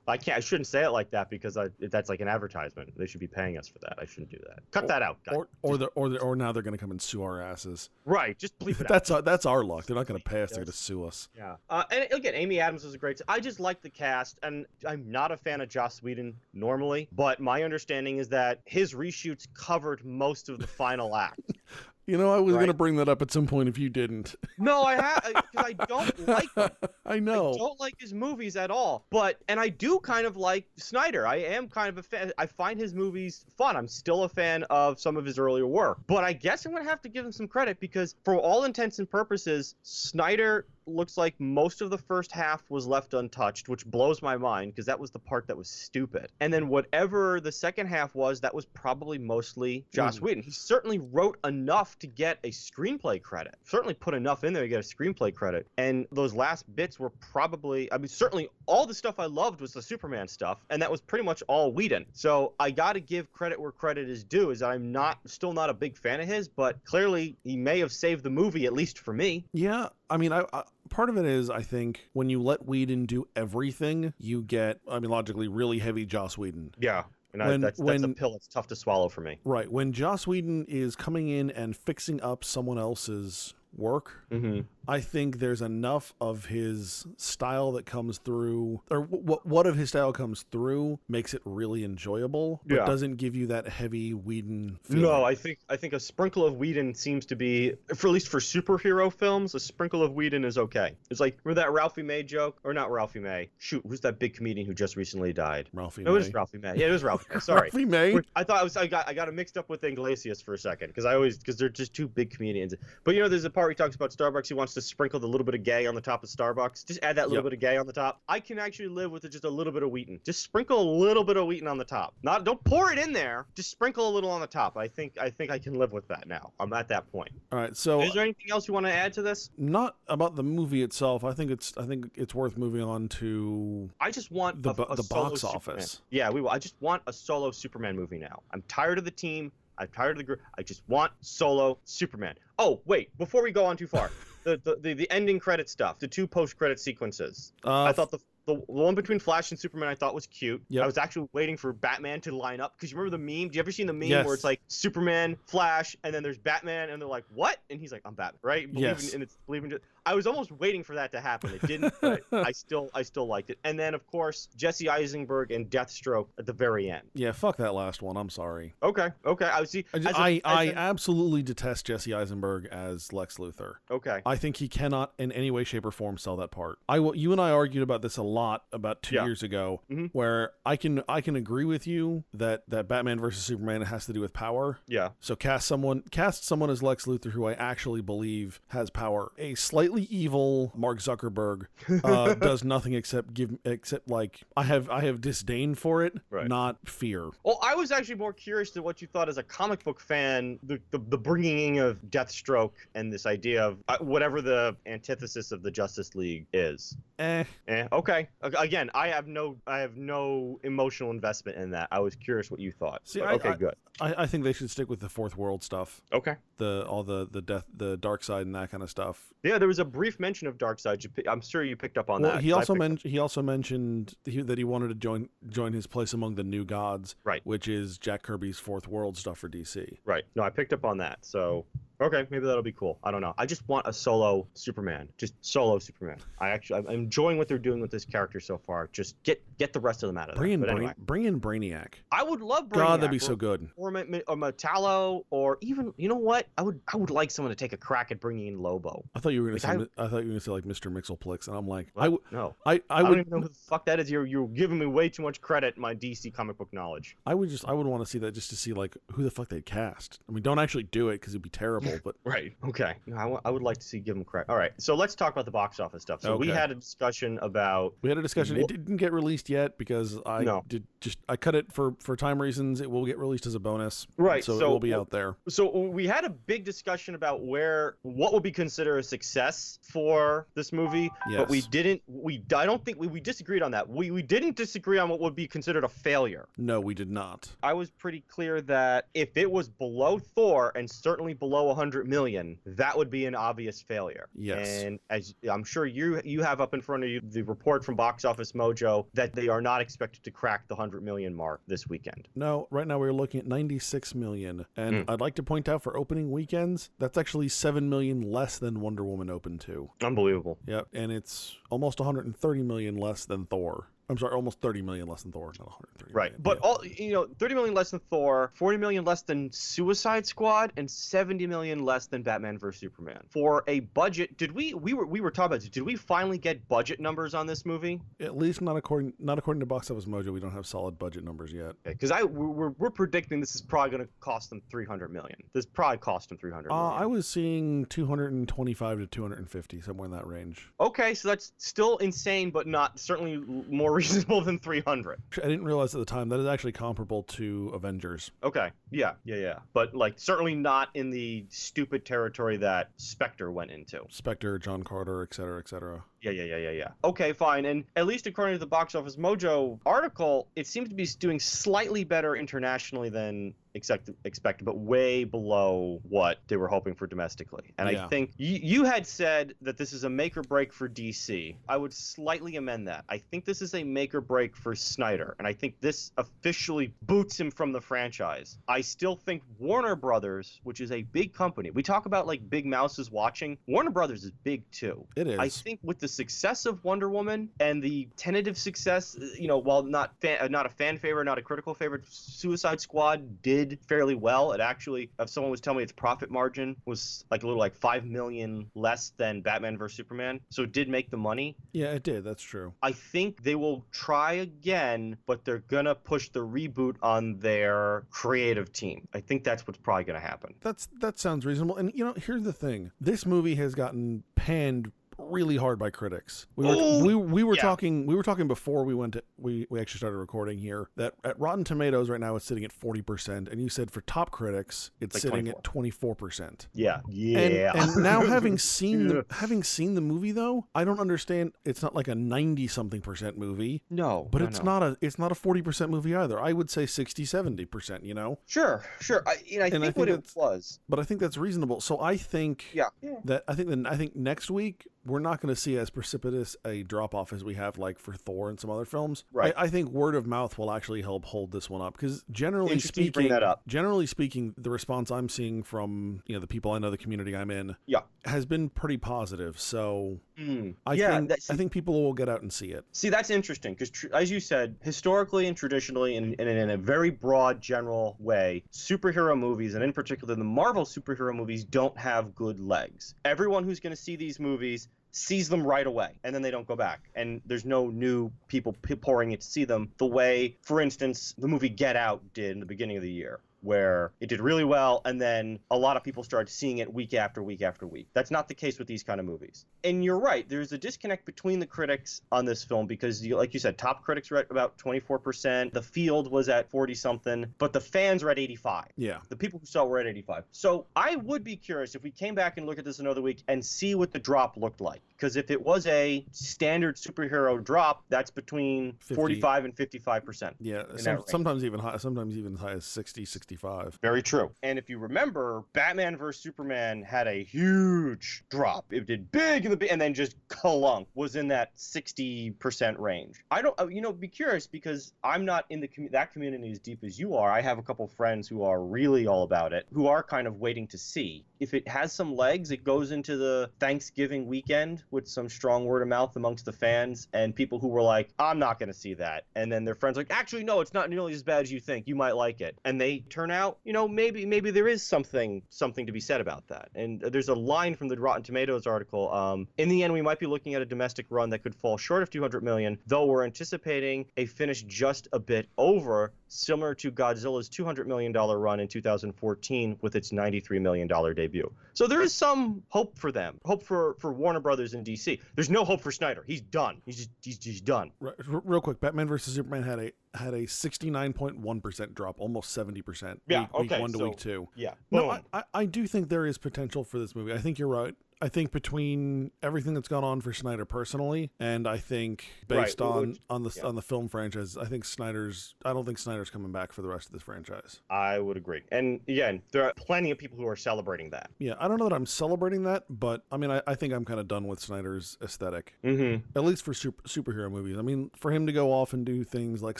I 0.07 0.17
can't. 0.17 0.37
I 0.37 0.39
shouldn't 0.39 0.67
say 0.67 0.83
it 0.83 0.89
like 0.89 1.09
that 1.11 1.29
because 1.29 1.57
I, 1.57 1.67
that's 1.79 2.09
like 2.09 2.19
an 2.21 2.27
advertisement. 2.27 2.93
They 2.97 3.05
should 3.05 3.19
be 3.19 3.27
paying 3.27 3.57
us 3.57 3.67
for 3.67 3.79
that. 3.79 3.95
I 3.99 4.05
shouldn't 4.05 4.29
do 4.31 4.37
that. 4.47 4.59
Cut 4.71 4.83
Or- 4.83 4.87
that 4.87 5.01
out, 5.01 5.23
guys. 5.23 5.35
Or 5.35 5.47
or 5.61 5.77
the, 5.77 5.85
or 5.87 6.09
the, 6.09 6.19
or 6.19 6.35
now 6.35 6.51
they're 6.51 6.63
going 6.63 6.73
to 6.73 6.77
come 6.77 6.91
and 6.91 7.01
sue 7.01 7.23
our 7.23 7.41
asses. 7.41 7.89
right. 8.05 8.37
Just 8.37 8.57
bleep 8.59 8.79
it 8.79 8.81
out. 8.81 8.87
That's 8.89 9.11
our, 9.11 9.21
that's 9.21 9.45
our 9.45 9.63
luck. 9.63 9.85
They're 9.85 9.95
not 9.95 10.07
going 10.07 10.19
to 10.19 10.23
pay 10.29 10.41
us. 10.43 10.51
They're 10.51 10.57
going 10.63 10.71
to 10.71 10.71
sue 10.77 11.05
us. 11.05 11.29
Yeah. 11.35 11.55
Uh, 11.69 11.83
and 11.91 12.07
again, 12.11 12.33
Amy 12.35 12.59
Adams 12.59 12.83
was 12.83 12.93
a 12.93 12.97
great. 12.97 13.21
I 13.27 13.39
just 13.39 13.59
like 13.59 13.81
the 13.81 13.89
cast, 13.89 14.37
and 14.43 14.65
I'm 14.87 15.09
not 15.11 15.31
a 15.31 15.37
fan 15.37 15.61
of 15.61 15.69
Joss 15.69 16.01
Whedon 16.01 16.35
normally, 16.53 17.07
but 17.11 17.39
my 17.39 17.63
understanding 17.63 18.17
is 18.17 18.29
that 18.29 18.61
his 18.65 18.93
reshoots 18.93 19.47
covered 19.53 20.03
most 20.05 20.49
of 20.49 20.59
the 20.59 20.67
final 20.67 21.15
act. 21.15 21.39
You 22.07 22.17
know, 22.17 22.33
I 22.33 22.39
was 22.39 22.55
going 22.55 22.67
to 22.67 22.73
bring 22.73 22.95
that 22.95 23.09
up 23.09 23.21
at 23.21 23.31
some 23.31 23.47
point 23.47 23.67
if 23.67 23.77
you 23.77 23.89
didn't. 23.89 24.35
No, 24.57 24.83
I 24.83 24.95
have 24.95 25.21
because 25.25 25.43
I 25.57 25.73
don't 25.73 26.27
like 26.27 26.53
him. 26.55 26.69
I 27.05 27.19
know. 27.19 27.53
I 27.53 27.57
don't 27.57 27.79
like 27.81 27.99
his 27.99 28.13
movies 28.13 28.55
at 28.55 28.71
all. 28.71 29.05
But 29.09 29.41
and 29.49 29.59
I 29.59 29.67
do 29.67 29.99
kind 29.99 30.25
of 30.25 30.37
like 30.37 30.65
Snyder. 30.77 31.27
I 31.27 31.35
am 31.35 31.67
kind 31.67 31.89
of 31.89 31.97
a 31.97 32.03
fan. 32.03 32.31
I 32.37 32.45
find 32.45 32.79
his 32.79 32.93
movies 32.93 33.45
fun. 33.57 33.75
I'm 33.75 33.89
still 33.89 34.23
a 34.23 34.29
fan 34.29 34.63
of 34.69 35.01
some 35.01 35.17
of 35.17 35.25
his 35.25 35.37
earlier 35.37 35.67
work. 35.67 35.99
But 36.07 36.23
I 36.23 36.31
guess 36.31 36.65
I'm 36.65 36.71
gonna 36.71 36.85
have 36.85 37.01
to 37.01 37.09
give 37.09 37.25
him 37.25 37.31
some 37.33 37.47
credit 37.47 37.77
because 37.81 38.15
for 38.23 38.37
all 38.37 38.63
intents 38.63 38.99
and 38.99 39.09
purposes, 39.09 39.75
Snyder 39.83 40.65
looks 40.87 41.17
like 41.17 41.35
most 41.39 41.81
of 41.81 41.89
the 41.89 41.97
first 41.97 42.31
half 42.31 42.63
was 42.69 42.87
left 42.87 43.13
untouched, 43.13 43.69
which 43.69 43.85
blows 43.85 44.21
my 44.21 44.37
mind 44.37 44.71
because 44.71 44.85
that 44.85 44.99
was 44.99 45.11
the 45.11 45.19
part 45.19 45.47
that 45.47 45.57
was 45.57 45.69
stupid. 45.69 46.31
And 46.39 46.51
then 46.53 46.67
whatever 46.67 47.39
the 47.39 47.51
second 47.51 47.87
half 47.87 48.15
was, 48.15 48.41
that 48.41 48.53
was 48.53 48.65
probably 48.65 49.17
mostly 49.17 49.85
Joss 49.93 50.19
Mm. 50.19 50.21
Whedon. 50.21 50.43
He 50.43 50.51
certainly 50.51 50.99
wrote 50.99 51.37
enough 51.45 51.97
to 51.99 52.07
get 52.07 52.39
a 52.43 52.51
screenplay 52.51 53.21
credit. 53.21 53.55
Certainly 53.63 53.95
put 53.95 54.13
enough 54.13 54.43
in 54.43 54.53
there 54.53 54.63
to 54.63 54.69
get 54.69 54.79
a 54.79 54.83
screenplay 54.83 55.33
credit. 55.33 55.67
And 55.77 56.07
those 56.11 56.33
last 56.33 56.63
bits 56.75 56.99
were 56.99 57.09
probably, 57.09 57.91
I 57.91 57.97
mean, 57.97 58.07
certainly 58.07 58.49
all 58.65 58.85
the 58.85 58.93
stuff 58.93 59.19
I 59.19 59.25
loved 59.25 59.61
was 59.61 59.73
the 59.73 59.81
Superman 59.81 60.27
stuff, 60.27 60.65
and 60.69 60.81
that 60.81 60.91
was 60.91 61.01
pretty 61.01 61.23
much 61.25 61.43
all 61.47 61.71
Whedon. 61.71 62.05
So 62.13 62.53
I 62.59 62.71
got 62.71 62.93
to 62.93 62.99
give 62.99 63.31
credit 63.31 63.59
where 63.59 63.71
credit 63.71 64.09
is 64.09 64.23
due. 64.23 64.51
Is 64.51 64.59
that 64.59 64.69
I'm 64.69 64.91
not 64.91 65.19
still 65.25 65.53
not 65.53 65.69
a 65.69 65.73
big 65.73 65.97
fan 65.97 66.19
of 66.21 66.27
his, 66.27 66.47
but 66.47 66.83
clearly 66.85 67.37
he 67.43 67.57
may 67.57 67.79
have 67.79 67.91
saved 67.91 68.23
the 68.23 68.29
movie 68.29 68.65
at 68.65 68.73
least 68.73 68.99
for 68.99 69.13
me. 69.13 69.45
Yeah, 69.53 69.87
I 70.09 70.17
mean, 70.17 70.31
I, 70.31 70.45
I 70.53 70.63
part 70.89 71.09
of 71.09 71.17
it 71.17 71.25
is 71.25 71.49
I 71.49 71.61
think 71.61 72.07
when 72.13 72.29
you 72.29 72.41
let 72.41 72.65
Whedon 72.65 73.05
do 73.05 73.27
everything, 73.35 74.13
you 74.17 74.41
get, 74.41 74.79
I 74.89 74.99
mean, 74.99 75.09
logically, 75.11 75.47
really 75.47 75.79
heavy 75.79 76.05
Joss 76.05 76.37
Whedon. 76.37 76.73
Yeah. 76.79 77.03
And 77.33 77.43
I, 77.43 77.47
When- 77.49 77.61
that's, 77.61 77.79
that's 77.79 78.03
a 78.03 78.07
pill 78.09 78.31
that's 78.31 78.47
tough 78.47 78.67
to 78.67 78.75
swallow 78.75 79.09
for 79.09 79.21
me. 79.21 79.39
Right. 79.43 79.69
When 79.71 79.91
Joss 79.91 80.25
Whedon 80.25 80.65
is 80.69 80.95
coming 80.95 81.27
in 81.27 81.51
and 81.51 81.75
fixing 81.75 82.21
up 82.21 82.43
someone 82.43 82.77
else's 82.77 83.53
work, 83.75 84.11
Mm-hmm. 84.31 84.61
I 84.87 85.01
think 85.01 85.39
there's 85.39 85.61
enough 85.61 86.13
of 86.21 86.45
his 86.45 87.05
style 87.17 87.71
that 87.73 87.85
comes 87.85 88.17
through, 88.19 88.81
or 88.89 89.01
what 89.01 89.45
what 89.45 89.67
of 89.67 89.75
his 89.75 89.89
style 89.89 90.13
comes 90.13 90.43
through, 90.51 90.99
makes 91.09 91.33
it 91.33 91.41
really 91.45 91.83
enjoyable, 91.83 92.61
but 92.65 92.75
Yeah. 92.75 92.85
doesn't 92.85 93.15
give 93.17 93.35
you 93.35 93.47
that 93.47 93.67
heavy 93.67 94.13
Whedon. 94.13 94.79
Feeling. 94.83 95.01
No, 95.03 95.23
I 95.23 95.35
think 95.35 95.59
I 95.69 95.75
think 95.75 95.93
a 95.93 95.99
sprinkle 95.99 96.45
of 96.45 96.55
Whedon 96.57 96.93
seems 96.95 97.25
to 97.27 97.35
be, 97.35 97.73
for 97.95 98.07
at 98.07 98.13
least 98.13 98.29
for 98.29 98.39
superhero 98.39 99.11
films, 99.11 99.55
a 99.55 99.59
sprinkle 99.59 100.03
of 100.03 100.13
Whedon 100.13 100.45
is 100.45 100.57
okay. 100.57 100.95
It's 101.09 101.19
like 101.19 101.37
remember 101.43 101.61
that 101.61 101.71
Ralphie 101.71 102.03
May 102.03 102.23
joke, 102.23 102.57
or 102.63 102.73
not 102.73 102.91
Ralphie 102.91 103.19
May? 103.19 103.49
Shoot, 103.57 103.83
who's 103.87 103.99
that 104.01 104.19
big 104.19 104.33
comedian 104.35 104.65
who 104.67 104.73
just 104.73 104.95
recently 104.95 105.33
died? 105.33 105.69
Ralphie. 105.73 106.03
No, 106.03 106.11
it 106.11 106.13
was 106.19 106.33
Ralphie 106.33 106.59
May. 106.59 106.75
Yeah, 106.77 106.87
it 106.87 106.91
was 106.91 107.03
Ralphie 107.03 107.25
May. 107.33 107.39
Sorry. 107.41 107.61
Ralphie 107.73 107.85
May. 107.85 108.19
I 108.35 108.43
thought 108.43 108.59
I 108.61 108.63
was 108.63 108.77
I 108.77 108.87
got 108.87 109.07
I 109.07 109.13
got 109.13 109.27
it 109.27 109.33
mixed 109.33 109.57
up 109.57 109.69
with 109.69 109.83
Iglesias 109.83 110.41
for 110.41 110.53
a 110.53 110.57
second 110.57 110.87
because 110.87 111.05
I 111.05 111.13
always 111.15 111.37
because 111.37 111.57
they're 111.57 111.69
just 111.69 111.93
two 111.93 112.07
big 112.07 112.29
comedians. 112.29 112.73
But 113.03 113.15
you 113.15 113.21
know, 113.21 113.27
there's 113.27 113.43
a 113.45 113.49
part 113.49 113.65
where 113.65 113.71
he 113.71 113.75
talks 113.75 113.95
about 113.95 114.11
Starbucks. 114.11 114.47
He 114.47 114.53
wants 114.53 114.76
to 114.77 114.81
sprinkle 114.81 115.19
the 115.19 115.27
little 115.27 115.43
bit 115.43 115.55
of 115.55 115.63
gay 115.63 115.87
on 115.87 115.95
the 115.95 116.01
top 116.01 116.21
of 116.23 116.29
Starbucks. 116.29 116.85
Just 116.85 116.99
add 117.01 117.15
that 117.15 117.29
little 117.29 117.43
Yep. 117.43 117.51
bit 117.51 117.53
of 117.53 117.59
gay 117.59 117.77
on 117.77 117.87
the 117.87 117.93
top. 117.93 118.21
I 118.29 118.39
can 118.39 118.59
actually 118.59 118.89
live 118.89 119.11
with 119.11 119.29
just 119.31 119.43
a 119.43 119.49
little 119.49 119.73
bit 119.73 119.81
of 119.81 119.89
Whedon. 119.89 120.19
Just 120.23 120.43
sprinkle 120.43 120.79
a 120.79 120.89
little 120.99 121.23
bit 121.23 121.35
of 121.35 121.47
Whedon 121.47 121.67
on 121.67 121.79
the 121.79 121.83
top. 121.83 122.13
Not 122.21 122.43
don't 122.43 122.63
pour 122.63 122.91
it 122.91 122.99
in 122.99 123.11
there. 123.11 123.47
Just 123.55 123.71
sprinkle 123.71 124.07
a 124.07 124.11
little 124.13 124.29
on 124.29 124.39
the 124.39 124.45
top. 124.47 124.77
I 124.77 124.87
think 124.87 125.17
I 125.19 125.31
think 125.31 125.49
I 125.49 125.57
can 125.57 125.73
live 125.73 125.91
with 125.93 126.07
that 126.09 126.27
now. 126.27 126.51
I'm 126.59 126.71
at 126.73 126.87
that 126.89 127.11
point. 127.11 127.31
All 127.51 127.57
right. 127.59 127.75
So 127.75 128.01
Is 128.01 128.13
there 128.13 128.21
anything 128.23 128.51
else 128.51 128.67
you 128.67 128.73
want 128.75 128.85
to 128.85 128.93
add 128.93 129.13
to 129.13 129.23
this? 129.23 129.49
not 129.57 129.95
about 130.07 130.35
the 130.35 130.43
movie 130.43 130.83
itself. 130.83 131.23
I 131.23 131.33
think 131.33 131.49
it's 131.49 131.73
I 131.75 131.85
think 131.87 132.11
it's 132.13 132.35
worth 132.35 132.55
moving 132.57 132.83
on 132.83 133.07
to 133.09 133.89
I 133.99 134.11
just 134.11 134.31
want 134.31 134.61
The 134.61 134.69
a, 134.77 134.83
a 134.83 134.95
the 134.95 135.03
box 135.09 135.41
Superman. 135.41 135.55
office. 135.55 136.01
Yeah, 136.11 136.29
we 136.29 136.41
will. 136.41 136.49
I 136.49 136.59
just 136.59 136.75
want 136.81 137.01
a 137.07 137.13
solo 137.13 137.49
Superman 137.49 137.95
movie 137.95 138.19
now. 138.19 138.43
I'm 138.51 138.61
tired 138.67 138.99
of 138.99 139.05
the 139.05 139.11
team. 139.11 139.51
I'm 139.79 139.87
tired 139.89 140.11
of 140.11 140.17
the 140.17 140.23
group. 140.23 140.39
I 140.57 140.63
just 140.63 140.81
want 140.87 141.11
solo 141.21 141.77
Superman. 141.85 142.33
Oh 142.57 142.81
wait, 142.85 143.15
before 143.19 143.43
we 143.43 143.51
go 143.51 143.63
on 143.65 143.77
too 143.77 143.85
far, 143.87 144.09
the, 144.47 144.61
the 144.63 144.75
the 144.81 144.93
the 144.93 145.11
ending 145.11 145.39
credit 145.39 145.69
stuff, 145.69 145.99
the 145.99 146.07
two 146.07 146.25
post 146.25 146.57
credit 146.57 146.79
sequences. 146.79 147.51
uh, 147.65 147.83
I 147.83 147.91
thought 147.91 148.11
the 148.11 148.19
the 148.45 148.53
one 148.67 148.95
between 148.95 149.19
Flash 149.19 149.51
and 149.51 149.59
Superman 149.59 149.89
I 149.89 149.95
thought 149.95 150.15
was 150.15 150.25
cute. 150.27 150.63
Yep. 150.69 150.83
I 150.83 150.85
was 150.85 150.97
actually 150.97 151.27
waiting 151.33 151.57
for 151.57 151.73
Batman 151.73 152.21
to 152.21 152.33
line 152.33 152.61
up 152.61 152.77
because 152.77 152.89
you 152.89 152.97
remember 152.97 153.17
the 153.17 153.21
meme? 153.21 153.49
Do 153.49 153.57
you 153.57 153.59
ever 153.59 153.73
seen 153.73 153.87
the 153.87 153.93
meme 153.93 154.07
Yes. 154.07 154.25
where 154.25 154.33
it's 154.35 154.45
like 154.45 154.61
Superman, 154.69 155.35
Flash, 155.47 155.97
and 156.05 156.13
then 156.15 156.23
there's 156.23 156.37
Batman, 156.37 156.89
and 156.89 157.01
they're 157.01 157.09
like, 157.09 157.25
"What?" 157.33 157.57
And 157.69 157.77
he's 157.81 157.91
like, 157.91 158.03
"I'm 158.05 158.13
Batman," 158.13 158.39
right? 158.43 158.71
Believe 158.71 158.87
Yes. 158.87 159.09
in, 159.09 159.15
and 159.15 159.23
it's 159.23 159.37
believing. 159.47 159.73
I 160.11 160.15
was 160.15 160.25
almost 160.27 160.51
waiting 160.51 160.83
for 160.83 160.95
that 160.95 161.11
to 161.11 161.19
happen. 161.19 161.51
It 161.53 161.67
didn't. 161.67 161.93
but 162.01 162.23
I 162.31 162.51
still 162.51 162.89
I 162.93 163.03
still 163.03 163.27
liked 163.27 163.49
it. 163.49 163.59
And 163.63 163.77
then 163.77 163.93
of 163.93 164.05
course 164.07 164.47
Jesse 164.55 164.89
Eisenberg 164.89 165.51
and 165.51 165.69
Deathstroke 165.69 166.27
at 166.39 166.45
the 166.45 166.53
very 166.53 166.89
end. 166.89 167.03
yeah, 167.13 167.31
fuck 167.31 167.57
that 167.57 167.73
last 167.73 168.01
one. 168.01 168.17
I'm 168.17 168.29
sorry. 168.29 168.73
Okay, 168.81 169.09
okay. 169.25 169.45
I 169.45 169.63
see. 169.65 169.85
I, 169.93 169.97
just, 169.99 170.09
as 170.09 170.15
a- 170.15 170.19
I, 170.19 170.29
as 170.31 170.41
I 170.45 170.63
a- 170.65 170.73
absolutely 170.75 171.43
detest 171.43 171.85
Jesse 171.87 172.13
Eisenberg 172.13 172.67
as 172.71 173.11
Lex 173.13 173.37
Luthor. 173.37 173.75
okay. 173.91 174.21
I 174.25 174.35
think 174.35 174.57
he 174.57 174.67
cannot 174.67 175.13
in 175.19 175.31
any 175.31 175.51
way, 175.51 175.63
shape, 175.63 175.85
or 175.85 175.91
form 175.91 176.17
sell 176.17 176.35
that 176.37 176.51
part. 176.51 176.79
I. 176.89 176.97
You 176.97 177.31
and 177.31 177.39
I 177.41 177.51
argued 177.51 177.83
about 177.83 178.01
this 178.01 178.17
a 178.17 178.23
lot 178.23 178.65
about 178.71 179.01
two 179.01 179.15
Yeah. 179.15 179.25
years 179.25 179.43
ago, 179.43 179.81
Mhm. 179.91 180.09
where 180.13 180.51
I 180.65 180.75
can 180.75 181.03
I 181.09 181.21
can 181.21 181.35
agree 181.35 181.65
with 181.65 181.87
you 181.87 182.23
that 182.33 182.63
that 182.69 182.87
Batman 182.87 183.19
versus 183.19 183.43
Superman 183.43 183.81
has 183.83 184.05
to 184.05 184.13
do 184.13 184.21
with 184.21 184.33
power. 184.33 184.79
Yeah. 184.87 185.09
So 185.19 185.35
cast 185.35 185.67
someone 185.67 186.03
cast 186.11 186.45
someone 186.45 186.69
as 186.69 186.81
Lex 186.83 187.05
Luthor 187.05 187.31
who 187.31 187.45
I 187.47 187.53
actually 187.53 188.01
believe 188.01 188.59
has 188.69 188.89
power. 188.89 189.31
A 189.37 189.55
slightly 189.55 189.96
evil 190.03 190.71
Mark 190.75 190.99
Zuckerberg 190.99 191.65
uh, 192.03 192.33
does 192.35 192.63
nothing 192.63 192.93
except 192.93 193.33
give 193.33 193.57
except 193.65 194.09
like 194.09 194.41
I 194.55 194.63
have 194.63 194.89
I 194.89 195.01
have 195.01 195.21
disdain 195.21 195.75
for 195.75 196.03
it, 196.03 196.13
Right. 196.29 196.47
not 196.47 196.77
fear. 196.87 197.29
Well, 197.43 197.59
I 197.63 197.75
was 197.75 197.91
actually 197.91 198.15
more 198.15 198.33
curious 198.33 198.69
to 198.71 198.81
what 198.81 199.01
you 199.01 199.07
thought 199.07 199.29
as 199.29 199.37
a 199.37 199.43
comic 199.43 199.83
book 199.83 199.99
fan, 199.99 200.59
the, 200.63 200.79
the, 200.91 200.99
the 201.09 201.17
bringing 201.17 201.75
in 201.75 201.83
of 201.83 202.01
Deathstroke 202.09 202.73
and 202.95 203.11
this 203.11 203.25
idea 203.25 203.63
of 203.65 203.77
uh, 203.87 203.97
whatever 203.99 204.41
the 204.41 204.75
antithesis 204.85 205.51
of 205.51 205.63
the 205.63 205.71
Justice 205.71 206.15
League 206.15 206.45
is. 206.53 206.97
Eh, 207.19 207.43
Eh, 207.67 207.87
okay. 207.91 208.29
Again, 208.41 208.91
I 208.93 209.07
have 209.07 209.27
no, 209.27 209.57
I 209.65 209.79
have 209.79 209.97
no 209.97 210.59
emotional 210.63 211.09
investment 211.11 211.57
in 211.57 211.71
that. 211.71 211.87
I 211.91 211.99
was 211.99 212.15
curious 212.15 212.51
what 212.51 212.59
you 212.59 212.71
thought. 212.71 213.01
See, 213.07 213.19
But 213.19 213.29
I- 213.29 213.33
okay, 213.33 213.49
I- 213.49 213.55
good. 213.55 213.75
I, 213.99 214.13
I 214.23 214.25
think 214.27 214.43
they 214.43 214.53
should 214.53 214.69
stick 214.69 214.89
with 214.91 214.99
the 214.99 215.09
fourth 215.09 215.35
world 215.35 215.63
stuff. 215.63 216.01
Okay. 216.13 216.35
The 216.57 216.85
all 216.87 217.01
the 217.03 217.27
the 217.31 217.41
death 217.41 217.65
the 217.75 217.97
Darkseid 217.97 218.43
and 218.43 218.53
that 218.53 218.69
kind 218.69 218.83
of 218.83 218.91
stuff. 218.91 219.33
Yeah, 219.41 219.57
there 219.57 219.67
was 219.67 219.79
a 219.79 219.85
brief 219.85 220.19
mention 220.19 220.47
of 220.47 220.59
Darkseid. 220.59 221.27
I'm 221.27 221.41
sure 221.41 221.63
you 221.63 221.75
picked 221.75 221.97
up 221.97 222.11
on 222.11 222.21
well, 222.21 222.33
that. 222.33 222.43
He 222.43 222.51
also 222.51 222.75
mentioned 222.75 223.11
he 223.11 223.17
also 223.17 223.41
mentioned 223.41 224.13
that 224.25 224.57
he 224.59 224.63
wanted 224.63 224.89
to 224.89 224.93
join 224.95 225.29
join 225.49 225.73
his 225.73 225.87
place 225.87 226.13
among 226.13 226.35
the 226.35 226.43
new 226.43 226.63
gods, 226.63 227.15
Right. 227.23 227.41
Which 227.43 227.67
is 227.67 227.97
Jack 227.97 228.21
Kirby's 228.21 228.59
fourth 228.59 228.87
world 228.87 229.17
stuff 229.17 229.39
for 229.39 229.49
DC. 229.49 229.97
Right. 230.05 230.25
No, 230.35 230.43
I 230.43 230.51
picked 230.51 230.73
up 230.73 230.85
on 230.85 230.97
that. 230.99 231.25
So, 231.25 231.65
okay, 232.01 232.25
maybe 232.29 232.45
that'll 232.45 232.61
be 232.63 232.71
cool. 232.71 232.99
I 233.03 233.11
don't 233.11 233.21
know. 233.21 233.33
I 233.37 233.45
just 233.45 233.67
want 233.67 233.87
a 233.87 233.93
solo 233.93 234.47
Superman. 234.53 235.09
Just 235.17 235.33
solo 235.41 235.79
Superman. 235.79 236.17
I 236.39 236.49
actually, 236.49 236.79
I'm 236.79 236.87
enjoying 236.87 237.37
what 237.37 237.47
they're 237.47 237.57
doing 237.57 237.79
with 237.81 237.91
this 237.91 238.05
character 238.05 238.39
so 238.39 238.57
far. 238.57 238.89
Just 238.93 239.21
get 239.23 239.41
get 239.57 239.73
the 239.73 239.79
rest 239.79 240.03
of 240.03 240.07
them 240.07 240.17
out 240.17 240.29
of 240.29 240.35
there. 240.35 240.41
Bring 240.41 240.53
in 240.53 240.69
anyway, 240.69 240.93
bring 240.99 241.25
in 241.25 241.39
Brainiac. 241.41 241.93
I 242.11 242.23
would 242.23 242.41
love 242.41 242.65
Brainiac. 242.69 242.73
God, 242.75 242.99
that'd 243.01 243.11
be 243.11 243.17
or- 243.17 243.19
so 243.21 243.35
good. 243.35 243.69
Or, 243.75 243.89
or 243.89 244.35
Metallo, 244.35 245.23
or 245.29 245.57
even 245.61 245.93
you 245.97 246.09
know 246.09 246.15
what? 246.15 246.47
I 246.57 246.61
would 246.61 246.79
I 246.93 246.97
would 246.97 247.09
like 247.09 247.31
someone 247.31 247.51
to 247.51 247.55
take 247.55 247.73
a 247.73 247.77
crack 247.77 248.11
at 248.11 248.19
bringing 248.19 248.47
in 248.47 248.59
Lobo. 248.59 249.03
I 249.15 249.19
thought 249.19 249.29
you 249.33 249.41
were 249.41 249.49
gonna 249.49 249.55
Like, 249.55 249.87
say 249.87 249.87
I- 249.97 250.05
I, 250.05 250.07
thought 250.07 250.17
you 250.17 250.25
were 250.25 250.39
gonna 250.39 250.39
say 250.39 250.51
like 250.51 250.63
Mr. 250.65 250.91
Mxyzptlk, 250.91 251.47
and 251.47 251.55
I'm 251.57 251.67
like 251.67 251.87
I 251.95 252.07
What? 252.09 252.23
would 252.23 252.31
no. 252.31 252.55
I, 252.65 252.73
I 252.89 252.99
I, 252.99 253.01
don't 253.03 253.19
even 253.19 253.29
know 253.29 253.41
who 253.41 253.49
the 253.49 253.53
fuck 253.55 253.85
that 253.85 253.99
is. 253.99 254.09
You're 254.11 254.25
you're 254.25 254.47
giving 254.47 254.77
me 254.79 254.85
way 254.85 255.09
too 255.09 255.23
much 255.23 255.41
credit 255.41 255.75
in 255.75 255.81
my 255.81 255.95
DC 255.95 256.33
comic 256.33 256.57
book 256.57 256.71
knowledge. 256.71 257.17
I 257.25 257.33
would 257.33 257.49
just 257.49 257.65
I 257.67 257.73
would 257.73 257.87
want 257.87 258.03
to 258.03 258.09
see 258.09 258.19
that 258.19 258.33
just 258.33 258.49
to 258.49 258.55
see 258.55 258.73
like 258.73 258.95
who 259.13 259.23
the 259.23 259.31
fuck 259.31 259.49
they'd 259.49 259.65
cast. 259.65 260.19
I 260.29 260.31
mean, 260.31 260.43
don't 260.43 260.59
actually 260.59 260.83
do 260.83 261.09
it 261.09 261.13
because 261.19 261.33
it'd 261.33 261.41
be 261.41 261.49
terrible. 261.49 261.86
but 262.03 262.15
Right. 262.23 262.53
Okay. 262.65 262.93
No, 263.05 263.39
I 263.43 263.49
would 263.49 263.61
like 263.61 263.77
to 263.77 263.85
see 263.85 263.99
give 263.99 264.15
them 264.15 264.23
credit. 264.23 264.49
All 264.49 264.57
right. 264.57 264.71
So 264.77 264.95
let's 264.95 265.15
talk 265.15 265.33
about 265.33 265.45
the 265.45 265.51
box 265.51 265.79
office 265.79 266.01
stuff. 266.03 266.21
So 266.21 266.37
we 266.37 266.49
had 266.49 266.71
a 266.71 266.75
discussion 266.75 267.39
about. 267.41 267.93
we 268.01 268.09
had 268.09 268.17
a 268.17 268.21
discussion. 268.21 268.57
It 268.57 268.67
didn't 268.67 268.97
get 268.97 269.13
released 269.13 269.49
yet 269.49 269.77
because 269.77 270.17
I 270.25 270.43
No. 270.43 270.63
did 270.67 270.85
just 271.01 271.19
I 271.29 271.35
cut 271.35 271.55
it 271.55 271.71
for 271.71 271.95
for 271.99 272.15
time 272.15 272.41
reasons. 272.41 272.81
It 272.81 272.89
will 272.89 273.05
get 273.05 273.17
released 273.17 273.45
as 273.45 273.55
a 273.55 273.59
bonus, 273.59 274.07
Right, 274.17 274.43
So, 274.43 274.53
it 274.59 274.67
will 274.67 274.79
be 274.79 274.93
out 274.93 275.09
there. 275.09 275.35
So 275.49 275.69
we 275.69 276.07
had 276.07 276.25
a 276.25 276.29
big 276.29 276.63
discussion 276.63 277.15
about 277.15 277.45
where 277.45 277.97
what 278.01 278.33
would 278.33 278.43
be 278.43 278.51
considered 278.51 278.97
a 278.97 279.03
success 279.03 279.79
for 279.81 280.47
this 280.55 280.73
movie, 280.73 281.09
yes. 281.29 281.39
but 281.39 281.49
we 281.49 281.61
didn't. 281.61 282.01
We 282.07 282.43
I 282.55 282.65
don't 282.65 282.83
think 282.83 282.99
we, 282.99 283.07
we 283.07 283.19
disagreed 283.19 283.61
on 283.61 283.71
that. 283.71 283.87
We 283.87 284.11
we 284.11 284.21
didn't 284.21 284.55
disagree 284.55 284.97
on 284.97 285.09
what 285.09 285.19
would 285.19 285.35
be 285.35 285.47
considered 285.47 285.83
a 285.83 285.89
failure. 285.89 286.47
No, 286.57 286.79
we 286.79 286.93
did 286.93 287.09
not. 287.09 287.49
I 287.63 287.73
was 287.73 287.91
pretty 287.91 288.21
clear 288.27 288.61
that 288.61 289.07
if 289.13 289.37
it 289.37 289.49
was 289.49 289.69
below 289.69 290.19
Thor 290.19 290.71
and 290.75 290.89
certainly 290.89 291.33
below 291.33 291.69
100 291.77 292.07
million, 292.07 292.57
that 292.65 292.97
would 292.97 293.09
be 293.09 293.25
an 293.25 293.35
obvious 293.35 293.81
failure. 293.81 294.27
Yes. 294.35 294.83
And 294.83 294.99
as 295.09 295.35
I'm 295.49 295.63
sure 295.63 295.85
you 295.85 296.21
you 296.25 296.41
have 296.41 296.59
up 296.59 296.73
in 296.73 296.81
front 296.81 297.03
of 297.03 297.09
you 297.09 297.21
the 297.23 297.43
report 297.43 297.85
from 297.85 297.95
Box 297.95 298.25
Office 298.25 298.51
Mojo 298.53 299.05
that 299.13 299.33
they 299.33 299.47
are 299.47 299.61
not 299.61 299.79
expected 299.81 300.23
to 300.23 300.31
crack 300.31 300.67
the 300.67 300.75
100 300.75 301.03
million 301.03 301.35
mark 301.35 301.61
this 301.67 301.87
weekend. 301.87 302.27
No, 302.35 302.67
right 302.71 302.87
now 302.87 302.97
we're 302.99 303.13
looking 303.13 303.39
at 303.39 303.45
96 303.47 304.15
million. 304.15 304.65
And 304.75 304.97
Hmm. 305.05 305.09
I'd 305.11 305.21
like 305.21 305.35
to 305.35 305.43
point 305.43 305.69
out 305.69 305.83
for 305.83 305.95
opening 305.97 306.31
weekends, 306.31 306.89
that's 306.97 307.17
actually 307.17 307.49
7 307.49 307.89
million 307.89 308.21
less 308.21 308.57
than 308.57 308.81
Wonder 308.81 309.03
Woman 309.05 309.29
opened 309.29 309.61
to. 309.61 309.91
Unbelievable. 310.01 310.57
Yep, 310.65 310.87
and 310.93 311.11
it's 311.11 311.55
almost 311.69 311.99
130 311.99 312.63
million 312.63 312.95
less 312.95 313.25
than 313.25 313.45
Thor. 313.45 313.89
I'm 314.09 314.17
sorry, 314.17 314.33
almost 314.33 314.61
30 314.61 314.81
million 314.83 315.05
less 315.07 315.23
than 315.23 315.33
Thor, 315.33 315.51
not 315.59 315.67
130. 315.67 316.13
Right. 316.13 316.31
million. 316.31 316.41
But 316.41 316.57
Yeah. 316.57 316.69
all 316.69 316.85
you 316.85 317.11
know, 317.11 317.27
30 317.39 317.55
million 317.55 317.73
less 317.75 317.91
than 317.91 317.99
Thor, 318.09 318.51
40 318.55 318.77
million 318.77 319.03
less 319.03 319.21
than 319.21 319.51
Suicide 319.51 320.25
Squad, 320.25 320.71
and 320.77 320.89
70 320.89 321.45
million 321.45 321.83
less 321.83 322.07
than 322.07 322.23
Batman 322.23 322.57
vs 322.57 322.79
Superman. 322.79 323.21
For 323.29 323.63
a 323.67 323.81
budget, 323.81 324.37
did 324.37 324.53
we 324.53 324.73
we 324.73 324.93
were 324.93 325.05
we 325.05 325.19
were 325.19 325.29
talking 325.29 325.47
about 325.47 325.59
this, 325.59 325.69
did 325.69 325.83
we 325.83 325.95
finally 325.95 326.37
get 326.37 326.65
budget 326.69 327.01
numbers 327.01 327.33
on 327.33 327.47
this 327.47 327.65
movie? 327.65 327.99
at 328.21 328.37
least 328.37 328.61
not 328.61 328.77
according 328.77 329.11
not 329.19 329.37
according 329.37 329.59
to 329.59 329.65
Box 329.65 329.91
Office 329.91 330.05
Mojo, 330.05 330.29
we 330.31 330.39
don't 330.39 330.51
have 330.53 330.65
solid 330.65 330.97
budget 330.97 331.25
numbers 331.25 331.51
yet. 331.51 331.75
Because 331.83 332.11
I 332.11 332.23
we're, 332.23 332.69
we're 332.69 332.89
predicting 332.89 333.41
this 333.41 333.55
is 333.55 333.61
probably 333.61 333.91
going 333.91 334.03
to 334.03 334.09
cost 334.21 334.49
them 334.49 334.61
300 334.69 335.11
million. 335.11 335.35
This 335.53 335.65
probably 335.65 335.97
cost 335.97 336.29
them 336.29 336.37
300 336.37 336.71
Uh. 336.71 336.91
I 336.91 337.05
was 337.05 337.27
seeing 337.27 337.85
225 337.87 338.99
to 338.99 339.07
250, 339.07 339.81
somewhere 339.81 340.05
in 340.05 340.11
that 340.13 340.25
range. 340.25 340.69
Okay, 340.79 341.13
so 341.13 341.27
that's 341.27 341.51
still 341.57 341.97
insane, 341.97 342.51
but 342.51 342.67
not 342.67 342.97
certainly 342.99 343.37
more 343.69 343.96
reasonable 343.97 344.41
than 344.41 344.59
300. 344.59 345.19
I 345.37 345.47
didn't 345.47 345.65
realize 345.65 345.95
at 345.95 345.99
the 345.99 346.05
time 346.05 346.29
that 346.29 346.39
is 346.39 346.45
actually 346.45 346.71
comparable 346.71 347.23
to 347.23 347.71
Avengers. 347.73 348.31
Okay, 348.43 348.71
yeah, 348.91 349.13
yeah, 349.23 349.35
yeah, 349.35 349.59
but 349.73 349.95
like 349.95 350.19
certainly 350.19 350.53
not 350.55 350.89
in 350.93 351.09
the 351.09 351.45
stupid 351.49 352.05
territory 352.05 352.57
that 352.57 352.91
Spectre 352.97 353.51
went 353.51 353.71
into. 353.71 354.05
Spectre, 354.09 354.59
John 354.59 354.83
Carter, 354.83 355.23
et 355.23 355.33
cetera, 355.33 355.59
et 355.59 355.67
cetera. 355.67 356.03
Yeah, 356.21 356.31
yeah, 356.31 356.43
yeah, 356.43 356.57
yeah, 356.57 356.71
yeah. 356.71 356.87
Okay, 357.03 357.33
fine. 357.33 357.65
And 357.65 357.83
at 357.95 358.07
least 358.07 358.27
according 358.27 358.55
to 358.55 358.59
the 358.59 358.65
Box 358.65 358.95
Office 358.95 359.15
Mojo 359.15 359.79
article, 359.85 360.47
it 360.55 360.67
seems 360.67 360.89
to 360.89 360.95
be 360.95 361.05
doing 361.19 361.39
slightly 361.39 362.03
better 362.03 362.35
internationally 362.35 363.09
than 363.09 363.53
expect, 363.77 364.09
expected, 364.25 364.65
but 364.65 364.77
way 364.77 365.23
below 365.23 366.01
what 366.09 366.39
they 366.47 366.57
were 366.57 366.67
hoping 366.67 366.93
for 366.93 367.07
domestically. 367.07 367.73
And 367.77 367.87
I 367.87 368.07
think 368.07 368.31
you, 368.37 368.59
you 368.61 368.83
had 368.83 369.07
said 369.07 369.53
that 369.61 369.77
this 369.77 369.93
is 369.93 370.03
a 370.03 370.09
make 370.09 370.35
or 370.35 370.41
break 370.41 370.73
for 370.73 370.89
DC. 370.89 371.55
I 371.69 371.77
would 371.77 371.93
slightly 371.93 372.57
amend 372.57 372.87
that. 372.87 373.05
I 373.07 373.19
think 373.19 373.45
this 373.45 373.61
is 373.61 373.73
a 373.75 373.83
make 373.83 374.13
or 374.13 374.21
break 374.21 374.55
for 374.57 374.75
Snyder, 374.75 375.35
and 375.39 375.47
I 375.47 375.53
think 375.53 375.79
this 375.79 376.11
officially 376.17 376.93
boots 377.03 377.39
him 377.39 377.51
from 377.51 377.71
the 377.71 377.81
franchise. 377.81 378.57
I 378.67 378.81
still 378.81 379.15
think 379.15 379.43
Warner 379.59 379.95
Brothers, 379.95 380.59
which 380.63 380.81
is 380.81 380.91
a 380.91 381.03
big 381.03 381.33
company, 381.33 381.71
we 381.71 381.83
talk 381.83 382.05
about 382.05 382.27
like 382.27 382.49
big 382.49 382.65
mouses 382.65 383.11
watching. 383.11 383.57
Warner 383.67 383.91
Brothers 383.91 384.23
is 384.23 384.31
big 384.43 384.69
too. 384.71 385.05
It 385.15 385.27
is. 385.27 385.39
I 385.39 385.49
think 385.49 385.79
with 385.83 385.99
the 385.99 386.06
success 386.07 386.65
of 386.65 386.83
Wonder 386.83 387.09
Woman 387.09 387.49
and 387.59 387.81
the 387.81 388.07
tentative 388.17 388.57
success, 388.57 389.17
uh, 389.19 389.25
you 389.37 389.47
know, 389.47 389.57
while 389.57 389.83
not 389.83 390.19
fan, 390.21 390.37
uh, 390.41 390.47
not 390.47 390.65
a 390.65 390.69
fan 390.69 390.97
favorite, 390.97 391.25
not 391.25 391.37
a 391.37 391.41
critical 391.41 391.73
favorite, 391.73 392.03
Suicide 392.09 392.79
Squad 392.81 393.41
did 393.41 393.79
fairly 393.87 394.15
well. 394.15 394.51
It 394.53 394.61
actually, 394.61 395.09
if 395.19 395.29
someone 395.29 395.51
was 395.51 395.61
telling 395.61 395.77
me 395.77 395.83
its 395.83 395.91
profit 395.91 396.29
margin 396.31 396.75
was 396.85 397.25
like 397.31 397.43
a 397.43 397.45
little 397.45 397.59
like 397.59 397.75
five 397.75 398.05
million 398.05 398.69
less 398.75 399.13
than 399.17 399.41
Batman 399.41 399.77
vs 399.77 399.95
Superman, 399.97 400.39
so 400.49 400.63
it 400.63 400.71
did 400.71 400.89
make 400.89 401.09
the 401.09 401.17
money. 401.17 401.55
yeah, 401.73 401.87
it 401.87 402.03
did. 402.03 402.23
That's 402.23 402.43
true. 402.43 402.73
I 402.81 402.91
think 402.91 403.43
they 403.43 403.55
will 403.55 403.85
try 403.91 404.33
again, 404.33 405.17
but 405.25 405.43
they're 405.45 405.59
gonna 405.59 405.95
push 405.95 406.29
the 406.29 406.39
reboot 406.39 406.95
on 407.01 407.37
their 407.39 408.05
creative 408.09 408.71
team. 408.71 409.07
I 409.13 409.21
think 409.21 409.43
that's 409.43 409.65
what's 409.67 409.79
probably 409.79 410.03
gonna 410.03 410.19
happen. 410.19 410.53
That's 410.61 410.87
that 410.99 411.19
sounds 411.19 411.45
reasonable. 411.45 411.77
And 411.77 411.91
you 411.93 412.05
know, 412.05 412.13
here's 412.13 412.43
the 412.43 412.53
thing: 412.53 412.91
this 412.99 413.25
movie 413.25 413.55
has 413.55 413.75
gotten 413.75 414.23
panned 414.35 414.91
really 415.17 415.57
hard 415.57 415.79
by 415.79 415.89
critics. 415.89 416.47
We 416.55 416.65
were 416.65 416.73
Ooh, 416.73 417.03
we, 417.05 417.15
we 417.15 417.43
were 417.43 417.55
yeah. 417.55 417.61
talking 417.61 418.05
we 418.05 418.15
were 418.15 418.23
talking 418.23 418.47
before 418.47 418.83
we 418.83 418.93
went 418.93 419.13
to 419.13 419.23
we, 419.37 419.65
we 419.69 419.79
actually 419.79 419.99
started 419.99 420.17
recording 420.17 420.57
here 420.57 420.89
that 420.95 421.13
at 421.23 421.39
Rotten 421.39 421.63
Tomatoes 421.63 422.09
right 422.09 422.19
now 422.19 422.35
it's 422.35 422.45
sitting 422.45 422.63
at 422.63 422.71
forty 422.71 423.01
percent, 423.01 423.47
and 423.47 423.61
you 423.61 423.69
said 423.69 423.91
for 423.91 424.01
top 424.01 424.31
critics 424.31 424.91
it's 425.01 425.15
Like 425.15 425.21
sitting 425.21 425.47
at 425.47 425.63
twenty 425.63 425.89
four 425.89 426.15
percent. 426.15 426.67
Yeah, 426.73 426.99
And, 427.07 427.53
yeah. 427.53 427.71
and 427.75 428.03
now 428.03 428.21
having 428.25 428.57
seen 428.57 429.07
the 429.07 429.25
having 429.31 429.63
seen 429.63 429.95
the 429.95 430.01
movie 430.01 430.31
though, 430.31 430.67
I 430.75 430.83
don't 430.83 430.99
understand. 430.99 431.53
It's 431.65 431.81
not 431.81 431.95
like 431.95 432.07
a 432.07 432.15
ninety 432.15 432.67
something 432.67 433.01
percent 433.01 433.37
movie, 433.37 433.83
no, 433.89 434.27
but 434.31 434.41
no, 434.41 434.47
it's 434.47 434.59
no. 434.59 434.65
not 434.65 434.83
a 434.83 434.97
it's 435.01 435.17
not 435.19 435.31
a 435.31 435.35
forty 435.35 435.61
percent 435.61 435.91
movie 435.91 436.15
either. 436.15 436.39
I 436.39 436.53
would 436.53 436.69
say 436.69 436.85
60 436.85 437.25
70 437.25 437.65
percent. 437.65 438.03
You 438.03 438.13
know, 438.13 438.39
Sure, 438.45 438.83
sure. 438.99 439.23
I, 439.27 439.35
know, 439.57 439.63
I 439.63 439.65
And 439.65 439.65
I 439.65 439.69
think 439.69 439.83
think 439.83 439.97
what 439.97 440.09
it 440.09 440.31
was. 440.35 440.79
but 440.87 440.99
I 440.99 441.03
think 441.03 441.19
that's 441.21 441.37
reasonable. 441.37 441.81
So 441.81 441.99
I 441.99 442.17
think 442.17 442.65
Yeah. 442.73 442.89
that 443.25 443.43
I 443.47 443.55
think 443.55 443.69
then 443.69 443.85
I 443.85 443.95
think 443.95 444.15
next 444.15 444.49
week 444.51 444.87
we're 445.07 445.19
not 445.19 445.41
going 445.41 445.53
to 445.53 445.59
see 445.59 445.77
as 445.77 445.89
precipitous 445.89 446.55
a 446.65 446.83
drop 446.83 447.15
off 447.15 447.31
as 447.33 447.43
we 447.43 447.55
have 447.55 447.77
like 447.77 447.97
for 447.99 448.13
Thor 448.13 448.49
and 448.49 448.59
some 448.59 448.69
other 448.69 448.85
films. 448.85 449.23
Right. 449.31 449.53
I, 449.57 449.63
I 449.63 449.67
think 449.67 449.89
word 449.89 450.15
of 450.15 450.27
mouth 450.27 450.57
will 450.57 450.71
actually 450.71 451.01
help 451.01 451.25
hold 451.25 451.51
this 451.51 451.69
one 451.69 451.81
up 451.81 451.93
because 451.95 452.23
generally 452.31 452.77
speaking, 452.79 453.29
that 453.29 453.43
up. 453.43 453.61
generally 453.67 454.05
speaking, 454.05 454.53
the 454.57 454.69
response 454.69 455.09
I'm 455.11 455.29
seeing 455.29 455.63
from 455.63 456.21
you 456.25 456.33
know 456.35 456.39
the 456.39 456.47
people 456.47 456.71
I 456.71 456.79
know, 456.79 456.91
the 456.91 456.97
community 456.97 457.35
I'm 457.35 457.49
in, 457.51 457.75
Yeah. 457.85 458.01
has 458.25 458.45
been 458.45 458.69
pretty 458.69 458.97
positive. 458.97 459.59
So 459.59 460.19
Mm. 460.37 460.75
I 460.85 460.93
yeah, 460.93 461.17
think 461.17 461.31
I 461.49 461.55
think 461.55 461.71
people 461.71 462.03
will 462.03 462.13
get 462.13 462.29
out 462.29 462.43
and 462.43 462.53
see 462.53 462.67
it. 462.67 462.85
See, 462.91 463.09
that's 463.09 463.31
interesting 463.31 463.73
because, 463.73 463.89
tr- 463.89 464.13
as 464.13 464.29
you 464.29 464.39
said, 464.39 464.75
historically 464.83 465.47
and 465.47 465.57
traditionally, 465.57 466.15
and, 466.15 466.35
and 466.37 466.47
in 466.47 466.69
a 466.69 466.77
very 466.77 467.09
broad, 467.09 467.59
general 467.59 468.15
way, 468.19 468.63
superhero 468.71 469.35
movies, 469.35 469.73
and 469.73 469.83
in 469.83 469.91
particular 469.93 470.35
the 470.35 470.43
Marvel 470.43 470.85
superhero 470.85 471.35
movies, 471.35 471.63
don't 471.63 471.97
have 471.97 472.35
good 472.35 472.59
legs. 472.59 473.15
Everyone 473.25 473.63
who's 473.63 473.79
going 473.79 473.95
to 473.95 473.99
see 474.01 474.15
these 474.15 474.39
movies 474.39 474.89
sees 475.11 475.49
them 475.49 475.65
right 475.65 475.87
away, 475.87 476.11
and 476.23 476.33
then 476.33 476.41
they 476.41 476.51
don't 476.51 476.67
go 476.67 476.75
back. 476.75 477.09
And 477.15 477.41
there's 477.45 477.65
no 477.65 477.87
new 477.87 478.31
people 478.47 478.75
p- 478.81 478.95
pouring 478.95 479.31
in 479.31 479.39
to 479.39 479.45
see 479.45 479.65
them 479.65 479.91
the 479.97 480.05
way, 480.05 480.57
for 480.61 480.81
instance, 480.81 481.33
the 481.37 481.47
movie 481.47 481.69
Get 481.69 481.95
Out 481.95 482.21
did 482.33 482.51
in 482.51 482.59
the 482.59 482.65
beginning 482.65 482.97
of 482.97 483.03
the 483.03 483.11
year. 483.11 483.39
Where 483.67 484.13
it 484.21 484.29
did 484.29 484.39
really 484.39 484.63
well, 484.63 485.01
and 485.03 485.19
then 485.19 485.59
a 485.69 485.77
lot 485.77 485.97
of 485.97 486.03
people 486.03 486.23
started 486.23 486.49
seeing 486.49 486.77
it 486.77 486.93
week 486.93 487.13
after 487.13 487.43
week 487.43 487.61
after 487.61 487.85
week. 487.85 488.07
That's 488.13 488.31
not 488.31 488.47
the 488.47 488.53
case 488.53 488.79
with 488.79 488.87
these 488.87 489.03
kind 489.03 489.19
of 489.19 489.25
movies. 489.25 489.65
And 489.83 490.05
you're 490.05 490.19
right, 490.19 490.47
there's 490.47 490.71
a 490.71 490.77
disconnect 490.77 491.25
between 491.25 491.59
the 491.59 491.65
critics 491.65 492.21
on 492.31 492.45
this 492.45 492.63
film 492.63 492.87
because, 492.87 493.25
you, 493.25 493.35
like 493.35 493.53
you 493.53 493.59
said, 493.59 493.77
top 493.77 494.03
critics 494.03 494.31
were 494.31 494.37
at 494.37 494.49
about 494.49 494.77
24%, 494.77 495.73
the 495.73 495.81
field 495.81 496.31
was 496.31 496.47
at 496.47 496.71
40 496.71 496.93
something, 496.93 497.53
but 497.57 497.73
the 497.73 497.81
fans 497.81 498.23
were 498.23 498.29
at 498.29 498.39
85. 498.39 498.85
Yeah. 498.95 499.17
The 499.27 499.35
people 499.35 499.59
who 499.59 499.65
saw 499.65 499.83
it 499.83 499.89
were 499.89 499.99
at 499.99 500.07
85. 500.07 500.45
So 500.53 500.85
I 500.95 501.17
would 501.17 501.43
be 501.43 501.57
curious 501.57 501.93
if 501.93 502.03
we 502.03 502.11
came 502.11 502.35
back 502.35 502.57
and 502.57 502.65
look 502.65 502.79
at 502.79 502.85
this 502.85 502.99
another 502.99 503.21
week 503.21 503.43
and 503.49 503.65
see 503.65 503.95
what 503.95 504.11
the 504.13 504.19
drop 504.19 504.55
looked 504.55 504.79
like. 504.79 505.01
Because 505.17 505.35
if 505.35 505.49
it 505.49 505.61
was 505.61 505.87
a 505.87 506.25
standard 506.31 506.95
superhero 506.95 507.63
drop, 507.63 508.03
that's 508.09 508.29
between 508.29 508.93
50. 508.99 509.15
45 509.15 509.65
and 509.65 509.75
55%. 509.75 510.53
Yeah, 510.59 510.83
some, 510.97 511.23
sometimes 511.27 511.63
even 511.63 511.79
high, 511.79 511.97
sometimes 511.97 512.37
even 512.37 512.53
as 512.53 512.59
high 512.59 512.71
as 512.73 512.85
60, 512.85 513.25
65. 513.25 513.97
Very 514.01 514.21
true. 514.21 514.51
And 514.61 514.77
if 514.77 514.89
you 514.89 514.99
remember, 514.99 515.63
Batman 515.73 516.17
vs 516.17 516.41
Superman 516.41 517.01
had 517.01 517.27
a 517.27 517.43
huge 517.43 518.43
drop. 518.49 518.85
It 518.91 519.07
did 519.07 519.31
big 519.31 519.65
in 519.65 519.71
the 519.71 519.77
be- 519.77 519.89
and 519.89 519.99
then 519.99 520.13
just 520.13 520.35
clunk 520.49 521.07
was 521.15 521.35
in 521.35 521.47
that 521.47 521.75
60% 521.75 522.99
range. 522.99 523.43
I 523.49 523.61
don't 523.61 523.79
uh, 523.79 523.87
you 523.87 524.01
know 524.01 524.13
be 524.13 524.27
curious 524.27 524.67
because 524.67 525.13
I'm 525.23 525.45
not 525.45 525.65
in 525.69 525.79
the 525.79 525.89
that 526.11 526.31
community 526.31 526.71
as 526.71 526.79
deep 526.79 527.03
as 527.03 527.19
you 527.19 527.35
are. 527.35 527.49
I 527.49 527.61
have 527.61 527.79
a 527.79 527.81
couple 527.81 528.07
friends 528.07 528.47
who 528.47 528.63
are 528.63 528.81
really 528.83 529.27
all 529.27 529.43
about 529.43 529.73
it, 529.73 529.87
who 529.93 530.07
are 530.07 530.21
kind 530.21 530.47
of 530.47 530.55
waiting 530.57 530.87
to 530.87 530.97
see 530.97 531.45
if 531.59 531.73
it 531.73 531.87
has 531.87 532.13
some 532.13 532.35
legs. 532.35 532.71
It 532.71 532.83
goes 532.83 533.11
into 533.11 533.37
the 533.37 533.69
Thanksgiving 533.79 534.47
weekend 534.47 535.03
with 535.11 535.27
some 535.27 535.49
strong 535.49 535.85
word 535.85 536.01
of 536.01 536.07
mouth 536.07 536.35
amongst 536.35 536.65
the 536.65 536.71
fans 536.71 537.27
and 537.33 537.55
people 537.55 537.79
who 537.79 537.87
were 537.87 538.01
like, 538.01 538.29
I'm 538.39 538.59
not 538.59 538.79
going 538.79 538.87
to 538.87 538.97
see 538.97 539.13
that. 539.15 539.45
And 539.55 539.71
then 539.71 539.85
their 539.85 539.95
friends 539.95 540.17
like, 540.17 540.27
actually, 540.29 540.63
no, 540.63 540.81
it's 540.81 540.93
not 540.93 541.09
nearly 541.09 541.33
as 541.33 541.43
bad 541.43 541.63
as 541.63 541.71
you 541.71 541.79
think. 541.79 542.07
You 542.07 542.15
might 542.15 542.35
like 542.35 542.61
it. 542.61 542.77
And 542.85 542.99
they 542.99 543.19
turn 543.19 543.51
out, 543.51 543.79
you 543.83 543.93
know, 543.93 544.07
maybe 544.07 544.45
maybe 544.45 544.71
there 544.71 544.87
is 544.87 545.03
something 545.03 545.61
something 545.69 546.05
to 546.05 546.11
be 546.11 546.19
said 546.19 546.41
about 546.41 546.67
that. 546.67 546.89
And 546.95 547.21
there's 547.21 547.49
a 547.49 547.55
line 547.55 547.95
from 547.95 548.07
the 548.07 548.19
Rotten 548.19 548.43
Tomatoes 548.43 548.87
article. 548.87 549.31
Um, 549.33 549.67
in 549.77 549.89
the 549.89 550.03
end, 550.03 550.13
we 550.13 550.21
might 550.21 550.39
be 550.39 550.45
looking 550.45 550.73
at 550.75 550.81
a 550.81 550.85
domestic 550.85 551.27
run 551.29 551.49
that 551.51 551.63
could 551.63 551.75
fall 551.75 551.97
short 551.97 552.23
of 552.23 552.29
200 552.29 552.63
million, 552.63 552.97
though 553.07 553.25
we're 553.25 553.43
anticipating 553.43 554.25
a 554.37 554.45
finish 554.45 554.83
just 554.83 555.27
a 555.33 555.39
bit 555.39 555.67
over, 555.77 556.33
similar 556.47 556.95
to 556.95 557.11
Godzilla's 557.11 557.69
200 557.69 558.07
million 558.07 558.31
dollar 558.31 558.59
run 558.59 558.79
in 558.79 558.87
2014 558.87 559.97
with 560.01 560.15
its 560.15 560.31
93 560.31 560.79
million 560.79 561.07
dollar 561.07 561.33
debut. 561.33 561.71
So 561.93 562.07
there 562.07 562.21
is 562.21 562.33
some 562.33 562.83
hope 562.89 563.17
for 563.17 563.31
them, 563.31 563.59
hope 563.65 563.83
for 563.83 564.15
for 564.19 564.31
Warner 564.33 564.59
Brothers 564.59 564.93
in 564.93 565.03
DC. 565.03 565.39
There's 565.55 565.69
no 565.69 565.83
hope 565.83 566.01
for 566.01 566.11
Snyder. 566.11 566.43
He's 566.47 566.61
done. 566.61 567.01
He's 567.05 567.17
just 567.17 567.29
he's, 567.41 567.63
he's 567.63 567.81
done. 567.81 568.11
Right, 568.19 568.35
real 568.47 568.81
quick, 568.81 568.99
Batman 568.99 569.27
versus 569.27 569.55
Superman 569.55 569.83
had 569.83 569.99
a 569.99 570.11
had 570.33 570.53
a 570.53 570.67
sixty 570.67 571.09
nine 571.09 571.33
point 571.33 571.57
one 571.59 571.81
percent 571.81 572.13
drop, 572.15 572.39
almost 572.39 572.71
seventy 572.71 573.01
percent. 573.01 573.41
Yeah, 573.47 573.61
week, 573.61 573.69
okay, 573.73 573.81
week 573.95 574.01
one 574.01 574.11
to 574.11 574.17
so- 574.17 574.23
week 574.29 574.37
two. 574.37 574.67
Yeah. 574.75 574.93
No, 575.11 575.23
Boom. 575.23 575.39
I, 575.53 575.59
I, 575.59 575.63
I 575.73 575.85
do 575.85 576.07
think 576.07 576.29
there 576.29 576.45
is 576.45 576.57
potential 576.57 577.03
for 577.03 577.19
this 577.19 577.35
movie. 577.35 577.53
I 577.53 577.57
think 577.57 577.79
you're 577.79 577.87
right. 577.87 578.15
I 578.41 578.49
think 578.49 578.71
between 578.71 579.51
everything 579.63 579.93
that's 579.93 580.07
gone 580.07 580.23
on 580.23 580.41
for 580.41 580.53
Snyder 580.53 580.85
personally, 580.85 581.51
and 581.59 581.87
I 581.87 581.97
think 581.97 582.45
based 582.67 583.01
well, 583.01 583.13
on 583.13 583.37
on 583.49 583.63
the 583.63 583.73
yeah. 583.75 583.85
on 583.85 583.95
the 583.95 584.01
film 584.01 584.27
franchise, 584.27 584.77
I 584.77 584.85
think 584.85 585.05
Snyder's. 585.05 585.75
I 585.83 585.93
don't 585.93 586.05
think 586.05 586.19
Snyder's 586.19 586.49
coming 586.49 586.71
back 586.71 586.93
for 586.93 587.01
the 587.01 587.07
rest 587.07 587.27
of 587.27 587.33
this 587.33 587.41
franchise. 587.41 588.01
I 588.09 588.39
would 588.39 588.57
agree. 588.57 588.81
And 588.91 589.21
again, 589.27 589.61
there 589.71 589.83
are 589.83 589.93
plenty 589.95 590.31
of 590.31 590.37
people 590.37 590.57
who 590.57 590.67
are 590.67 590.75
celebrating 590.75 591.29
that. 591.31 591.49
Yeah, 591.59 591.73
I 591.79 591.87
don't 591.87 591.97
know 591.97 592.09
that 592.09 592.15
I'm 592.15 592.25
celebrating 592.25 592.83
that, 592.83 593.05
but 593.09 593.43
I 593.51 593.57
mean, 593.57 593.71
I, 593.71 593.81
I 593.87 593.95
think 593.95 594.13
I'm 594.13 594.25
kind 594.25 594.39
of 594.39 594.47
done 594.47 594.67
with 594.67 594.79
Snyder's 594.79 595.37
aesthetic. 595.41 595.95
Mm-hmm. 596.03 596.57
at 596.57 596.63
least 596.63 596.83
for 596.83 596.93
super, 596.93 597.21
superhero 597.23 597.71
movies. 597.71 597.97
I 597.97 598.01
mean, 598.01 598.31
for 598.35 598.51
him 598.51 598.67
to 598.67 598.71
go 598.71 598.91
off 598.91 599.13
and 599.13 599.25
do 599.25 599.43
things 599.43 599.81
like 599.81 599.99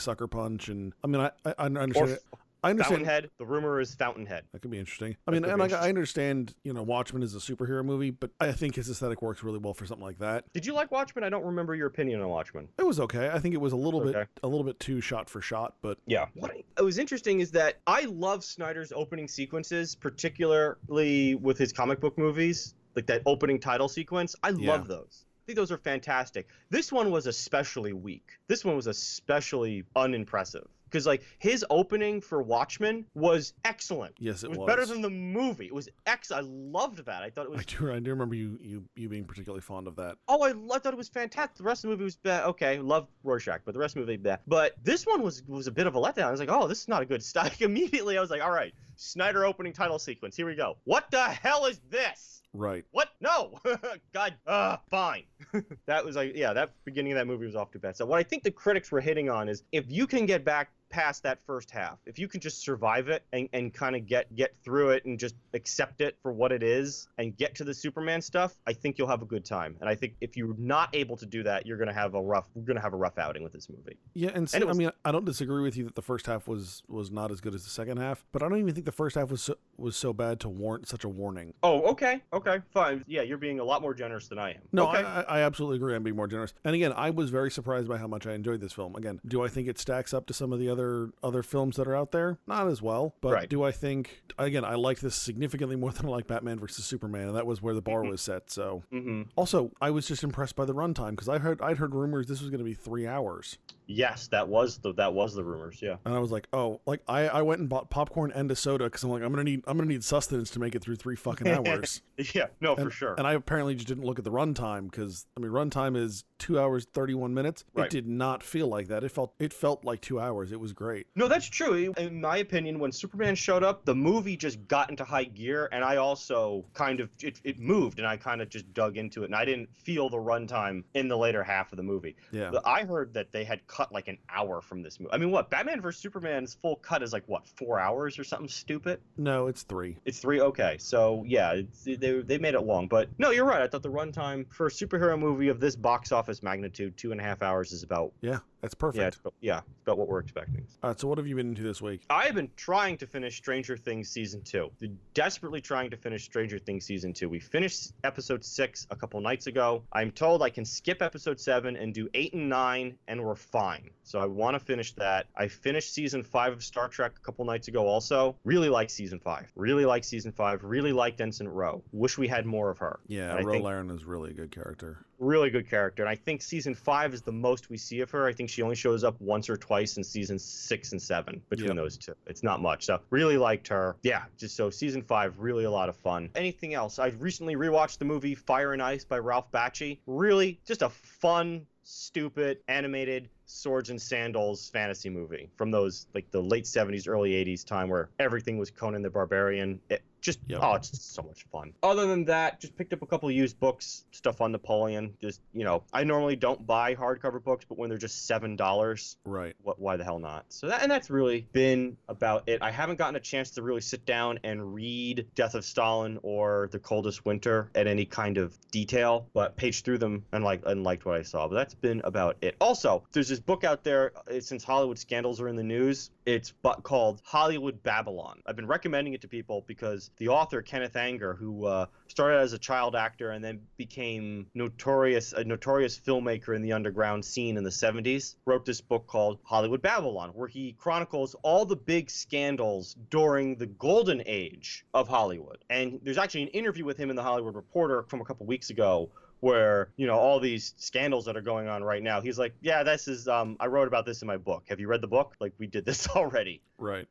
Sucker 0.00 0.26
Punch, 0.26 0.68
and 0.68 0.92
I 1.02 1.06
mean, 1.06 1.20
I, 1.20 1.30
I, 1.44 1.54
I 1.58 1.66
Or 1.66 1.78
understand. 1.80 2.10
F- 2.32 2.40
I 2.62 2.70
understand 2.70 3.06
Fountainhead. 3.06 3.30
The 3.38 3.46
rumor 3.46 3.80
is 3.80 3.94
Fountainhead. 3.94 4.44
that 4.52 4.62
could 4.62 4.70
be 4.70 4.78
interesting. 4.78 5.16
I 5.26 5.30
mean, 5.30 5.44
and 5.44 5.62
I, 5.62 5.66
I 5.84 5.88
understand, 5.88 6.54
you 6.64 6.72
know, 6.72 6.82
Watchmen 6.82 7.22
is 7.22 7.34
a 7.34 7.38
superhero 7.38 7.84
movie, 7.84 8.10
but 8.10 8.30
I 8.40 8.50
think 8.52 8.74
his 8.74 8.90
aesthetic 8.90 9.22
works 9.22 9.42
really 9.44 9.58
well 9.58 9.74
for 9.74 9.86
something 9.86 10.04
like 10.04 10.18
that. 10.18 10.44
Did 10.52 10.66
you 10.66 10.72
like 10.72 10.90
Watchmen? 10.90 11.22
I 11.24 11.28
don't 11.28 11.44
remember 11.44 11.74
your 11.74 11.86
opinion 11.86 12.20
on 12.20 12.28
Watchmen. 12.28 12.68
It 12.78 12.84
was 12.86 12.98
okay. 13.00 13.30
I 13.30 13.38
think 13.38 13.54
it 13.54 13.60
was 13.60 13.72
a 13.72 13.76
little 13.76 14.00
Okay. 14.02 14.12
bit, 14.20 14.28
a 14.42 14.48
little 14.48 14.64
bit 14.64 14.78
too 14.80 15.00
shot 15.00 15.30
for 15.30 15.40
shot, 15.40 15.74
but 15.82 15.98
Yeah. 16.06 16.26
What 16.34 16.52
I- 16.76 16.82
was 16.82 16.98
interesting 16.98 17.40
is 17.40 17.50
that 17.52 17.78
I 17.86 18.02
love 18.06 18.42
Snyder's 18.44 18.92
opening 18.92 19.28
sequences, 19.28 19.94
particularly 19.94 21.34
with 21.36 21.58
his 21.58 21.72
comic 21.72 22.00
book 22.00 22.16
movies, 22.18 22.74
like 22.96 23.06
that 23.06 23.22
opening 23.26 23.60
title 23.60 23.88
sequence. 23.88 24.34
I 24.42 24.50
Yeah. 24.50 24.72
love 24.72 24.88
those. 24.88 25.24
I 25.26 25.46
think 25.46 25.56
those 25.56 25.72
are 25.72 25.78
fantastic. 25.78 26.48
This 26.70 26.92
one 26.92 27.10
was 27.10 27.26
especially 27.26 27.92
weak. 27.92 28.32
This 28.48 28.64
one 28.64 28.76
was 28.76 28.86
especially 28.86 29.84
unimpressive 29.96 30.66
because 30.90 31.06
like 31.06 31.22
his 31.38 31.64
opening 31.70 32.20
for 32.20 32.42
Watchmen 32.42 33.04
was 33.14 33.54
excellent. 33.64 34.14
yes, 34.18 34.42
it, 34.42 34.50
It 34.50 34.56
was, 34.56 34.66
better 34.66 34.86
than 34.86 35.02
the 35.02 35.10
movie. 35.10 35.66
It 35.66 35.74
was 35.74 35.88
ex. 36.06 36.30
I 36.30 36.40
loved 36.40 37.04
that. 37.04 37.22
I 37.22 37.30
thought 37.30 37.46
it 37.46 37.52
I 37.52 37.56
was. 37.56 37.66
do, 37.66 37.92
I 37.92 37.98
do 37.98 38.10
remember 38.10 38.34
you, 38.34 38.58
you, 38.60 38.84
you 38.96 39.08
being 39.08 39.24
particularly 39.24 39.60
fond 39.60 39.86
of 39.86 39.96
that. 39.96 40.16
Oh, 40.28 40.42
I, 40.42 40.50
I 40.50 40.78
thought 40.78 40.92
it 40.92 40.96
was 40.96 41.08
fantastic. 41.08 41.56
The 41.56 41.64
rest 41.64 41.84
of 41.84 41.90
the 41.90 41.96
movie 41.96 42.04
was 42.04 42.16
bad. 42.16 42.44
Okay, 42.44 42.78
love 42.78 43.08
Rorschach, 43.22 43.60
but 43.64 43.74
the 43.74 43.80
rest 43.80 43.96
of 43.96 44.06
the 44.06 44.12
movie 44.12 44.16
bad. 44.16 44.40
But 44.46 44.74
this 44.82 45.06
one 45.06 45.22
was 45.22 45.42
was 45.46 45.66
a 45.66 45.72
bit 45.72 45.86
of 45.86 45.94
a 45.94 46.00
letdown. 46.00 46.24
I 46.24 46.30
was 46.30 46.40
like, 46.40 46.50
oh, 46.50 46.66
this 46.66 46.80
is 46.80 46.88
not 46.88 47.02
a 47.02 47.06
good 47.06 47.22
start. 47.22 47.60
Immediately, 47.60 48.18
I 48.18 48.20
was 48.20 48.30
like, 48.30 48.42
all 48.42 48.50
right, 48.50 48.72
Snyder 48.96 49.44
opening 49.44 49.72
title 49.72 49.98
sequence. 49.98 50.36
Here 50.36 50.46
we 50.46 50.54
go. 50.54 50.76
What 50.84 51.10
the 51.10 51.22
hell 51.22 51.66
is 51.66 51.80
this? 51.90 52.42
Right. 52.58 52.84
What? 52.90 53.10
No. 53.20 53.58
God. 54.12 54.34
Uh, 54.46 54.76
fine. 54.90 55.24
that 55.86 56.04
was 56.04 56.16
like, 56.16 56.32
yeah, 56.34 56.52
that 56.52 56.72
beginning 56.84 57.12
of 57.12 57.18
that 57.18 57.26
movie 57.26 57.46
was 57.46 57.54
off 57.54 57.70
to 57.72 57.78
bad. 57.78 57.96
So 57.96 58.04
what 58.04 58.18
I 58.18 58.22
think 58.22 58.42
the 58.42 58.50
critics 58.50 58.90
were 58.90 59.00
hitting 59.00 59.30
on 59.30 59.48
is 59.48 59.62
if 59.72 59.84
you 59.88 60.06
can 60.06 60.26
get 60.26 60.44
back 60.44 60.70
past 60.90 61.22
that 61.22 61.38
first 61.46 61.70
half, 61.70 61.98
if 62.06 62.18
you 62.18 62.28
can 62.28 62.40
just 62.40 62.62
survive 62.62 63.08
it 63.08 63.22
and, 63.32 63.48
and 63.52 63.72
kind 63.72 63.94
of 63.94 64.06
get 64.06 64.34
get 64.34 64.54
through 64.64 64.90
it 64.90 65.04
and 65.04 65.18
just 65.18 65.34
accept 65.54 66.00
it 66.00 66.16
for 66.22 66.32
what 66.32 66.52
it 66.52 66.62
is 66.62 67.08
and 67.18 67.36
get 67.36 67.54
to 67.56 67.64
the 67.64 67.74
Superman 67.74 68.20
stuff, 68.20 68.54
I 68.66 68.72
think 68.72 68.98
you'll 68.98 69.08
have 69.08 69.22
a 69.22 69.26
good 69.26 69.44
time. 69.44 69.76
And 69.80 69.88
I 69.88 69.94
think 69.94 70.14
if 70.20 70.36
you're 70.36 70.56
not 70.58 70.94
able 70.94 71.16
to 71.16 71.26
do 71.26 71.42
that, 71.42 71.66
you're 71.66 71.78
gonna 71.78 71.92
have 71.92 72.14
a 72.14 72.22
rough 72.22 72.48
we're 72.54 72.62
gonna 72.62 72.80
have 72.80 72.94
a 72.94 72.96
rough 72.96 73.18
outing 73.18 73.42
with 73.42 73.52
this 73.52 73.68
movie. 73.68 73.98
Yeah, 74.14 74.30
and, 74.34 74.48
see, 74.48 74.56
And 74.56 74.64
it 74.64 74.70
I 74.70 74.72
mean, 74.72 74.90
I 75.04 75.12
don't 75.12 75.24
disagree 75.24 75.62
with 75.62 75.76
you 75.76 75.84
that 75.84 75.94
the 75.94 76.02
first 76.02 76.26
half 76.26 76.48
was 76.48 76.82
was 76.88 77.10
not 77.10 77.30
as 77.30 77.40
good 77.40 77.54
as 77.54 77.64
the 77.64 77.70
second 77.70 77.98
half, 77.98 78.24
but 78.32 78.42
I 78.42 78.48
don't 78.48 78.58
even 78.58 78.74
think 78.74 78.86
the 78.86 78.92
first 78.92 79.16
half 79.16 79.30
was 79.30 79.42
so, 79.42 79.54
was 79.76 79.96
so 79.96 80.12
bad 80.12 80.40
to 80.40 80.48
warrant 80.48 80.88
such 80.88 81.04
a 81.04 81.08
warning. 81.08 81.54
Oh, 81.62 81.82
okay, 81.90 82.22
okay, 82.32 82.47
fine. 82.72 83.04
Yeah, 83.06 83.22
you're 83.22 83.38
being 83.38 83.60
a 83.60 83.64
lot 83.64 83.82
more 83.82 83.94
generous 83.94 84.28
than 84.28 84.38
I 84.38 84.50
am. 84.50 84.60
No, 84.72 84.88
okay. 84.88 85.02
I, 85.02 85.22
I 85.22 85.40
absolutely 85.42 85.76
agree. 85.76 85.94
I'm 85.94 86.02
being 86.02 86.16
more 86.16 86.26
generous. 86.26 86.52
And 86.64 86.74
again, 86.74 86.92
I 86.94 87.10
was 87.10 87.30
very 87.30 87.50
surprised 87.50 87.88
by 87.88 87.96
how 87.98 88.06
much 88.06 88.26
I 88.26 88.32
enjoyed 88.34 88.60
this 88.60 88.72
film. 88.72 88.96
Again, 88.96 89.20
do 89.26 89.42
I 89.44 89.48
think 89.48 89.68
it 89.68 89.78
stacks 89.78 90.12
up 90.14 90.26
to 90.26 90.34
some 90.34 90.52
of 90.52 90.58
the 90.58 90.68
other 90.68 91.10
other 91.22 91.42
films 91.42 91.76
that 91.76 91.86
are 91.88 91.96
out 91.96 92.12
there? 92.12 92.38
Not 92.46 92.68
as 92.68 92.82
well, 92.82 93.14
but 93.20 93.32
Right. 93.32 93.48
do 93.48 93.62
I 93.62 93.72
think 93.72 94.22
again 94.38 94.64
I 94.64 94.74
like 94.74 95.00
this 95.00 95.14
significantly 95.14 95.76
more 95.76 95.92
than 95.92 96.06
I 96.06 96.08
like 96.10 96.26
Batman 96.26 96.58
versus 96.58 96.84
Superman, 96.84 97.28
and 97.28 97.36
that 97.36 97.46
was 97.46 97.60
where 97.62 97.74
the 97.74 97.82
bar 97.82 98.02
Mhm. 98.02 98.10
was 98.10 98.20
set. 98.22 98.50
So 98.50 98.82
mm-hmm. 98.92 99.22
also, 99.36 99.70
I 99.80 99.90
was 99.90 100.06
just 100.06 100.22
impressed 100.24 100.56
by 100.56 100.64
the 100.64 100.74
runtime 100.74 101.10
because 101.10 101.28
I 101.28 101.38
heard 101.38 101.60
I'd 101.60 101.78
heard 101.78 101.94
rumors 101.94 102.26
this 102.28 102.40
was 102.40 102.50
going 102.50 102.58
to 102.58 102.64
be 102.64 102.74
three 102.74 103.06
hours, 103.06 103.58
Yes, 103.90 104.28
that 104.28 104.48
was 104.48 104.78
the 104.78 104.92
that 104.94 105.14
was 105.14 105.34
the 105.34 105.42
rumors. 105.42 105.80
Yeah. 105.80 105.96
and 106.04 106.14
I 106.14 106.18
was 106.18 106.30
like, 106.30 106.46
oh, 106.52 106.80
like 106.86 107.00
I, 107.08 107.28
I 107.28 107.42
went 107.42 107.60
and 107.60 107.68
bought 107.70 107.88
popcorn 107.88 108.30
and 108.34 108.50
a 108.50 108.56
soda 108.56 108.84
because 108.84 109.02
I'm 109.02 109.10
like 109.10 109.22
I'm 109.22 109.30
gonna 109.30 109.44
need 109.44 109.62
I'm 109.66 109.76
gonna 109.78 109.88
need 109.88 110.04
sustenance 110.04 110.50
to 110.50 110.58
make 110.60 110.74
it 110.74 110.82
through 110.82 110.96
three 110.96 111.16
fucking 111.16 111.48
hours. 111.66 112.02
Yeah. 112.38 112.46
No, 112.60 112.76
for 112.76 112.90
sure. 112.90 113.14
And 113.16 113.26
I 113.26 113.32
apparently 113.32 113.74
just 113.74 113.88
didn't 113.88 114.04
look 114.04 114.18
at 114.18 114.24
the 114.24 114.30
runtime 114.30 114.90
because 114.90 115.26
I 115.36 115.40
mean, 115.40 115.50
runtime 115.50 115.96
is 115.96 116.24
two 116.38 116.58
hours 116.58 116.86
thirty 116.92 117.14
one 117.14 117.34
minutes. 117.34 117.64
It 117.76 117.90
did 117.90 118.06
not 118.06 118.42
feel 118.42 118.68
like 118.68 118.88
that. 118.88 119.02
It 119.02 119.10
felt 119.10 119.34
it 119.38 119.52
felt 119.52 119.84
like 119.84 120.00
two 120.00 120.20
hours. 120.20 120.52
It 120.52 120.60
was 120.60 120.72
great. 120.72 121.06
No, 121.14 121.26
that's 121.26 121.46
true. 121.46 121.92
In 121.96 122.20
my 122.20 122.38
opinion, 122.38 122.78
when 122.78 122.92
Superman 122.92 123.34
showed 123.34 123.64
up, 123.64 123.84
the 123.84 123.94
movie 123.94 124.36
just 124.36 124.66
got 124.68 124.90
into 124.90 125.04
high 125.04 125.24
gear, 125.24 125.68
and 125.72 125.84
I 125.84 125.96
also 125.96 126.64
kind 126.74 127.00
of 127.00 127.10
it, 127.20 127.40
it 127.44 127.58
moved, 127.58 127.98
and 127.98 128.06
I 128.06 128.16
kind 128.16 128.40
of 128.40 128.48
just 128.48 128.72
dug 128.74 128.96
into 128.96 129.22
it, 129.22 129.26
and 129.26 129.34
I 129.34 129.44
didn't 129.44 129.68
feel 129.82 130.08
the 130.08 130.18
runtime 130.18 130.84
in 130.94 131.08
the 131.08 131.16
later 131.16 131.42
half 131.42 131.72
of 131.72 131.76
the 131.76 131.82
movie. 131.82 132.16
Yeah. 132.30 132.50
But 132.52 132.66
I 132.66 132.84
heard 132.84 133.14
that 133.14 133.32
they 133.32 133.44
had 133.44 133.66
cut 133.66 133.92
like 133.92 134.08
an 134.08 134.18
hour 134.28 134.60
from 134.60 134.82
this 134.82 135.00
movie. 135.00 135.12
I 135.12 135.18
mean, 135.18 135.30
what 135.30 135.50
Batman 135.50 135.80
vs 135.80 136.00
Superman's 136.00 136.54
full 136.54 136.76
cut 136.76 137.02
is 137.02 137.12
like 137.12 137.24
what 137.26 137.48
four 137.48 137.78
hours 137.80 138.18
or 138.18 138.24
something 138.24 138.48
stupid. 138.48 139.00
No, 139.16 139.46
it's 139.46 139.62
three. 139.62 139.96
It's 140.04 140.18
three. 140.18 140.40
Okay, 140.40 140.76
so 140.78 141.24
yeah, 141.26 141.52
it's, 141.52 141.86
they 142.22 142.38
made 142.38 142.54
it 142.54 142.60
long, 142.60 142.88
but 142.88 143.08
no, 143.18 143.30
you're 143.30 143.44
right. 143.44 143.62
I 143.62 143.66
thought 143.68 143.82
the 143.82 143.90
runtime 143.90 144.46
for 144.52 144.66
a 144.66 144.70
superhero 144.70 145.18
movie 145.18 145.48
of 145.48 145.60
this 145.60 145.76
box 145.76 146.12
office 146.12 146.42
magnitude, 146.42 146.96
two 146.96 147.12
and 147.12 147.20
a 147.20 147.24
half 147.24 147.42
hours, 147.42 147.72
is 147.72 147.82
about 147.82 148.12
Yeah, 148.20 148.38
that's 148.60 148.74
yeah, 148.74 148.78
perfect. 148.80 149.06
it's, 149.06 149.16
about- 149.18 149.34
yeah, 149.40 149.58
it's 149.58 149.82
about 149.84 149.98
what 149.98 150.08
we're 150.08 150.18
expecting. 150.20 150.66
All 150.82 150.90
right. 150.90 150.98
So 151.00 151.08
what 151.08 151.18
have 151.18 151.26
you 151.26 151.36
been 151.36 151.48
into 151.48 151.62
this 151.62 151.80
week? 151.82 152.02
I 152.10 152.24
have 152.24 152.34
been 152.34 152.50
trying 152.56 152.96
to 152.98 153.06
finish 153.06 153.36
Stranger 153.36 153.76
Things 153.76 154.08
season 154.08 154.42
two. 154.42 154.70
Desperately 155.14 155.60
trying 155.60 155.90
to 155.90 155.96
finish 155.96 156.24
Stranger 156.24 156.58
Things 156.58 156.84
season 156.84 157.12
two. 157.12 157.28
We 157.28 157.40
finished 157.40 157.92
episode 158.04 158.44
six 158.44 158.86
a 158.90 158.96
couple 158.96 159.20
nights 159.20 159.46
ago. 159.46 159.82
I'm 159.92 160.10
told 160.10 160.42
I 160.42 160.50
can 160.50 160.64
skip 160.64 161.02
episode 161.02 161.40
seven 161.40 161.76
and 161.76 161.92
do 161.94 162.08
eight 162.14 162.34
and 162.34 162.48
nine, 162.48 162.96
and 163.08 163.22
we're 163.24 163.34
fine. 163.34 163.90
So 164.02 164.18
I 164.18 164.26
want 164.26 164.54
to 164.54 164.60
finish 164.64 164.92
that. 164.94 165.26
I 165.36 165.48
finished 165.48 165.92
season 165.92 166.22
five 166.22 166.52
of 166.52 166.62
Star 166.62 166.88
Trek 166.88 167.12
a 167.16 167.20
couple 167.20 167.44
nights 167.44 167.68
ago. 167.68 167.86
Also, 167.86 168.36
really 168.44 168.68
like 168.68 168.90
season 168.90 169.18
five. 169.18 169.50
Really 169.54 169.84
like 169.84 170.04
season 170.04 170.32
five. 170.32 170.64
Really 170.64 170.92
liked 170.92 171.20
Ensign 171.20 171.48
Ro. 171.48 171.82
Wish 171.92 172.16
we 172.18 172.26
had 172.28 172.46
more 172.46 172.70
of 172.70 172.78
her. 172.78 173.00
Yeah, 173.06 173.36
And 173.36 173.46
Ro 173.46 173.58
Laren 173.58 173.90
is 173.90 174.04
really 174.04 174.30
a 174.30 174.34
good 174.34 174.50
character. 174.50 175.04
really 175.18 175.50
good 175.50 175.68
character. 175.68 176.02
And 176.02 176.08
I 176.10 176.14
think 176.14 176.40
season 176.42 176.74
five 176.74 177.12
is 177.12 177.22
the 177.22 177.32
most 177.32 177.70
we 177.70 177.76
see 177.76 178.00
of 178.00 178.10
her. 178.12 178.26
I 178.26 178.32
think 178.32 178.47
she 178.48 178.62
only 178.62 178.74
shows 178.76 179.04
up 179.04 179.20
once 179.20 179.48
or 179.48 179.56
twice 179.56 179.96
in 179.96 180.04
season 180.04 180.38
six 180.38 180.92
and 180.92 181.00
seven 181.00 181.42
between 181.48 181.68
Yep. 181.68 181.76
those 181.76 181.96
two. 181.96 182.14
It's 182.26 182.42
not 182.42 182.60
much. 182.60 182.86
So 182.86 183.00
really 183.10 183.36
liked 183.36 183.68
her. 183.68 183.96
Yeah, 184.02 184.24
just 184.36 184.56
so 184.56 184.70
season 184.70 185.02
five, 185.02 185.38
really 185.38 185.64
a 185.64 185.70
lot 185.70 185.88
of 185.88 185.96
fun. 185.96 186.30
Anything 186.34 186.74
else? 186.74 186.98
I 186.98 187.08
recently 187.18 187.56
rewatched 187.56 187.98
the 187.98 188.04
movie 188.04 188.34
Fire 188.34 188.72
and 188.72 188.82
Ice 188.82 189.04
by 189.04 189.18
Ralph 189.18 189.50
Bakshi. 189.52 189.98
Really 190.06 190.60
just 190.66 190.82
a 190.82 190.88
fun, 190.88 191.66
stupid, 191.82 192.58
animated 192.68 193.28
swords 193.50 193.88
and 193.90 194.00
sandals 194.00 194.68
fantasy 194.68 195.08
movie 195.08 195.48
from 195.56 195.70
those 195.70 196.06
like 196.14 196.30
the 196.30 196.42
late 196.42 196.64
70s 196.64 197.08
early 197.08 197.30
80s 197.32 197.64
time 197.64 197.88
where 197.88 198.10
everything 198.18 198.58
was 198.58 198.70
conan 198.70 199.00
the 199.00 199.08
barbarian 199.08 199.80
it 199.88 200.02
just 200.20 200.40
Yep. 200.48 200.60
oh 200.62 200.74
it's 200.74 200.90
just 200.90 201.14
so 201.14 201.22
much 201.22 201.44
fun 201.50 201.72
other 201.82 202.06
than 202.06 202.24
that 202.26 202.60
just 202.60 202.76
picked 202.76 202.92
up 202.92 203.02
a 203.02 203.06
couple 203.06 203.30
used 203.30 203.58
books 203.58 204.04
stuff 204.10 204.40
on 204.42 204.52
napoleon 204.52 205.14
just 205.20 205.40
you 205.54 205.64
know 205.64 205.82
i 205.92 206.04
normally 206.04 206.36
don't 206.36 206.66
buy 206.66 206.94
hardcover 206.94 207.42
books 207.42 207.64
but 207.68 207.78
when 207.78 207.88
they're 207.88 207.98
just 207.98 208.26
seven 208.26 208.54
dollars 208.56 209.16
Right. 209.24 209.54
what 209.62 209.78
why 209.80 209.96
the 209.96 210.04
hell 210.04 210.18
not 210.18 210.44
so 210.50 210.68
that 210.68 210.82
and 210.82 210.90
that's 210.90 211.08
really 211.08 211.46
been 211.52 211.96
about 212.08 212.44
it 212.48 212.60
i 212.62 212.70
haven't 212.70 212.96
gotten 212.96 213.16
a 213.16 213.20
chance 213.20 213.50
to 213.52 213.62
really 213.62 213.80
sit 213.80 214.04
down 214.04 214.38
and 214.44 214.74
read 214.74 215.26
death 215.34 215.54
of 215.54 215.64
stalin 215.64 216.18
or 216.22 216.68
the 216.72 216.78
coldest 216.78 217.24
winter 217.24 217.70
at 217.74 217.86
any 217.86 218.04
kind 218.04 218.36
of 218.36 218.56
detail 218.70 219.26
but 219.32 219.56
paged 219.56 219.84
through 219.86 219.98
them 219.98 220.24
and 220.32 220.44
like 220.44 220.62
and 220.66 220.84
liked 220.84 221.06
what 221.06 221.16
i 221.16 221.22
saw 221.22 221.48
but 221.48 221.54
that's 221.54 221.74
been 221.74 222.02
about 222.04 222.36
it 222.42 222.54
also 222.60 223.02
there's 223.12 223.28
this 223.28 223.38
this 223.38 223.44
book 223.44 223.62
out 223.62 223.84
there 223.84 224.12
uh, 224.28 224.40
since 224.40 224.64
Hollywood 224.64 224.98
scandals 224.98 225.40
are 225.40 225.46
in 225.46 225.54
the 225.54 225.62
news. 225.62 226.10
It's 226.26 226.52
but 226.62 226.82
called 226.82 227.22
Hollywood 227.24 227.82
Babylon. 227.84 228.40
I've 228.46 228.56
been 228.56 228.66
recommending 228.66 229.14
it 229.14 229.20
to 229.20 229.28
people 229.28 229.64
because 229.66 230.07
the 230.16 230.28
author 230.28 230.62
Kenneth 230.62 230.96
Anger, 230.96 231.34
who 231.34 231.64
uh, 231.66 231.86
started 232.08 232.38
as 232.38 232.52
a 232.52 232.58
child 232.58 232.96
actor 232.96 233.30
and 233.30 233.44
then 233.44 233.60
became 233.76 234.46
notorious 234.54 235.32
a 235.32 235.44
notorious 235.44 235.98
filmmaker 235.98 236.54
in 236.54 236.62
the 236.62 236.72
underground 236.72 237.24
scene 237.24 237.56
in 237.56 237.64
the 237.64 237.70
70s, 237.70 238.34
wrote 238.44 238.64
this 238.64 238.80
book 238.80 239.06
called 239.06 239.38
Hollywood 239.44 239.82
Babylon, 239.82 240.30
where 240.30 240.48
he 240.48 240.72
chronicles 240.72 241.36
all 241.42 241.64
the 241.64 241.76
big 241.76 242.10
scandals 242.10 242.96
during 243.10 243.56
the 243.56 243.66
golden 243.66 244.22
age 244.26 244.84
of 244.94 245.08
Hollywood. 245.08 245.58
And 245.70 246.00
there's 246.02 246.18
actually 246.18 246.42
an 246.42 246.48
interview 246.48 246.84
with 246.84 246.96
him 246.96 247.10
in 247.10 247.16
the 247.16 247.22
Hollywood 247.22 247.54
Reporter 247.54 248.04
from 248.04 248.20
a 248.20 248.24
couple 248.24 248.46
weeks 248.46 248.70
ago 248.70 249.10
where 249.40 249.90
you 249.96 250.06
know 250.06 250.16
all 250.16 250.40
these 250.40 250.74
scandals 250.78 251.24
that 251.26 251.36
are 251.36 251.40
going 251.40 251.68
on 251.68 251.84
right 251.84 252.02
now 252.02 252.20
he's 252.20 252.40
like 252.40 252.54
yeah 252.60 252.82
this 252.82 253.06
is 253.06 253.28
um 253.28 253.56
i 253.60 253.66
wrote 253.66 253.86
about 253.86 254.04
this 254.04 254.20
in 254.22 254.26
my 254.26 254.36
book. 254.36 254.64
Have 254.68 254.80
you 254.80 254.88
read 254.88 255.00
the 255.00 255.06
book? 255.06 255.36
Like 255.40 255.52
we 255.58 255.66
did 255.66 255.84
this 255.84 256.08
already 256.16 256.60
Right. 256.78 257.06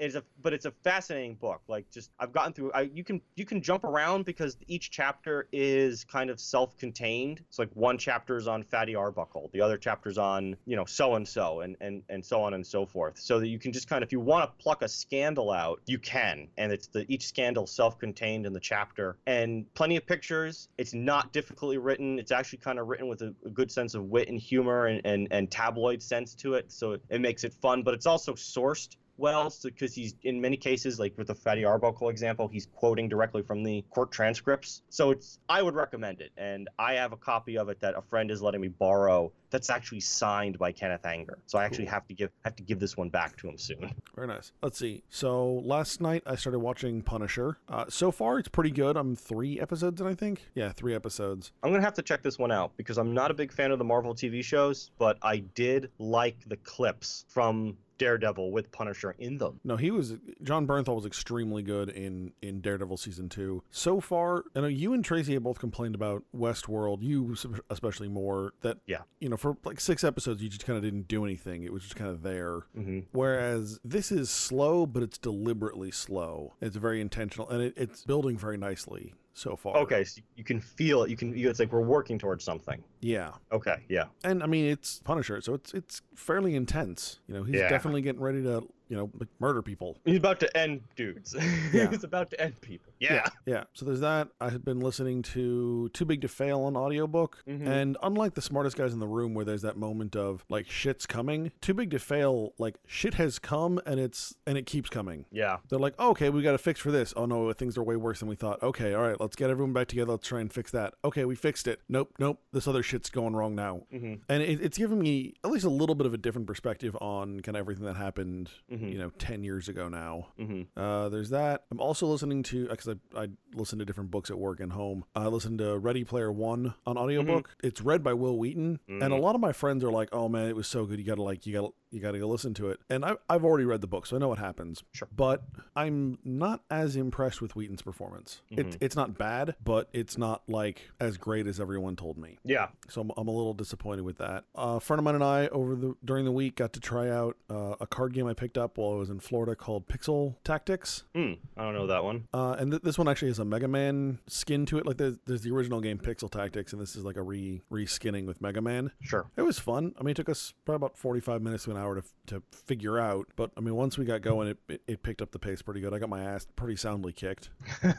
it's 0.00 0.16
a 0.16 0.24
but 0.42 0.52
it's 0.52 0.64
a 0.64 0.72
fascinating 0.82 1.36
book. 1.36 1.62
Like 1.68 1.88
just 1.90 2.10
i've 2.18 2.32
gotten 2.32 2.52
through 2.52 2.72
i 2.72 2.82
you 2.82 3.04
can 3.04 3.20
you 3.36 3.44
can 3.44 3.62
jump 3.62 3.84
around 3.84 4.24
because 4.24 4.56
each 4.66 4.90
chapter 4.90 5.48
is 5.52 6.04
kind 6.04 6.28
of 6.28 6.40
self-contained. 6.40 7.40
It's 7.48 7.58
like 7.58 7.70
one 7.74 7.98
chapter 7.98 8.36
is 8.36 8.48
on 8.48 8.64
fatty 8.64 8.96
arbuckle 8.96 9.50
the 9.52 9.60
other 9.60 9.78
chapter's 9.78 10.18
on 10.18 10.56
you 10.66 10.74
know 10.74 10.84
so 10.84 11.14
and 11.14 11.26
so 11.26 11.60
and 11.60 11.76
and 11.80 12.02
and 12.08 12.24
so 12.24 12.42
on 12.42 12.54
and 12.54 12.66
so 12.66 12.84
forth. 12.84 13.18
So 13.18 13.38
that 13.38 13.46
you 13.46 13.60
can 13.60 13.72
just 13.72 13.88
kind 13.88 14.02
of 14.02 14.08
if 14.08 14.12
you 14.12 14.18
want 14.18 14.50
to 14.50 14.62
pluck 14.62 14.82
a 14.82 14.88
scandal 14.88 15.52
out 15.52 15.80
you 15.86 15.98
can. 15.98 16.48
And 16.58 16.72
it's 16.72 16.88
the 16.88 17.04
each 17.08 17.26
scandal 17.26 17.66
self-contained 17.66 18.44
in 18.44 18.52
the 18.52 18.60
chapter. 18.60 19.16
And 19.26 19.72
plenty 19.74 19.96
of 19.96 20.04
pictures. 20.04 20.68
It's 20.78 20.94
not 20.94 21.32
difficultly 21.32 21.78
written. 21.78 22.18
It's 22.18 22.32
actually 22.32 22.58
kind 22.58 22.80
of 22.80 22.88
written 22.88 23.06
with 23.06 23.22
a, 23.22 23.34
a 23.46 23.50
good 23.50 23.70
sense 23.70 23.94
of 23.94 24.04
wit 24.06 24.28
and 24.28 24.38
humor 24.38 24.86
and, 24.86 25.00
and 25.04 25.28
and 25.30 25.48
tabloid 25.48 26.02
sense 26.02 26.34
to 26.36 26.54
it. 26.54 26.72
So 26.72 26.92
it, 26.92 27.02
it 27.08 27.20
makes 27.20 27.44
it 27.44 27.54
fun 27.54 27.84
but 27.84 27.94
it's 27.94 28.06
also 28.06 28.34
sourced 28.34 28.96
well 29.22 29.52
because 29.62 29.94
he's 29.94 30.14
in 30.24 30.40
many 30.40 30.56
cases 30.56 30.98
like 30.98 31.16
with 31.16 31.28
the 31.28 31.34
fatty 31.34 31.64
arbuckle 31.64 32.08
example 32.08 32.48
he's 32.48 32.66
quoting 32.74 33.08
directly 33.08 33.40
from 33.40 33.62
the 33.62 33.82
court 33.90 34.10
transcripts 34.10 34.82
so 34.90 35.10
it's 35.12 35.38
i 35.48 35.62
would 35.62 35.74
recommend 35.74 36.20
it 36.20 36.32
and 36.36 36.68
i 36.78 36.94
have 36.94 37.12
a 37.12 37.16
copy 37.16 37.56
of 37.56 37.68
it 37.68 37.78
that 37.80 37.94
a 37.96 38.02
friend 38.02 38.30
is 38.32 38.42
letting 38.42 38.60
me 38.60 38.68
borrow 38.68 39.30
that's 39.50 39.70
actually 39.70 40.00
signed 40.00 40.58
by 40.58 40.72
kenneth 40.72 41.06
anger 41.06 41.38
so 41.46 41.56
i 41.58 41.64
actually 41.64 41.84
Cool. 41.84 41.94
have 41.94 42.06
to 42.08 42.14
give 42.14 42.30
have 42.44 42.56
to 42.56 42.62
give 42.64 42.80
this 42.80 42.96
one 42.96 43.08
back 43.10 43.36
to 43.38 43.48
him 43.48 43.56
soon 43.56 43.94
Very 44.16 44.26
nice. 44.26 44.52
Let's 44.62 44.78
see. 44.78 45.04
So 45.08 45.62
last 45.64 46.00
night 46.00 46.22
I 46.26 46.34
started 46.36 46.58
watching 46.58 47.00
Punisher. 47.02 47.56
Uh, 47.68 47.86
so 47.88 48.10
far 48.10 48.38
it's 48.38 48.48
pretty 48.48 48.70
good. 48.70 48.96
I'm 48.96 49.16
three 49.16 49.58
episodes 49.58 50.00
in, 50.02 50.06
I 50.06 50.14
think. 50.14 50.42
Yeah, 50.54 50.70
three 50.72 50.94
episodes. 50.94 51.52
i'm 51.62 51.70
gonna 51.70 51.82
have 51.82 51.94
to 51.94 52.02
check 52.02 52.22
this 52.22 52.38
one 52.38 52.50
out 52.52 52.72
because 52.76 52.98
i'm 52.98 53.14
not 53.14 53.30
a 53.30 53.34
big 53.34 53.52
fan 53.52 53.70
of 53.70 53.78
the 53.78 53.84
marvel 53.84 54.14
tv 54.14 54.42
shows 54.44 54.90
but 54.98 55.16
i 55.22 55.36
did 55.54 55.90
like 55.98 56.36
the 56.46 56.56
clips 56.58 57.24
from 57.28 57.76
daredevil 58.02 58.50
with 58.52 58.70
punisher 58.72 59.14
in 59.18 59.38
them 59.38 59.60
No, 59.64 59.76
he 59.76 59.90
was 59.90 60.14
Jon 60.42 60.66
Bernthal 60.66 60.96
was 60.96 61.06
extremely 61.06 61.62
good 61.62 61.88
in 61.88 62.32
in 62.42 62.60
Daredevil 62.60 62.96
season 62.96 63.28
two. 63.28 63.62
So 63.70 64.00
far, 64.00 64.44
I 64.56 64.60
know 64.60 64.66
you 64.66 64.92
and 64.92 65.04
Tracy 65.04 65.34
have 65.34 65.42
both 65.42 65.58
complained 65.58 65.94
about 65.94 66.22
Westworld. 66.36 67.02
You 67.02 67.34
especially 67.70 68.08
more 68.08 68.52
that 68.62 68.78
Yeah. 68.86 69.02
you 69.20 69.28
know 69.28 69.36
for 69.36 69.56
like 69.64 69.80
six 69.80 70.04
episodes 70.04 70.42
you 70.42 70.48
just 70.48 70.64
kind 70.66 70.76
of 70.76 70.82
didn't 70.82 71.08
do 71.08 71.24
anything. 71.24 71.62
It 71.64 71.72
was 71.72 71.82
just 71.82 71.96
kind 71.96 72.10
of 72.10 72.22
there. 72.22 72.60
hmm 72.74 73.00
Whereas 73.12 73.78
this 73.84 74.10
is 74.12 74.30
slow, 74.30 74.86
but 74.86 75.02
it's 75.02 75.18
deliberately 75.18 75.90
slow. 75.90 76.54
It's 76.60 76.76
very 76.76 77.00
intentional, 77.00 77.48
and 77.48 77.62
it, 77.62 77.74
it's 77.76 78.04
building 78.04 78.36
very 78.36 78.56
nicely 78.56 79.14
so 79.34 79.56
far. 79.56 79.76
okay 79.78 80.04
so 80.04 80.20
you 80.36 80.44
can 80.44 80.60
feel 80.60 81.02
it 81.04 81.10
you 81.10 81.16
can 81.16 81.32
it's 81.36 81.58
like 81.58 81.72
we're 81.72 81.80
working 81.80 82.18
towards 82.18 82.44
something 82.44 82.82
Yeah, 83.00 83.30
okay 83.50 83.76
yeah 83.88 84.04
and 84.24 84.42
I 84.42 84.46
mean 84.46 84.66
it's 84.66 85.00
Punisher, 85.04 85.40
so 85.40 85.54
it's 85.54 85.72
it's 85.74 86.02
fairly 86.14 86.54
intense. 86.54 87.18
You 87.26 87.34
know, 87.34 87.42
he's 87.42 87.56
Yeah. 87.56 87.68
definitely 87.68 88.02
getting 88.02 88.20
ready 88.20 88.42
to 88.42 88.62
you 88.88 88.96
know 88.96 89.10
murder 89.40 89.62
people. 89.62 89.96
He's 90.04 90.18
about 90.18 90.38
to 90.40 90.56
end 90.56 90.82
dudes. 90.96 91.34
Yeah. 91.72 91.88
He's 91.90 92.04
about 92.04 92.30
to 92.30 92.40
end 92.40 92.60
people. 92.60 92.91
Yeah. 93.10 93.26
Yeah. 93.46 93.64
So 93.72 93.84
there's 93.84 94.00
that. 94.00 94.28
I 94.40 94.50
had 94.50 94.64
been 94.64 94.80
listening 94.80 95.22
to 95.22 95.88
Too 95.90 96.04
Big 96.04 96.20
to 96.22 96.28
Fail 96.28 96.60
on 96.62 96.76
audiobook. 96.76 97.42
Mhm. 97.48 97.66
And 97.66 97.96
unlike 98.02 98.34
the 98.34 98.42
smartest 98.42 98.76
guys 98.76 98.92
in 98.92 98.98
the 99.00 99.06
room 99.06 99.34
where 99.34 99.44
there's 99.44 99.62
that 99.62 99.76
moment 99.76 100.14
of 100.16 100.44
like 100.48 100.68
shit's 100.70 101.06
coming, 101.06 101.52
Too 101.60 101.74
Big 101.74 101.90
to 101.90 101.98
Fail, 101.98 102.52
like 102.58 102.76
shit 102.86 103.14
has 103.14 103.38
come 103.38 103.80
and 103.86 103.98
it's 103.98 104.34
and 104.46 104.56
it 104.56 104.66
keeps 104.66 104.88
coming. 104.90 105.26
Yeah. 105.30 105.58
They're 105.68 105.78
like, 105.78 105.94
oh, 105.98 106.10
okay, 106.10 106.30
we 106.30 106.42
got 106.42 106.52
to 106.52 106.58
fix 106.58 106.80
for 106.80 106.90
this. 106.90 107.12
Oh 107.16 107.26
no, 107.26 107.52
things 107.52 107.76
are 107.76 107.82
way 107.82 107.96
worse 107.96 108.20
than 108.20 108.28
we 108.28 108.36
thought. 108.36 108.62
Okay, 108.62 108.94
all 108.94 109.02
right, 109.02 109.20
let's 109.20 109.36
get 109.36 109.50
everyone 109.50 109.72
back 109.72 109.88
together. 109.88 110.12
Let's 110.12 110.26
try 110.28 110.40
and 110.40 110.52
fix 110.52 110.70
that. 110.72 110.94
Okay, 111.04 111.24
we 111.24 111.34
fixed 111.34 111.66
it. 111.66 111.80
Nope, 111.88 112.14
nope. 112.18 112.40
This 112.52 112.68
other 112.68 112.82
shit's 112.82 113.10
going 113.10 113.34
wrong 113.34 113.54
now. 113.54 113.82
hmm 113.90 114.14
And 114.28 114.42
it, 114.42 114.60
it's 114.60 114.78
giving 114.78 114.98
me 115.00 115.34
at 115.44 115.50
least 115.50 115.64
a 115.64 115.70
little 115.70 115.94
bit 115.94 116.06
of 116.06 116.14
a 116.14 116.18
different 116.18 116.46
perspective 116.46 116.96
on 117.00 117.40
kind 117.40 117.56
of 117.56 117.60
everything 117.60 117.84
that 117.86 117.96
happened, 117.96 118.50
Mhm. 118.70 118.92
you 118.92 118.98
know, 118.98 119.10
10 119.18 119.42
years 119.44 119.68
ago 119.68 119.88
now. 119.88 120.28
hmm 120.38 120.62
Uh, 120.76 121.08
there's 121.08 121.30
that. 121.30 121.64
I'm 121.70 121.80
also 121.80 122.06
listening 122.06 122.42
to 122.44 122.68
because 122.68 122.86
I, 123.14 123.22
I 123.22 123.28
listen 123.54 123.78
to 123.78 123.84
different 123.84 124.10
books 124.10 124.30
at 124.30 124.38
work 124.38 124.60
and 124.60 124.72
home. 124.72 125.04
I 125.14 125.26
listen 125.26 125.58
to 125.58 125.78
Ready 125.78 126.04
Player 126.04 126.30
One 126.32 126.74
on 126.86 126.96
audiobook. 126.96 127.56
It's 127.62 127.80
read 127.80 128.02
by 128.02 128.14
Wil 128.14 128.38
Wheaton, 128.38 128.80
and 128.88 129.02
a 129.02 129.06
Mhm. 129.16 129.20
lot 129.20 129.34
of 129.34 129.40
my 129.40 129.52
friends 129.52 129.82
are 129.84 129.90
like, 129.90 130.08
"Oh 130.12 130.28
man, 130.28 130.48
it 130.48 130.56
was 130.56 130.66
so 130.66 130.86
good. 130.86 130.98
You 130.98 131.04
gotta 131.04 131.22
like, 131.22 131.46
you 131.46 131.52
gotta, 131.52 131.72
you 131.92 132.00
gotta 132.00 132.18
go 132.18 132.26
listen 132.26 132.54
to 132.54 132.70
it." 132.70 132.80
And 132.90 133.04
I, 133.04 133.14
I've 133.28 133.44
already 133.44 133.64
read 133.64 133.80
the 133.80 133.86
book, 133.86 134.06
so 134.06 134.16
I 134.16 134.18
know 134.18 134.28
what 134.28 134.38
happens. 134.38 134.82
Sure. 134.92 135.08
But 135.14 135.44
I'm 135.76 136.18
not 136.24 136.62
as 136.70 136.96
impressed 136.96 137.40
with 137.40 137.54
Wheaton's 137.54 137.82
performance. 137.82 138.42
It, 138.50 138.66
Mhm. 138.66 138.78
it's 138.80 138.96
not 138.96 139.16
bad, 139.16 139.54
but 139.64 139.88
it's 139.92 140.18
not 140.18 140.42
like 140.48 140.82
as 141.00 141.16
great 141.16 141.46
as 141.46 141.60
everyone 141.60 141.96
told 141.96 142.18
me. 142.18 142.38
Yeah. 142.44 142.68
So 142.88 143.00
I'm, 143.02 143.10
I'm 143.16 143.28
a 143.28 143.32
little 143.32 143.54
disappointed 143.54 144.02
with 144.02 144.18
that. 144.18 144.44
Uh, 144.56 144.74
a 144.76 144.80
friend 144.80 144.98
of 144.98 145.04
mine 145.04 145.14
and 145.14 145.24
I 145.24 145.48
over 145.48 145.74
the 145.76 145.94
during 146.04 146.24
the 146.24 146.32
week 146.32 146.56
got 146.56 146.72
to 146.74 146.80
try 146.80 147.10
out 147.10 147.36
uh, 147.50 147.74
a 147.80 147.86
card 147.86 148.12
game 148.14 148.26
I 148.26 148.34
picked 148.34 148.58
up 148.58 148.78
while 148.78 148.92
I 148.92 148.96
was 148.96 149.10
in 149.10 149.20
Florida 149.20 149.54
called 149.54 149.88
Pixel 149.88 150.36
Tactics. 150.44 151.04
Hmm. 151.14 151.32
I 151.56 151.62
don't 151.62 151.74
know 151.74 151.86
that 151.86 152.04
one. 152.04 152.28
Uh, 152.32 152.56
and 152.58 152.70
th- 152.72 152.82
this 152.82 152.98
one 152.98 153.08
actually 153.08 153.28
has 153.28 153.38
a 153.38 153.44
Mega 153.44 153.68
Man 153.68 154.18
skin 154.26 154.66
to 154.66 154.78
it. 154.78 154.86
Like 154.86 154.96
there's, 154.96 155.18
there's 155.26 155.42
the 155.42 155.50
original 155.52 155.80
game 155.80 155.98
Pixel 155.98 156.30
Tactics, 156.30 156.72
and 156.72 156.80
this 156.80 156.96
is 156.96 157.04
like 157.04 157.16
a 157.16 157.22
re 157.22 157.60
re 157.70 157.86
skinning 157.86 158.26
with 158.26 158.40
Mega 158.40 158.60
Man. 158.60 158.90
Sure. 159.00 159.26
It 159.36 159.42
was 159.42 159.58
fun. 159.58 159.94
I 159.98 160.02
mean, 160.02 160.12
it 160.12 160.16
took 160.16 160.28
us 160.28 160.54
probably 160.64 160.76
about 160.86 160.96
45 160.98 161.42
minutes 161.42 161.64
to 161.64 161.70
an 161.70 161.76
hour 161.82 161.96
to, 162.00 162.02
to 162.28 162.42
figure 162.52 162.98
out. 162.98 163.26
But 163.36 163.50
I 163.56 163.60
mean, 163.60 163.74
once 163.74 163.98
we 163.98 164.04
got 164.04 164.22
going, 164.22 164.48
it, 164.48 164.58
it, 164.68 164.82
it 164.86 165.02
picked 165.02 165.20
up 165.20 165.32
the 165.32 165.38
pace 165.38 165.60
pretty 165.62 165.80
good. 165.80 165.92
I 165.92 165.98
got 165.98 166.08
my 166.08 166.22
ass 166.22 166.46
pretty 166.56 166.76
soundly 166.76 167.12
kicked. 167.12 167.50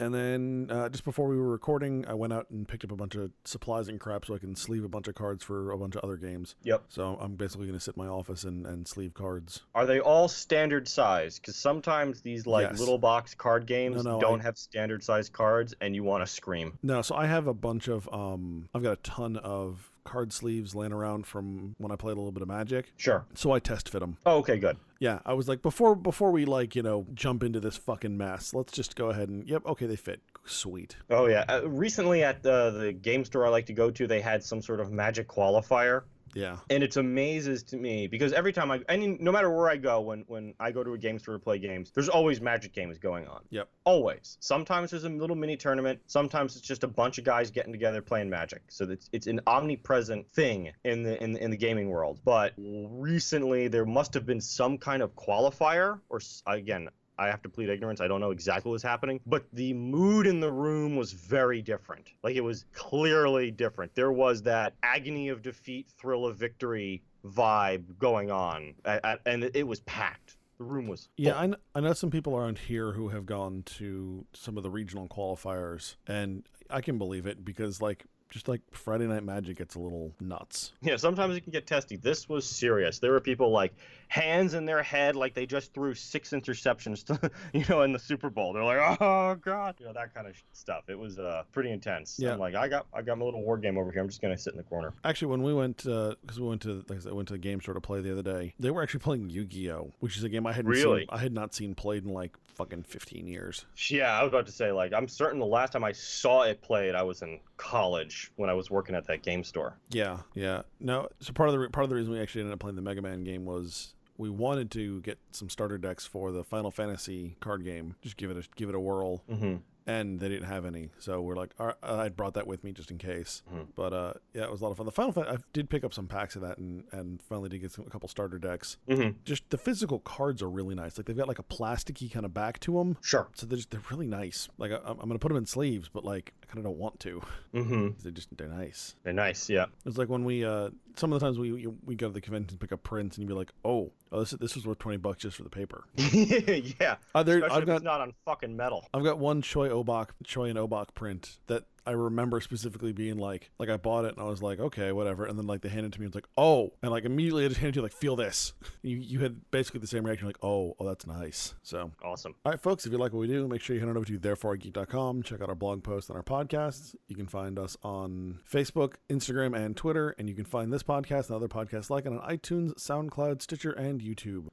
And 0.00 0.14
then 0.14 0.68
uh, 0.70 0.88
just 0.90 1.04
before 1.04 1.26
we 1.26 1.36
were 1.36 1.48
recording, 1.50 2.04
I 2.06 2.14
went 2.14 2.32
out 2.32 2.48
and 2.50 2.68
picked 2.68 2.84
up 2.84 2.92
a 2.92 2.96
bunch 2.96 3.16
of 3.16 3.32
supplies 3.44 3.88
and 3.88 3.98
crap 3.98 4.24
so 4.24 4.32
I 4.34 4.38
can 4.38 4.54
sleeve 4.54 4.84
a 4.84 4.88
bunch 4.88 5.08
of 5.08 5.16
cards 5.16 5.42
for 5.42 5.72
a 5.72 5.76
bunch 5.76 5.96
of 5.96 6.04
other 6.04 6.16
games. 6.16 6.54
yep. 6.62 6.84
So 6.88 7.18
I'm 7.20 7.34
basically 7.34 7.66
going 7.66 7.76
to 7.76 7.84
sit 7.84 7.96
in 7.96 8.04
my 8.04 8.08
office 8.08 8.44
and, 8.44 8.64
and 8.64 8.86
sleeve 8.86 9.12
cards. 9.12 9.62
Are 9.74 9.86
they 9.86 9.98
all 9.98 10.28
standard 10.28 10.86
size? 10.86 11.40
Because 11.40 11.56
sometimes 11.56 12.20
these 12.20 12.46
like 12.46 12.68
Yes. 12.70 12.78
little 12.78 12.98
box 12.98 13.34
card 13.34 13.66
games 13.66 14.04
No, 14.04 14.12
no, 14.12 14.20
don't 14.20 14.40
I- 14.40 14.44
have 14.44 14.56
standard 14.56 15.02
size 15.02 15.28
cards, 15.28 15.74
and 15.80 15.96
you 15.96 16.04
want 16.04 16.22
to 16.24 16.28
scream. 16.32 16.78
No, 16.84 17.02
so 17.02 17.16
I 17.16 17.26
have 17.26 17.48
a 17.48 17.54
bunch 17.54 17.88
of, 17.88 18.08
um, 18.12 18.68
I've 18.72 18.84
got 18.84 18.92
a 18.92 19.02
ton 19.02 19.36
of 19.38 19.90
card 20.08 20.32
sleeves 20.32 20.74
laying 20.74 20.92
around 20.92 21.26
from 21.26 21.74
when 21.78 21.92
I 21.92 21.96
played 21.96 22.12
a 22.12 22.20
little 22.20 22.32
bit 22.32 22.42
of 22.42 22.48
Magic. 22.48 22.92
Sure. 22.96 23.24
So 23.34 23.52
I 23.52 23.58
test 23.58 23.88
fit 23.88 24.00
them. 24.00 24.16
Oh, 24.26 24.38
okay. 24.38 24.58
Good. 24.58 24.78
Yeah, 25.00 25.20
I 25.24 25.34
was 25.34 25.48
like, 25.48 25.62
before 25.62 25.94
before 25.94 26.32
we 26.32 26.44
like 26.44 26.74
you 26.74 26.82
know 26.82 27.06
jump 27.14 27.44
into 27.44 27.60
this 27.60 27.76
fucking 27.76 28.16
mess, 28.16 28.52
let's 28.52 28.72
just 28.72 28.96
go 28.96 29.10
ahead 29.10 29.28
and 29.28 29.48
yep, 29.48 29.64
okay, 29.66 29.86
they 29.86 29.96
fit. 29.96 30.20
Sweet. 30.44 30.96
Oh 31.10 31.26
yeah. 31.26 31.44
Uh, 31.48 31.68
recently 31.68 32.24
at 32.24 32.42
the 32.42 32.70
the 32.70 32.92
game 32.92 33.24
store 33.24 33.46
I 33.46 33.50
like 33.50 33.66
to 33.66 33.72
go 33.74 33.90
to, 33.90 34.06
they 34.06 34.20
had 34.20 34.42
some 34.42 34.60
sort 34.60 34.80
of 34.80 34.90
magic 34.90 35.28
qualifier. 35.28 36.02
Yeah. 36.38 36.58
and 36.70 36.84
it's 36.84 36.96
amazes 36.96 37.64
to 37.64 37.76
me 37.76 38.06
because 38.06 38.32
every 38.32 38.52
time 38.52 38.70
I, 38.70 38.80
I 38.88 38.96
mean, 38.96 39.18
no 39.20 39.32
matter 39.32 39.50
where 39.50 39.68
I 39.68 39.76
go, 39.76 40.00
when 40.00 40.24
when 40.28 40.54
I 40.60 40.70
go 40.70 40.84
to 40.84 40.94
a 40.94 40.98
game 40.98 41.18
store 41.18 41.34
to 41.34 41.40
play 41.40 41.58
games, 41.58 41.90
there's 41.92 42.08
always 42.08 42.40
Magic 42.40 42.72
games 42.72 42.98
going 42.98 43.26
on. 43.26 43.42
Yep. 43.50 43.68
Always. 43.84 44.36
Sometimes 44.40 44.90
there's 44.90 45.04
a 45.04 45.08
little 45.08 45.34
mini 45.34 45.56
tournament. 45.56 45.98
Sometimes 46.06 46.56
it's 46.56 46.66
just 46.66 46.84
a 46.84 46.88
bunch 46.88 47.18
of 47.18 47.24
guys 47.24 47.50
getting 47.50 47.72
together 47.72 48.00
playing 48.00 48.30
Magic. 48.30 48.62
So 48.68 48.84
it's 48.84 49.10
it's 49.12 49.26
an 49.26 49.40
omnipresent 49.46 50.30
thing 50.32 50.70
in 50.84 51.02
the 51.02 51.20
in 51.22 51.32
the, 51.32 51.42
in 51.42 51.50
the 51.50 51.56
gaming 51.56 51.88
world. 51.90 52.20
But 52.24 52.52
recently 52.56 53.66
there 53.66 53.84
must 53.84 54.14
have 54.14 54.24
been 54.24 54.40
some 54.40 54.78
kind 54.78 55.02
of 55.02 55.14
qualifier, 55.16 55.98
or 56.08 56.20
again. 56.46 56.88
I 57.18 57.26
have 57.26 57.42
to 57.42 57.48
plead 57.48 57.68
ignorance. 57.68 58.00
I 58.00 58.08
don't 58.08 58.20
know 58.20 58.30
exactly 58.30 58.70
what's 58.70 58.82
happening, 58.82 59.20
but 59.26 59.44
the 59.52 59.74
mood 59.74 60.26
in 60.26 60.40
the 60.40 60.50
room 60.52 60.96
was 60.96 61.12
very 61.12 61.60
different. 61.60 62.12
Like 62.22 62.36
it 62.36 62.44
was 62.44 62.64
clearly 62.72 63.50
different. 63.50 63.94
There 63.94 64.12
was 64.12 64.42
that 64.42 64.74
agony 64.82 65.28
of 65.28 65.42
defeat, 65.42 65.88
thrill 65.98 66.26
of 66.26 66.36
victory 66.36 67.02
vibe 67.26 67.98
going 67.98 68.30
on, 68.30 68.74
and 68.84 69.44
it 69.54 69.66
was 69.66 69.80
packed. 69.80 70.36
The 70.58 70.64
room 70.64 70.88
was 70.88 71.08
Yeah. 71.16 71.38
I, 71.38 71.52
I 71.74 71.80
know 71.80 71.92
some 71.92 72.10
people 72.10 72.36
around 72.36 72.58
here 72.58 72.92
who 72.92 73.08
have 73.10 73.26
gone 73.26 73.62
to 73.76 74.26
some 74.32 74.56
of 74.56 74.62
the 74.64 74.70
regional 74.70 75.06
qualifiers, 75.06 75.96
and 76.06 76.44
I 76.68 76.80
can 76.80 76.98
believe 76.98 77.26
it 77.26 77.44
because, 77.44 77.80
like, 77.80 78.04
just 78.30 78.48
like 78.48 78.60
Friday 78.72 79.06
Night 79.06 79.24
Magic 79.24 79.56
gets 79.58 79.74
a 79.74 79.78
little 79.78 80.12
nuts. 80.20 80.72
Yeah, 80.82 80.96
sometimes 80.96 81.36
it 81.36 81.40
can 81.42 81.52
get 81.52 81.66
testy. 81.66 81.96
This 81.96 82.28
was 82.28 82.46
serious. 82.46 82.98
There 82.98 83.12
were 83.12 83.20
people 83.20 83.50
like 83.50 83.72
hands 84.08 84.54
in 84.54 84.64
their 84.64 84.82
head, 84.82 85.16
like 85.16 85.34
they 85.34 85.46
just 85.46 85.72
threw 85.74 85.94
six 85.94 86.30
interceptions, 86.30 87.04
to, 87.06 87.30
you 87.52 87.64
know, 87.68 87.82
in 87.82 87.92
the 87.92 87.98
Super 87.98 88.30
Bowl. 88.30 88.52
They're 88.52 88.64
like, 88.64 88.98
oh 89.00 89.34
god, 89.36 89.76
you 89.78 89.86
know 89.86 89.92
that 89.92 90.14
kind 90.14 90.26
of 90.26 90.34
stuff. 90.52 90.84
It 90.88 90.98
was 90.98 91.18
uh, 91.18 91.42
pretty 91.52 91.70
intense. 91.70 92.16
Yeah. 92.18 92.32
I'm 92.34 92.38
like, 92.38 92.54
I 92.54 92.68
got, 92.68 92.86
I 92.92 93.02
got 93.02 93.18
my 93.18 93.24
little 93.24 93.42
war 93.42 93.56
game 93.58 93.78
over 93.78 93.90
here. 93.90 94.00
I'm 94.02 94.08
just 94.08 94.20
gonna 94.22 94.38
sit 94.38 94.52
in 94.52 94.58
the 94.58 94.64
corner. 94.64 94.92
Actually, 95.04 95.28
when 95.28 95.42
we 95.42 95.54
went, 95.54 95.78
because 95.78 96.38
we 96.40 96.46
went 96.46 96.62
to, 96.62 96.84
like 96.88 96.98
I 96.98 97.00
said, 97.00 97.12
went 97.12 97.28
to 97.28 97.34
the 97.34 97.38
game 97.38 97.60
store 97.60 97.74
to 97.74 97.80
play 97.80 98.00
the 98.00 98.12
other 98.12 98.22
day, 98.22 98.54
they 98.58 98.70
were 98.70 98.82
actually 98.82 99.00
playing 99.00 99.30
Yu-Gi-Oh, 99.30 99.92
which 100.00 100.16
is 100.16 100.24
a 100.24 100.28
game 100.28 100.46
I 100.46 100.52
hadn't 100.52 100.70
Really? 100.70 101.00
seen, 101.00 101.08
I 101.10 101.18
had 101.18 101.32
not 101.32 101.54
seen 101.54 101.74
played 101.74 102.04
in 102.04 102.12
like 102.12 102.36
fucking 102.58 102.82
15 102.82 103.26
years. 103.26 103.64
Yeah, 103.88 104.18
I 104.18 104.22
was 104.22 104.28
about 104.28 104.44
to 104.46 104.52
say, 104.52 104.72
like, 104.72 104.92
I'm 104.92 105.08
certain 105.08 105.38
the 105.38 105.46
last 105.46 105.72
time 105.72 105.84
I 105.84 105.92
saw 105.92 106.42
it 106.42 106.60
played, 106.60 106.94
I 106.94 107.02
was 107.02 107.22
in 107.22 107.38
college 107.56 108.32
when 108.36 108.50
I 108.50 108.52
was 108.52 108.70
working 108.70 108.94
at 108.94 109.06
that 109.06 109.22
game 109.22 109.42
store. 109.44 109.78
Yeah, 109.90 110.18
yeah. 110.34 110.62
No, 110.80 111.08
so 111.20 111.32
part 111.32 111.48
of 111.48 111.52
the 111.54 111.58
re- 111.60 111.68
part 111.68 111.84
of 111.84 111.90
the 111.90 111.96
reason 111.96 112.12
we 112.12 112.20
actually 112.20 112.42
ended 112.42 112.52
up 112.54 112.58
playing 112.60 112.76
the 112.76 112.82
Mega 112.82 113.00
Man 113.00 113.22
game 113.24 113.44
was 113.46 113.94
we 114.18 114.28
wanted 114.28 114.70
to 114.72 115.00
get 115.02 115.16
some 115.30 115.48
starter 115.48 115.78
decks 115.78 116.04
for 116.04 116.32
the 116.32 116.42
Final 116.42 116.72
Fantasy 116.72 117.36
card 117.40 117.64
game. 117.64 117.94
Just 118.02 118.16
give 118.16 118.30
it 118.30 118.36
a 118.36 118.42
give 118.56 118.68
it 118.68 118.74
a 118.74 118.80
whirl, 118.80 119.22
Mm-hmm. 119.30 119.56
And 119.88 120.20
they 120.20 120.28
didn't 120.28 120.46
have 120.46 120.64
any, 120.66 120.90
so 120.98 121.20
we're 121.20 121.34
like, 121.34 121.50
all 121.58 121.66
right, 121.66 121.76
I 121.82 122.08
brought 122.10 122.34
that 122.34 122.46
with 122.46 122.62
me 122.62 122.72
just 122.72 122.90
in 122.92 122.98
case. 122.98 123.42
Mhm. 123.52 123.66
But 123.74 123.92
uh, 123.92 124.12
yeah, 124.34 124.42
it 124.44 124.50
was 124.52 124.60
a 124.60 124.64
lot 124.64 124.70
of 124.70 124.76
fun. 124.76 124.86
The 124.86 124.92
Final 124.92 125.12
Fan- 125.12 125.26
I 125.26 125.38
did 125.52 125.68
pick 125.70 125.82
up 125.82 125.92
some 125.94 126.06
packs 126.06 126.36
of 126.36 126.42
that, 126.42 126.58
and 126.58 126.84
and 126.92 127.20
finally 127.22 127.48
did 127.48 127.58
get 127.62 127.72
some, 127.72 127.84
a 127.86 127.90
couple 127.90 128.08
starter 128.08 128.38
decks. 128.38 128.76
Mm-hmm. 128.88 129.18
Just 129.24 129.48
the 129.50 129.58
physical 129.58 129.98
cards 130.00 130.42
are 130.42 130.50
really 130.50 130.74
nice. 130.74 130.96
Like 130.98 131.06
they've 131.06 131.16
got 131.16 131.26
like 131.26 131.38
a 131.40 131.42
plasticky 131.42 132.12
kind 132.12 132.24
of 132.26 132.32
back 132.34 132.60
to 132.60 132.74
them. 132.74 132.98
Sure. 133.00 133.28
So 133.34 133.46
they're 133.46 133.56
just, 133.56 133.70
they're 133.70 133.80
really 133.90 134.06
nice. 134.06 134.48
Like 134.58 134.70
I, 134.70 134.76
I'm 134.86 134.96
gonna 134.98 135.18
put 135.18 135.28
them 135.28 135.38
in 135.38 135.46
sleeves, 135.46 135.88
but 135.88 136.04
like 136.04 136.34
kind 136.48 136.58
of 136.58 136.64
don't 136.64 136.78
want 136.78 136.98
to. 137.00 137.20
Mm-hmm. 137.54 137.88
They're 138.02 138.12
just 138.12 138.36
they're 138.36 138.48
nice. 138.48 138.94
They're 139.04 139.12
nice. 139.12 139.48
Yeah. 139.48 139.66
It's 139.86 139.98
like 139.98 140.08
when 140.08 140.24
we 140.24 140.44
uh 140.44 140.70
some 140.96 141.12
of 141.12 141.20
the 141.20 141.24
times 141.26 141.38
we 141.38 141.52
we- 141.52 141.66
we 141.84 141.94
go 141.94 142.08
to 142.08 142.12
the 142.12 142.20
convention 142.20 142.50
and 142.54 142.60
pick 142.60 142.72
up 142.72 142.82
prints 142.82 143.16
and 143.16 143.22
you'd 143.22 143.28
be 143.32 143.38
like, 143.38 143.52
oh, 143.64 143.92
oh 144.12 144.20
this 144.20 144.30
this 144.32 144.54
was 144.54 144.66
worth 144.66 144.78
twenty 144.78 144.98
bucks 144.98 145.18
just 145.22 145.36
for 145.36 145.42
the 145.44 145.50
paper. 145.50 145.84
yeah. 145.96 146.96
Uh, 147.14 147.22
there, 147.22 147.36
Especially 147.38 147.56
I've 147.56 147.62
if 147.62 147.66
got 147.66 147.76
it's 147.76 147.84
not 147.84 148.00
on 148.00 148.12
fucking 148.24 148.56
metal. 148.56 148.88
I've 148.92 149.04
got 149.04 149.18
one 149.18 149.42
Choi 149.42 149.68
Obak 149.68 150.08
Choi 150.24 150.48
and 150.50 150.58
Obak 150.58 150.94
print 150.94 151.38
that 151.46 151.64
I 151.88 151.92
remember 151.92 152.40
specifically 152.40 152.92
being 152.92 153.16
like 153.18 153.50
like 153.58 153.68
I 153.68 153.76
bought 153.78 154.04
it 154.04 154.14
and 154.16 154.20
I 154.24 154.28
was 154.28 154.42
like 154.42 154.60
okay 154.60 154.92
whatever 154.92 155.24
and 155.24 155.38
then 155.38 155.46
like 155.46 155.62
they 155.62 155.68
handed 155.70 155.86
it 155.86 155.92
to 155.94 156.00
me 156.00 156.04
and 156.06 156.14
it's 156.14 156.16
like 156.16 156.28
oh 156.36 156.72
and 156.82 156.90
like 156.90 157.04
immediately 157.04 157.44
I 157.44 157.48
just 157.48 157.60
handed 157.60 157.70
it 157.70 157.74
to 157.74 157.78
you 157.80 157.82
like 157.82 157.92
feel 157.92 158.14
this 158.16 158.52
you 158.82 158.96
you 158.96 159.20
had 159.20 159.50
basically 159.50 159.80
the 159.80 159.86
same 159.86 160.04
reaction 160.04 160.26
like 160.26 160.38
oh 160.42 160.74
oh 160.78 160.86
that's 160.86 161.06
nice 161.06 161.54
so 161.62 161.90
Awesome. 162.02 162.34
all 162.44 162.52
right, 162.52 162.60
folks, 162.60 162.84
if 162.86 162.92
you 162.92 162.98
like 162.98 163.12
what 163.12 163.20
we 163.20 163.26
do, 163.26 163.48
make 163.48 163.60
sure 163.60 163.74
you 163.74 163.80
head 163.80 163.88
on 163.88 163.96
over 163.96 164.06
to 164.06 164.18
thereforegeek.com. 164.18 165.22
Check 165.22 165.40
out 165.40 165.48
our 165.48 165.54
blog 165.54 165.82
post 165.82 166.08
and 166.10 166.16
our 166.16 166.22
podcasts. 166.22 166.94
You 167.08 167.16
can 167.16 167.26
find 167.26 167.58
us 167.58 167.76
on 167.82 168.40
Facebook, 168.50 168.94
Instagram, 169.10 169.56
and 169.56 169.76
Twitter. 169.76 170.14
And 170.18 170.28
you 170.28 170.34
can 170.34 170.44
find 170.44 170.72
this 170.72 170.82
podcast 170.82 171.26
and 171.28 171.36
other 171.36 171.48
podcasts 171.48 171.90
like 171.90 172.06
it 172.06 172.12
on 172.12 172.18
iTunes, 172.20 172.74
SoundCloud, 172.74 173.42
Stitcher, 173.42 173.72
and 173.72 174.00
YouTube. 174.00 174.48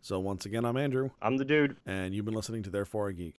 So 0.00 0.18
once 0.20 0.44
again, 0.46 0.64
I'm 0.64 0.76
Andrew, 0.76 1.10
I'm 1.20 1.36
the 1.36 1.44
dude. 1.44 1.76
and 1.86 2.14
you've 2.14 2.24
been 2.24 2.34
listening 2.34 2.62
to 2.64 2.70
Therefore 2.70 3.08
I 3.08 3.12
Geek. 3.12 3.30